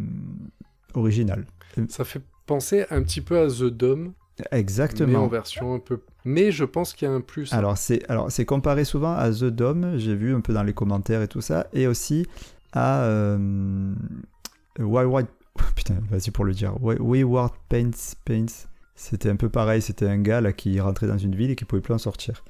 originale. 0.94 1.44
Ça 1.88 2.04
fait 2.04 2.22
penser 2.46 2.84
un 2.90 3.02
petit 3.02 3.20
peu 3.20 3.38
à 3.38 3.48
The 3.48 3.64
Dome, 3.64 4.12
mais 4.38 4.46
en 4.52 4.56
Exactement. 4.56 5.26
version 5.28 5.74
un 5.74 5.78
peu. 5.78 6.00
Mais 6.24 6.52
je 6.52 6.64
pense 6.64 6.94
qu'il 6.94 7.06
y 7.08 7.10
a 7.10 7.14
un 7.14 7.20
plus. 7.20 7.52
Alors 7.52 7.76
c'est 7.78 8.08
alors 8.10 8.30
c'est 8.30 8.44
comparé 8.44 8.84
souvent 8.84 9.14
à 9.14 9.30
The 9.30 9.44
Dome, 9.44 9.98
j'ai 9.98 10.14
vu 10.14 10.34
un 10.34 10.40
peu 10.40 10.52
dans 10.52 10.62
les 10.62 10.72
commentaires 10.72 11.22
et 11.22 11.28
tout 11.28 11.40
ça, 11.40 11.66
et 11.72 11.86
aussi 11.86 12.26
à 12.72 13.02
euh, 13.04 13.92
Wayward 14.78 15.26
putain 15.76 15.94
vas-y 16.10 16.30
pour 16.30 16.44
le 16.44 16.52
dire 16.52 16.74
Wa- 16.82 17.00
Wayward 17.00 17.52
Pains 17.68 17.90
Pains. 18.24 18.46
C'était 18.96 19.28
un 19.30 19.36
peu 19.36 19.48
pareil, 19.48 19.82
c'était 19.82 20.06
un 20.08 20.18
gars 20.18 20.40
là 20.40 20.52
qui 20.52 20.78
rentrait 20.80 21.06
dans 21.08 21.18
une 21.18 21.34
ville 21.34 21.50
et 21.50 21.56
qui 21.56 21.64
pouvait 21.64 21.82
plus 21.82 21.94
en 21.94 21.98
sortir. 21.98 22.44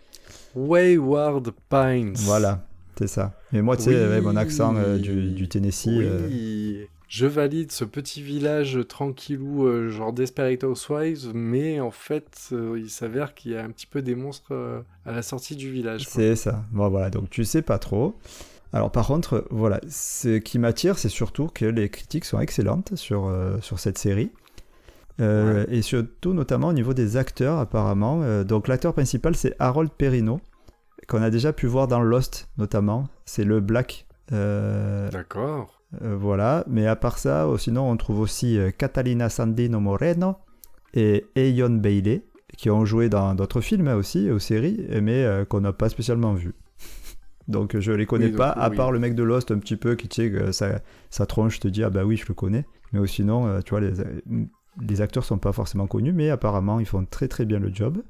Wayward 0.54 1.50
Pines. 1.70 2.14
Voilà, 2.16 2.66
c'est 2.98 3.06
ça. 3.06 3.32
Mais 3.52 3.62
moi 3.62 3.76
tu 3.76 3.84
sais 3.84 3.90
Oui. 3.90 3.96
avec 3.96 4.22
mon 4.24 4.36
accent 4.36 4.74
euh, 4.76 4.98
du, 4.98 5.30
du 5.32 5.48
Tennessee, 5.48 5.88
euh. 5.88 6.84
Je 7.06 7.26
valide 7.26 7.70
ce 7.70 7.84
petit 7.84 8.22
village 8.22 8.78
tranquillou, 8.88 9.66
euh, 9.66 9.88
genre 9.90 10.12
Desperate 10.12 10.64
Housewives, 10.64 11.30
mais 11.32 11.78
en 11.78 11.92
fait, 11.92 12.48
euh, 12.52 12.76
il 12.78 12.90
s'avère 12.90 13.34
qu'il 13.34 13.52
y 13.52 13.56
a 13.56 13.62
un 13.62 13.70
petit 13.70 13.86
peu 13.86 14.02
des 14.02 14.16
monstres 14.16 14.82
à 15.06 15.12
la 15.12 15.22
sortie 15.22 15.54
du 15.54 15.70
village. 15.70 16.06
C'est 16.08 16.34
ça. 16.34 16.64
Bon, 16.72 16.88
voilà, 16.88 17.10
donc 17.10 17.30
tu 17.30 17.44
sais 17.44 17.62
pas 17.62 17.78
trop. 17.78 18.14
Alors, 18.72 18.90
par 18.90 19.06
contre, 19.06 19.46
voilà, 19.50 19.80
ce 19.88 20.38
qui 20.38 20.58
m'attire, 20.58 20.98
c'est 20.98 21.08
surtout 21.08 21.46
que 21.46 21.66
les 21.66 21.88
critiques 21.88 22.24
sont 22.24 22.40
excellentes 22.40 22.96
sur, 22.96 23.32
sur 23.60 23.78
cette 23.78 23.98
série. 23.98 24.32
Et 25.20 25.82
surtout, 25.82 26.32
notamment 26.32 26.68
au 26.68 26.72
niveau 26.72 26.92
des 26.94 27.16
acteurs, 27.16 27.58
apparemment. 27.60 28.42
Donc, 28.42 28.66
l'acteur 28.66 28.92
principal, 28.92 29.36
c'est 29.36 29.54
Harold 29.60 29.90
Perrineau, 29.96 30.40
qu'on 31.08 31.22
a 31.22 31.30
déjà 31.30 31.52
pu 31.52 31.66
voir 31.66 31.88
dans 31.88 32.00
Lost, 32.00 32.48
notamment. 32.58 33.08
C'est 33.24 33.44
le 33.44 33.60
Black. 33.60 34.06
Euh, 34.32 35.10
D'accord. 35.10 35.82
euh, 36.02 36.16
voilà, 36.18 36.64
mais 36.66 36.86
à 36.86 36.96
part 36.96 37.18
ça, 37.18 37.46
oh, 37.48 37.58
sinon 37.58 37.90
on 37.90 37.96
trouve 37.96 38.20
aussi 38.20 38.58
euh, 38.58 38.70
Catalina 38.70 39.28
Sandino 39.28 39.80
Moreno 39.80 40.36
et 40.94 41.26
Eyon 41.36 41.70
Bailey, 41.76 42.24
qui 42.56 42.70
ont 42.70 42.84
joué 42.86 43.08
dans 43.08 43.34
d'autres 43.34 43.60
films 43.60 43.88
aussi, 43.88 44.30
aux 44.30 44.38
séries, 44.38 44.86
mais 45.02 45.24
euh, 45.24 45.44
qu'on 45.44 45.60
n'a 45.60 45.72
pas 45.72 45.88
spécialement 45.90 46.32
vus. 46.32 46.54
Donc 47.48 47.78
je 47.78 47.92
les 47.92 48.06
connais 48.06 48.26
Oui, 48.26 48.30
donc, 48.30 48.38
pas, 48.38 48.50
à 48.50 48.70
oui. 48.70 48.76
part 48.76 48.90
le 48.92 48.98
mec 48.98 49.14
de 49.14 49.22
Lost 49.22 49.50
un 49.50 49.58
petit 49.58 49.76
peu 49.76 49.96
qui, 49.96 50.08
tu 50.08 50.22
sais, 50.22 50.30
que 50.30 50.50
sa, 50.52 50.80
sa 51.10 51.26
tronche 51.26 51.60
te 51.60 51.68
dit, 51.68 51.84
ah 51.84 51.90
bah 51.90 52.04
oui, 52.04 52.16
je 52.16 52.24
le 52.26 52.32
connais. 52.32 52.64
Mais 52.92 53.00
oh, 53.00 53.06
sinon, 53.06 53.46
euh, 53.46 53.60
tu 53.60 53.70
vois, 53.70 53.80
les, 53.80 53.92
les 54.80 55.00
acteurs 55.02 55.24
sont 55.24 55.36
pas 55.36 55.52
forcément 55.52 55.86
connus, 55.86 56.12
mais 56.14 56.30
apparemment 56.30 56.80
ils 56.80 56.86
font 56.86 57.04
très 57.04 57.28
très 57.28 57.44
bien 57.44 57.58
le 57.58 57.72
job. 57.74 58.02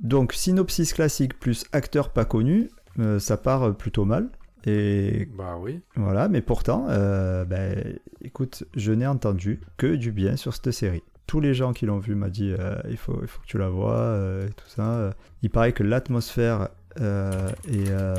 Donc 0.00 0.32
synopsis 0.32 0.92
classique 0.92 1.38
plus 1.38 1.64
acteurs 1.72 2.10
pas 2.10 2.24
connus, 2.24 2.70
euh, 2.98 3.18
ça 3.18 3.36
part 3.36 3.76
plutôt 3.76 4.04
mal. 4.04 4.30
Et 4.66 5.26
Bah 5.36 5.56
oui. 5.58 5.80
voilà, 5.96 6.28
mais 6.28 6.42
pourtant, 6.42 6.86
euh, 6.90 7.44
ben, 7.44 7.98
écoute, 8.22 8.64
je 8.76 8.92
n'ai 8.92 9.06
entendu 9.06 9.60
que 9.78 9.94
du 9.94 10.12
bien 10.12 10.36
sur 10.36 10.54
cette 10.54 10.70
série. 10.72 11.02
Tous 11.26 11.40
les 11.40 11.54
gens 11.54 11.72
qui 11.72 11.86
l'ont 11.86 11.98
vu 11.98 12.14
m'ont 12.14 12.28
dit 12.28 12.52
euh, 12.58 12.74
il, 12.90 12.96
faut, 12.96 13.18
il 13.22 13.28
faut 13.28 13.40
que 13.40 13.46
tu 13.46 13.56
la 13.56 13.68
vois, 13.68 13.94
euh, 13.94 14.48
et 14.48 14.52
tout 14.52 14.66
ça. 14.68 15.14
Il 15.42 15.50
paraît 15.50 15.72
que 15.72 15.82
l'atmosphère 15.82 16.68
euh, 17.00 17.48
est, 17.68 17.88
euh, 17.90 18.14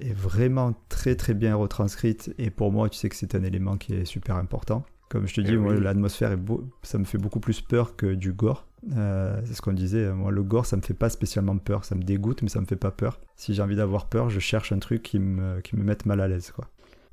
est 0.00 0.14
vraiment 0.14 0.74
très 0.88 1.14
très 1.16 1.34
bien 1.34 1.54
retranscrite, 1.54 2.34
et 2.38 2.50
pour 2.50 2.72
moi, 2.72 2.88
tu 2.88 2.98
sais 2.98 3.08
que 3.08 3.16
c'est 3.16 3.34
un 3.34 3.42
élément 3.44 3.76
qui 3.76 3.94
est 3.94 4.04
super 4.06 4.36
important. 4.36 4.84
Comme 5.14 5.28
je 5.28 5.34
te 5.34 5.40
Eh 5.42 5.44
dis, 5.44 5.56
oui. 5.56 5.80
l'atmosphère, 5.80 6.32
est 6.32 6.36
beau- 6.36 6.64
ça 6.82 6.98
me 6.98 7.04
fait 7.04 7.18
beaucoup 7.18 7.38
plus 7.38 7.60
peur 7.60 7.94
que 7.94 8.14
du 8.14 8.32
gore. 8.32 8.66
Euh, 8.96 9.40
c'est 9.44 9.54
ce 9.54 9.62
qu'on 9.62 9.72
disait. 9.72 10.12
Moi, 10.12 10.32
le 10.32 10.42
gore, 10.42 10.66
ça 10.66 10.76
me 10.76 10.82
fait 10.82 10.92
pas 10.92 11.08
spécialement 11.08 11.56
peur. 11.56 11.84
Ça 11.84 11.94
me 11.94 12.02
dégoûte, 12.02 12.42
mais 12.42 12.48
ça 12.48 12.60
me 12.60 12.66
fait 12.66 12.74
pas 12.74 12.90
peur. 12.90 13.20
Si 13.36 13.54
j'ai 13.54 13.62
envie 13.62 13.76
d'avoir 13.76 14.08
peur, 14.08 14.28
je 14.28 14.40
cherche 14.40 14.72
un 14.72 14.80
truc 14.80 15.04
qui 15.04 15.20
me, 15.20 15.60
qui 15.60 15.76
me 15.76 15.84
mette 15.84 16.04
mal 16.04 16.20
à 16.20 16.26
l'aise, 16.26 16.50
quoi. 16.50 16.68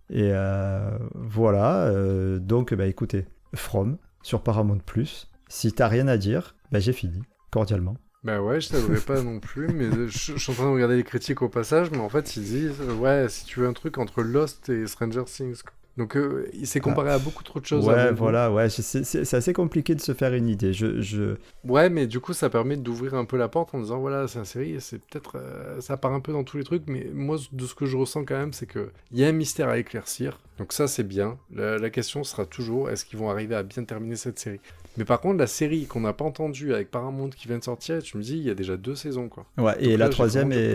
Et 0.10 0.32
euh, 0.34 0.98
voilà. 1.14 1.84
euh, 1.90 2.40
donc, 2.40 2.74
bah, 2.74 2.88
écoutez, 2.88 3.28
From 3.54 3.98
sur 4.24 4.42
Paramount 4.42 4.80
Plus. 4.84 5.30
Si 5.48 5.72
t'as 5.72 5.88
rien 5.88 6.08
à 6.08 6.18
dire, 6.18 6.56
bah, 6.72 6.80
j'ai 6.80 6.93
fini, 6.93 7.22
cordialement. 7.52 7.97
Bah 8.24 8.41
ouais, 8.41 8.62
je 8.62 8.70
t'avouerai 8.70 8.99
pas 8.99 9.22
non 9.22 9.39
plus, 9.39 9.68
mais 9.68 9.89
je, 9.91 10.08
je 10.08 10.38
suis 10.39 10.52
en 10.52 10.56
train 10.56 10.66
de 10.66 10.74
regarder 10.74 10.95
les 10.95 11.04
critiques 11.04 11.41
au 11.41 11.49
passage, 11.49 11.89
mais 11.91 11.97
en 11.99 12.10
fait, 12.10 12.36
ils 12.36 12.43
disent, 12.43 12.80
ouais, 12.99 13.28
si 13.30 13.45
tu 13.45 13.60
veux 13.60 13.68
un 13.68 13.74
truc 13.74 13.97
entre 13.97 14.22
Lost 14.24 14.70
et 14.70 14.86
Stranger 14.88 15.24
Things. 15.26 15.62
quoi. 15.64 15.74
Donc 16.02 16.18
euh, 16.18 16.49
il 16.54 16.66
s'est 16.66 16.80
comparé 16.80 17.12
à 17.12 17.20
beaucoup 17.20 17.43
trop 17.43 17.60
de 17.60 17.66
choses. 17.68 17.88
Ouais, 17.88 18.12
voilà, 18.12 18.52
ouais, 18.52 18.70
c'est 18.72 19.34
assez 19.36 19.54
compliqué 19.54 19.93
de 19.93 20.02
se 20.02 20.16
faire 20.16 20.34
une 20.34 20.49
idée. 20.49 20.74
Je, 20.74 20.99
je... 20.99 21.36
Ouais, 21.64 21.91
mais 21.91 22.08
du 22.08 22.20
coup, 22.20 22.34
ça 22.34 22.49
permet 22.49 22.76
d'ouvrir 22.76 23.14
un 23.14 23.24
peu 23.24 23.38
la 23.38 23.47
porte 23.49 23.76
en 23.76 23.82
disant 23.82 23.99
voilà, 23.99 24.28
c'est 24.28 24.39
une 24.39 24.45
série, 24.45 24.78
c'est 24.80 24.97
peut-être. 24.97 25.38
Euh, 25.38 25.80
ça 25.80 25.97
part 25.97 26.14
un 26.14 26.20
peu 26.20 26.34
dans 26.34 26.43
tous 26.43 26.58
les 26.58 26.64
trucs, 26.64 26.82
mais 26.88 27.06
moi, 27.14 27.38
de 27.52 27.66
ce 27.68 27.76
que 27.76 27.86
je 27.86 27.95
ressens 27.97 28.26
quand 28.26 28.36
même, 28.36 28.52
c'est 28.52 28.66
qu'il 28.66 28.89
y 29.12 29.24
a 29.24 29.28
un 29.28 29.32
mystère 29.32 29.70
à 29.70 29.78
éclaircir. 29.78 30.39
Donc 30.58 30.74
ça, 30.74 30.88
c'est 30.88 31.04
bien. 31.04 31.38
La, 31.54 31.91
question 31.91 32.24
sera 32.24 32.47
toujours 32.47 32.89
est-ce 32.89 33.06
qu'ils 33.06 33.20
vont 33.20 33.30
arriver 33.30 33.54
à 33.54 33.62
bien 33.62 33.84
terminer 33.84 34.16
cette 34.16 34.39
série? 34.39 34.60
Mais 34.97 35.06
par 35.06 35.22
contre, 35.22 35.38
la 35.38 35.47
série 35.47 35.86
qu'on 35.86 35.99
n'a 35.99 36.14
pas 36.14 36.26
entendue 36.26 36.74
avec 36.74 36.89
Paramount 36.89 37.30
qui 37.30 37.47
vient 37.47 37.60
de 37.60 37.64
sortir, 37.64 38.02
tu 38.02 38.18
me 38.18 38.24
dis, 38.24 38.38
il 38.38 38.43
y 38.43 38.49
a 38.49 38.56
déjà 38.56 38.76
deux 38.76 38.95
saisons, 38.95 39.30
quoi. 39.30 39.45
Ouais, 39.60 39.76
et 39.80 39.97
la 39.97 40.10
troisième 40.10 40.52
est 40.52 40.74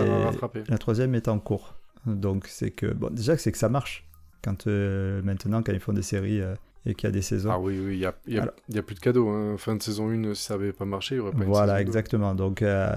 la 0.69 0.79
troisième 0.79 1.17
est 1.17 1.27
en 1.27 1.41
cours. 1.41 1.75
Donc 2.07 2.47
c'est 2.47 2.71
que 2.71 2.87
bon, 2.87 3.11
déjà 3.11 3.37
c'est 3.37 3.51
que 3.51 3.59
ça 3.59 3.69
marche. 3.69 4.06
Quand 4.47 4.69
euh, 4.69 5.23
maintenant, 5.25 5.61
quand 5.61 5.73
ils 5.73 5.81
font 5.81 5.93
des 5.93 6.03
séries 6.03 6.41
euh, 6.41 6.55
et 6.87 6.95
qu'il 6.95 7.09
y 7.09 7.11
a 7.11 7.13
des 7.13 7.21
saisons. 7.21 7.51
Ah 7.53 7.59
oui, 7.59 7.77
oui, 7.85 7.95
il 7.95 7.99
n'y 7.99 8.07
a, 8.07 8.15
y 8.29 8.39
a, 8.39 8.55
y 8.69 8.79
a, 8.79 8.83
plus 8.83 8.95
de 8.95 9.01
cadeaux. 9.01 9.29
Hein. 9.29 9.57
Fin 9.59 9.75
de 9.75 9.83
saison 9.83 10.09
1, 10.09 10.35
si 10.35 10.45
ça 10.45 10.55
n'avait 10.55 10.73
pas 10.73 10.85
marché, 10.85 11.17
il 11.17 11.19
n'y 11.19 11.25
aurait 11.27 11.37
pas 11.37 11.45
Voilà, 11.45 11.81
exactement. 11.81 12.33
Donc 12.37 12.63
euh, 12.63 12.89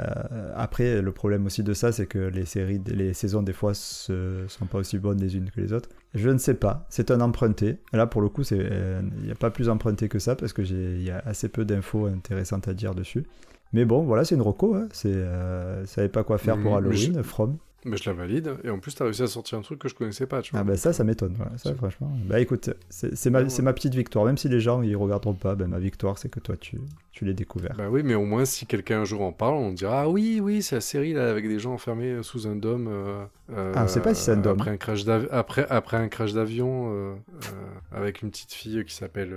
après, 0.56 1.02
le 1.02 1.12
problème 1.12 1.48
aussi 1.48 1.64
de 1.64 1.74
ça, 1.74 1.92
c'est 1.92 2.06
que 2.06 2.20
les 2.20 2.46
séries, 2.46 2.80
les 2.86 3.14
saisons, 3.14 3.42
des 3.42 3.52
fois, 3.52 3.72
ne 3.72 4.46
sont 4.48 4.66
pas 4.68 4.78
aussi 4.78 5.00
bonnes 5.00 5.20
les 5.20 5.36
unes 5.38 5.50
que 5.50 5.60
les 5.60 5.74
autres. 5.74 5.90
Je 6.14 6.30
ne 6.30 6.38
sais 6.38 6.54
pas. 6.54 6.86
C'est 6.90 7.10
un 7.10 7.20
emprunté. 7.20 7.78
Là, 7.92 8.06
pour 8.06 8.22
le 8.22 8.30
coup, 8.30 8.44
il 8.52 8.60
n'y 9.24 9.32
a 9.32 9.36
pas 9.36 9.50
plus 9.50 9.70
emprunté 9.70 10.08
que 10.08 10.20
ça 10.20 10.36
parce 10.36 10.54
qu'il 10.54 11.02
y 11.02 11.10
a 11.10 11.24
assez 11.26 11.50
peu 11.50 11.66
d'infos 11.66 12.06
intéressantes 12.06 12.68
à 12.68 12.76
dire 12.76 12.94
dessus. 12.94 13.26
Mais 13.74 13.86
bon, 13.86 14.04
voilà, 14.04 14.24
c'est 14.24 14.36
une 14.36 14.42
roco. 14.42 14.76
Hein. 14.76 14.88
C'est, 14.92 15.14
euh, 15.14 15.86
savais 15.88 16.10
pas 16.10 16.24
quoi 16.24 16.38
faire 16.38 16.60
pour 16.60 16.76
Halloween, 16.76 17.24
From. 17.24 17.58
Mais 17.86 17.98
je 17.98 18.10
la 18.10 18.16
valide. 18.16 18.56
Et 18.64 18.70
en 18.70 18.80
plus, 18.80 18.94
tu 18.94 19.02
as 19.02 19.06
réussi 19.06 19.24
à 19.24 19.28
sortir 19.28 19.58
un 19.58 19.62
truc 19.62 19.80
que 19.80 19.88
je 19.88 19.96
connaissais 19.96 20.26
pas. 20.26 20.42
Tu 20.42 20.52
vois. 20.52 20.62
Ah, 20.62 20.64
bah 20.64 20.76
ça, 20.76 20.92
ça 20.92 21.04
m'étonne. 21.04 21.36
ça, 21.58 21.74
franchement. 21.76 22.12
Bah 22.26 22.40
écoute, 22.40 22.70
c'est 22.90 23.30
ma, 23.30 23.44
ma, 23.44 23.74
petite 23.74 23.96
victoire. 23.96 24.26
Même 24.26 24.38
si 24.38 24.50
les 24.50 24.60
gens 24.60 24.82
ils 24.82 24.96
regarderont 24.96 25.34
pas, 25.34 25.56
ben, 25.56 25.68
ma 25.68 25.80
victoire, 25.80 26.18
c'est 26.18 26.30
que 26.30 26.40
toi, 26.40 26.58
tu, 26.58 26.80
tu 27.12 27.26
l'as 27.26 27.34
découvert. 27.34 27.76
Bah 27.78 27.88
oui, 27.90 28.02
mais 28.04 28.16
au 28.16 28.26
moins, 28.26 28.46
si 28.46 28.66
quelqu'un 28.66 29.02
un 29.02 29.06
jour 29.06 29.22
en 29.22 29.32
parle, 29.32 29.56
on 29.56 29.72
dira 29.72 30.02
Ah 30.02 30.10
oui, 30.10 30.40
oui, 30.42 30.62
c'est 30.62 30.76
la 30.76 30.82
série 30.82 31.14
là, 31.14 31.30
avec 31.30 31.48
des 31.48 31.60
gens 31.60 31.74
enfermés 31.74 32.22
sous 32.24 32.48
un 32.48 32.56
dôme. 32.56 32.88
Euh, 32.90 33.74
ah, 33.76 33.84
on 33.84 33.88
sait 33.88 34.02
pas 34.02 34.14
si 34.14 34.24
c'est 34.24 34.32
un 34.32 34.38
dôme. 34.38 34.60
Après 34.60 34.72
un 34.72 34.78
crash 34.78 35.06
après, 35.32 35.66
après 35.70 35.98
un 35.98 36.08
crash 36.08 36.34
d'avion, 36.34 36.92
euh, 36.94 37.14
euh, 37.14 37.98
avec 37.98 38.22
une 38.22 38.30
petite 38.30 38.54
fille 38.54 38.84
qui 38.86 38.94
s'appelle 38.94 39.34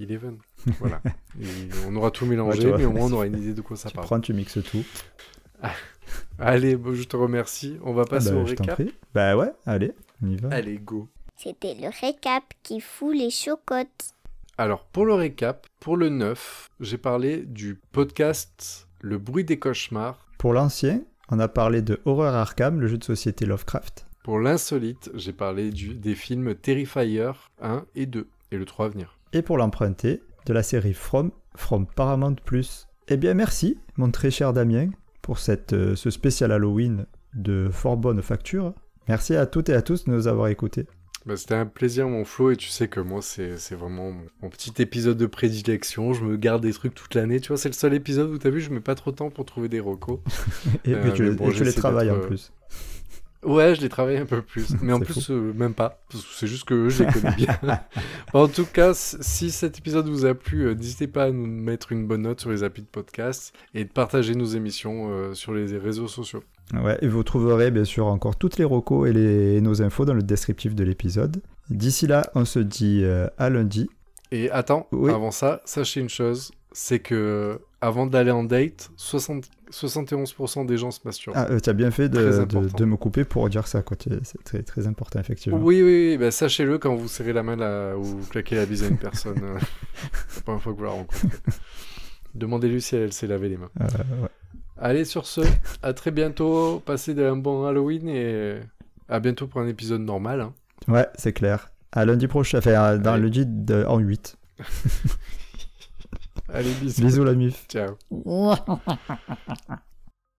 Eleven. 0.00 0.38
voilà. 0.78 1.00
on 1.88 1.96
aura 1.96 2.10
tout 2.10 2.26
mélangé, 2.26 2.72
mais 2.76 2.84
au 2.84 2.92
moins, 2.92 3.06
on 3.06 3.12
aura 3.12 3.26
une 3.26 3.38
idée 3.42 3.54
de 3.54 3.60
quoi 3.60 3.76
ça 3.76 3.88
tu 3.88 3.94
parle. 3.94 4.06
Prends, 4.06 4.20
tu 4.20 4.34
mixes 4.34 4.62
tout. 4.62 4.84
Allez, 6.38 6.78
je 6.92 7.04
te 7.04 7.16
remercie. 7.16 7.78
On 7.82 7.92
va 7.92 8.04
passer 8.04 8.30
ah 8.30 8.34
bah, 8.34 8.40
au 8.40 8.44
récap. 8.44 8.82
Bah 9.14 9.36
ouais, 9.36 9.52
allez, 9.66 9.92
on 10.22 10.28
y 10.28 10.36
va. 10.36 10.48
Allez, 10.50 10.78
go. 10.78 11.08
C'était 11.36 11.74
le 11.74 11.88
récap 12.00 12.44
qui 12.62 12.80
fout 12.80 13.16
les 13.16 13.30
chocottes. 13.30 14.14
Alors, 14.58 14.84
pour 14.84 15.06
le 15.06 15.14
récap, 15.14 15.66
pour 15.80 15.96
le 15.96 16.08
9, 16.08 16.70
j'ai 16.80 16.98
parlé 16.98 17.38
du 17.38 17.80
podcast 17.92 18.86
Le 19.00 19.18
bruit 19.18 19.44
des 19.44 19.58
cauchemars. 19.58 20.26
Pour 20.38 20.52
l'ancien, 20.52 21.02
on 21.30 21.38
a 21.38 21.48
parlé 21.48 21.82
de 21.82 22.00
Horror 22.04 22.34
Arkham, 22.34 22.80
le 22.80 22.86
jeu 22.86 22.98
de 22.98 23.04
société 23.04 23.46
Lovecraft. 23.46 24.06
Pour 24.22 24.38
l'insolite, 24.38 25.10
j'ai 25.14 25.32
parlé 25.32 25.70
du, 25.70 25.94
des 25.94 26.14
films 26.14 26.54
Terrifier 26.54 27.32
1 27.60 27.84
et 27.94 28.06
2, 28.06 28.28
et 28.52 28.56
le 28.56 28.64
3 28.64 28.86
à 28.86 28.88
venir. 28.90 29.18
Et 29.32 29.42
pour 29.42 29.56
l'emprunté, 29.56 30.22
de 30.46 30.52
la 30.52 30.62
série 30.62 30.94
From, 30.94 31.30
From 31.54 31.86
Paramount+. 31.86 32.36
Eh 33.08 33.16
bien 33.16 33.34
merci, 33.34 33.78
mon 33.96 34.10
très 34.10 34.30
cher 34.30 34.52
Damien, 34.52 34.90
pour 35.22 35.38
cette, 35.38 35.72
euh, 35.72 35.96
ce 35.96 36.10
spécial 36.10 36.52
Halloween 36.52 37.06
de 37.34 37.70
fort 37.72 37.96
bonne 37.96 38.20
facture. 38.20 38.74
Merci 39.08 39.34
à 39.34 39.46
toutes 39.46 39.68
et 39.68 39.74
à 39.74 39.82
tous 39.82 40.04
de 40.04 40.10
nous 40.10 40.28
avoir 40.28 40.48
écoutés. 40.48 40.86
Bah, 41.24 41.36
C'était 41.36 41.54
un 41.54 41.66
plaisir, 41.66 42.08
mon 42.08 42.24
Flo, 42.24 42.50
et 42.50 42.56
tu 42.56 42.68
sais 42.68 42.88
que 42.88 43.00
moi, 43.00 43.20
c'est 43.22 43.56
vraiment 43.74 44.12
mon, 44.42 44.50
petit 44.50 44.72
épisode 44.82 45.16
de 45.16 45.26
prédilection. 45.26 46.12
Je 46.12 46.24
me 46.24 46.36
garde 46.36 46.62
des 46.62 46.72
trucs 46.72 46.94
toute 46.94 47.14
l'année. 47.14 47.40
Tu 47.40 47.48
vois, 47.48 47.56
c'est 47.56 47.68
le 47.68 47.74
seul 47.74 47.94
épisode 47.94 48.30
où 48.30 48.38
tu 48.38 48.46
as 48.46 48.50
vu, 48.50 48.60
je 48.60 48.70
mets 48.70 48.80
pas 48.80 48.94
trop 48.94 49.12
de 49.12 49.16
temps 49.16 49.30
pour 49.30 49.44
trouver 49.44 49.68
des 49.68 49.80
recos. 49.80 50.18
et, 50.84 50.94
euh, 50.94 51.12
tu, 51.12 51.36
tu 51.54 51.64
les 51.64 51.72
travailles 51.72 52.10
en 52.10 52.16
euh, 52.16 52.26
plus. 52.26 52.52
Ouais, 53.44 53.74
je 53.74 53.80
les 53.80 53.88
travaille 53.88 54.18
un 54.18 54.26
peu 54.26 54.40
plus. 54.40 54.68
Mais 54.82 54.92
en 54.92 55.00
plus, 55.00 55.30
euh, 55.30 55.52
même 55.54 55.74
pas. 55.74 56.00
C'est 56.34 56.46
juste 56.46 56.64
que 56.64 56.88
je 56.88 57.02
les 57.02 57.12
connais 57.12 57.34
bien. 57.34 57.58
en 58.32 58.46
tout 58.46 58.66
cas, 58.66 58.94
si 58.94 59.50
cet 59.50 59.78
épisode 59.78 60.08
vous 60.08 60.24
a 60.24 60.34
plu, 60.34 60.66
euh, 60.66 60.74
n'hésitez 60.74 61.08
pas 61.08 61.24
à 61.24 61.30
nous 61.30 61.46
mettre 61.46 61.92
une 61.92 62.06
bonne 62.06 62.22
note 62.22 62.40
sur 62.40 62.50
les 62.50 62.62
applis 62.62 62.82
de 62.82 62.88
podcast 62.88 63.52
et 63.74 63.84
de 63.84 63.90
partager 63.90 64.34
nos 64.34 64.44
émissions 64.44 65.08
euh, 65.10 65.34
sur 65.34 65.52
les 65.52 65.76
réseaux 65.76 66.08
sociaux. 66.08 66.44
Ouais, 66.72 66.96
et 67.02 67.08
vous 67.08 67.22
trouverez 67.24 67.70
bien 67.70 67.84
sûr 67.84 68.06
encore 68.06 68.36
toutes 68.36 68.58
les 68.58 68.64
recos 68.64 69.08
et, 69.08 69.12
les, 69.12 69.60
nos 69.60 69.82
infos 69.82 70.04
dans 70.04 70.14
le 70.14 70.22
descriptif 70.22 70.74
de 70.74 70.84
l'épisode. 70.84 71.42
D'ici 71.68 72.06
là, 72.06 72.30
on 72.34 72.44
se 72.44 72.60
dit 72.60 73.04
à 73.38 73.50
lundi. 73.50 73.88
Et 74.30 74.50
attends, 74.50 74.88
avant 74.92 75.30
ça, 75.30 75.60
sachez 75.64 76.00
une 76.00 76.08
chose, 76.08 76.52
c'est 76.72 77.00
que 77.00 77.60
avant 77.80 78.06
d'aller 78.06 78.30
en 78.30 78.44
date, 78.44 78.90
60 78.96 79.50
71% 79.72 80.66
des 80.66 80.76
gens 80.76 80.90
se 80.90 81.00
masturbent. 81.04 81.36
Ah, 81.36 81.48
euh, 81.50 81.58
tu 81.58 81.70
as 81.70 81.72
bien 81.72 81.90
fait 81.90 82.08
de, 82.08 82.44
de, 82.44 82.84
me 82.84 82.96
couper 82.96 83.24
pour 83.24 83.48
dire 83.48 83.66
ça, 83.66 83.82
quoi. 83.82 83.96
C'est 84.22 84.44
très, 84.44 84.62
très 84.62 84.86
important, 84.86 85.18
effectivement. 85.18 85.58
Oui, 85.58 85.82
oui, 85.82 86.16
bah, 86.18 86.30
sachez-le 86.30 86.78
quand 86.78 86.94
vous 86.94 87.08
serrez 87.08 87.32
la 87.32 87.42
main 87.42 87.56
là, 87.56 87.96
ou 87.96 88.02
vous 88.02 88.26
claquez 88.26 88.56
la 88.56 88.66
bise 88.66 88.84
à 88.84 88.88
une 88.88 88.98
personne 88.98 89.40
euh, 89.42 89.54
la 90.36 90.42
première 90.42 90.62
fois 90.62 90.72
que 90.72 90.78
vous 90.78 90.84
la 90.84 90.90
rencontrez. 90.90 91.28
Demandez-lui 92.34 92.80
si 92.80 92.96
elle 92.96 93.12
s'est 93.12 93.26
lavé 93.26 93.48
les 93.48 93.56
mains. 93.56 93.70
Euh, 93.80 93.86
Allez, 94.78 95.04
sur 95.04 95.26
ce, 95.26 95.40
à 95.82 95.92
très 95.92 96.10
bientôt. 96.10 96.82
Passez 96.84 97.18
un 97.22 97.36
bon 97.36 97.64
Halloween 97.64 98.08
et 98.08 98.60
à 99.08 99.20
bientôt 99.20 99.46
pour 99.46 99.60
un 99.60 99.68
épisode 99.68 100.02
normal. 100.02 100.40
Hein. 100.40 100.52
Ouais, 100.88 101.06
c'est 101.14 101.32
clair. 101.32 101.70
À 101.92 102.04
lundi 102.04 102.26
prochain, 102.26 102.58
enfin, 102.58 102.96
dans 102.98 103.16
le 103.16 103.22
lundi 103.22 103.46
en 103.86 103.98
8. 103.98 104.36
Allez, 106.54 106.74
bisous. 106.74 107.02
Bisous 107.02 107.24
la 107.24 107.32
mif. 107.32 107.66
Ciao. 107.68 107.96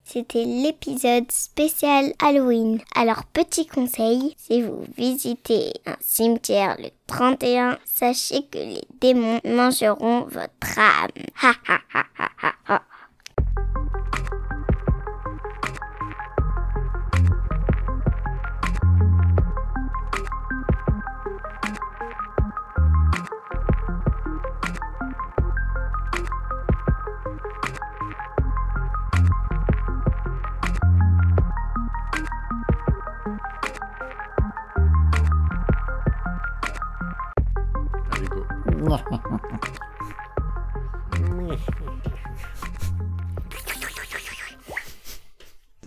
C'était 0.04 0.44
l'épisode 0.44 1.30
spécial 1.30 2.12
Halloween. 2.18 2.80
Alors 2.94 3.24
petit 3.24 3.66
conseil, 3.66 4.34
si 4.36 4.60
vous 4.60 4.84
visitez 4.96 5.72
un 5.86 5.96
cimetière 6.00 6.76
le 6.78 6.88
31, 7.06 7.78
sachez 7.84 8.42
que 8.50 8.58
les 8.58 8.82
démons 9.00 9.40
mangeront 9.44 10.24
votre 10.24 10.78
âme. 10.78 11.08
Ha 11.40 11.54
ha 11.66 11.80
ha 11.94 12.04
ha 12.18 12.28
ha 12.42 12.52
ha. 12.68 12.82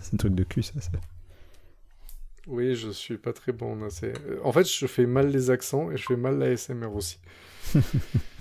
C'est 0.00 0.14
un 0.14 0.16
truc 0.16 0.34
de 0.34 0.44
cul, 0.44 0.62
ça. 0.62 0.72
Oui, 2.46 2.74
je 2.76 2.90
suis 2.90 3.16
pas 3.16 3.32
très 3.32 3.52
bon. 3.52 3.78
En 4.44 4.52
fait, 4.52 4.64
je 4.64 4.86
fais 4.86 5.06
mal 5.06 5.28
les 5.28 5.50
accents 5.50 5.90
et 5.90 5.96
je 5.96 6.04
fais 6.04 6.16
mal 6.16 6.38
la 6.38 6.56
SMR 6.56 6.94
aussi. 6.94 7.18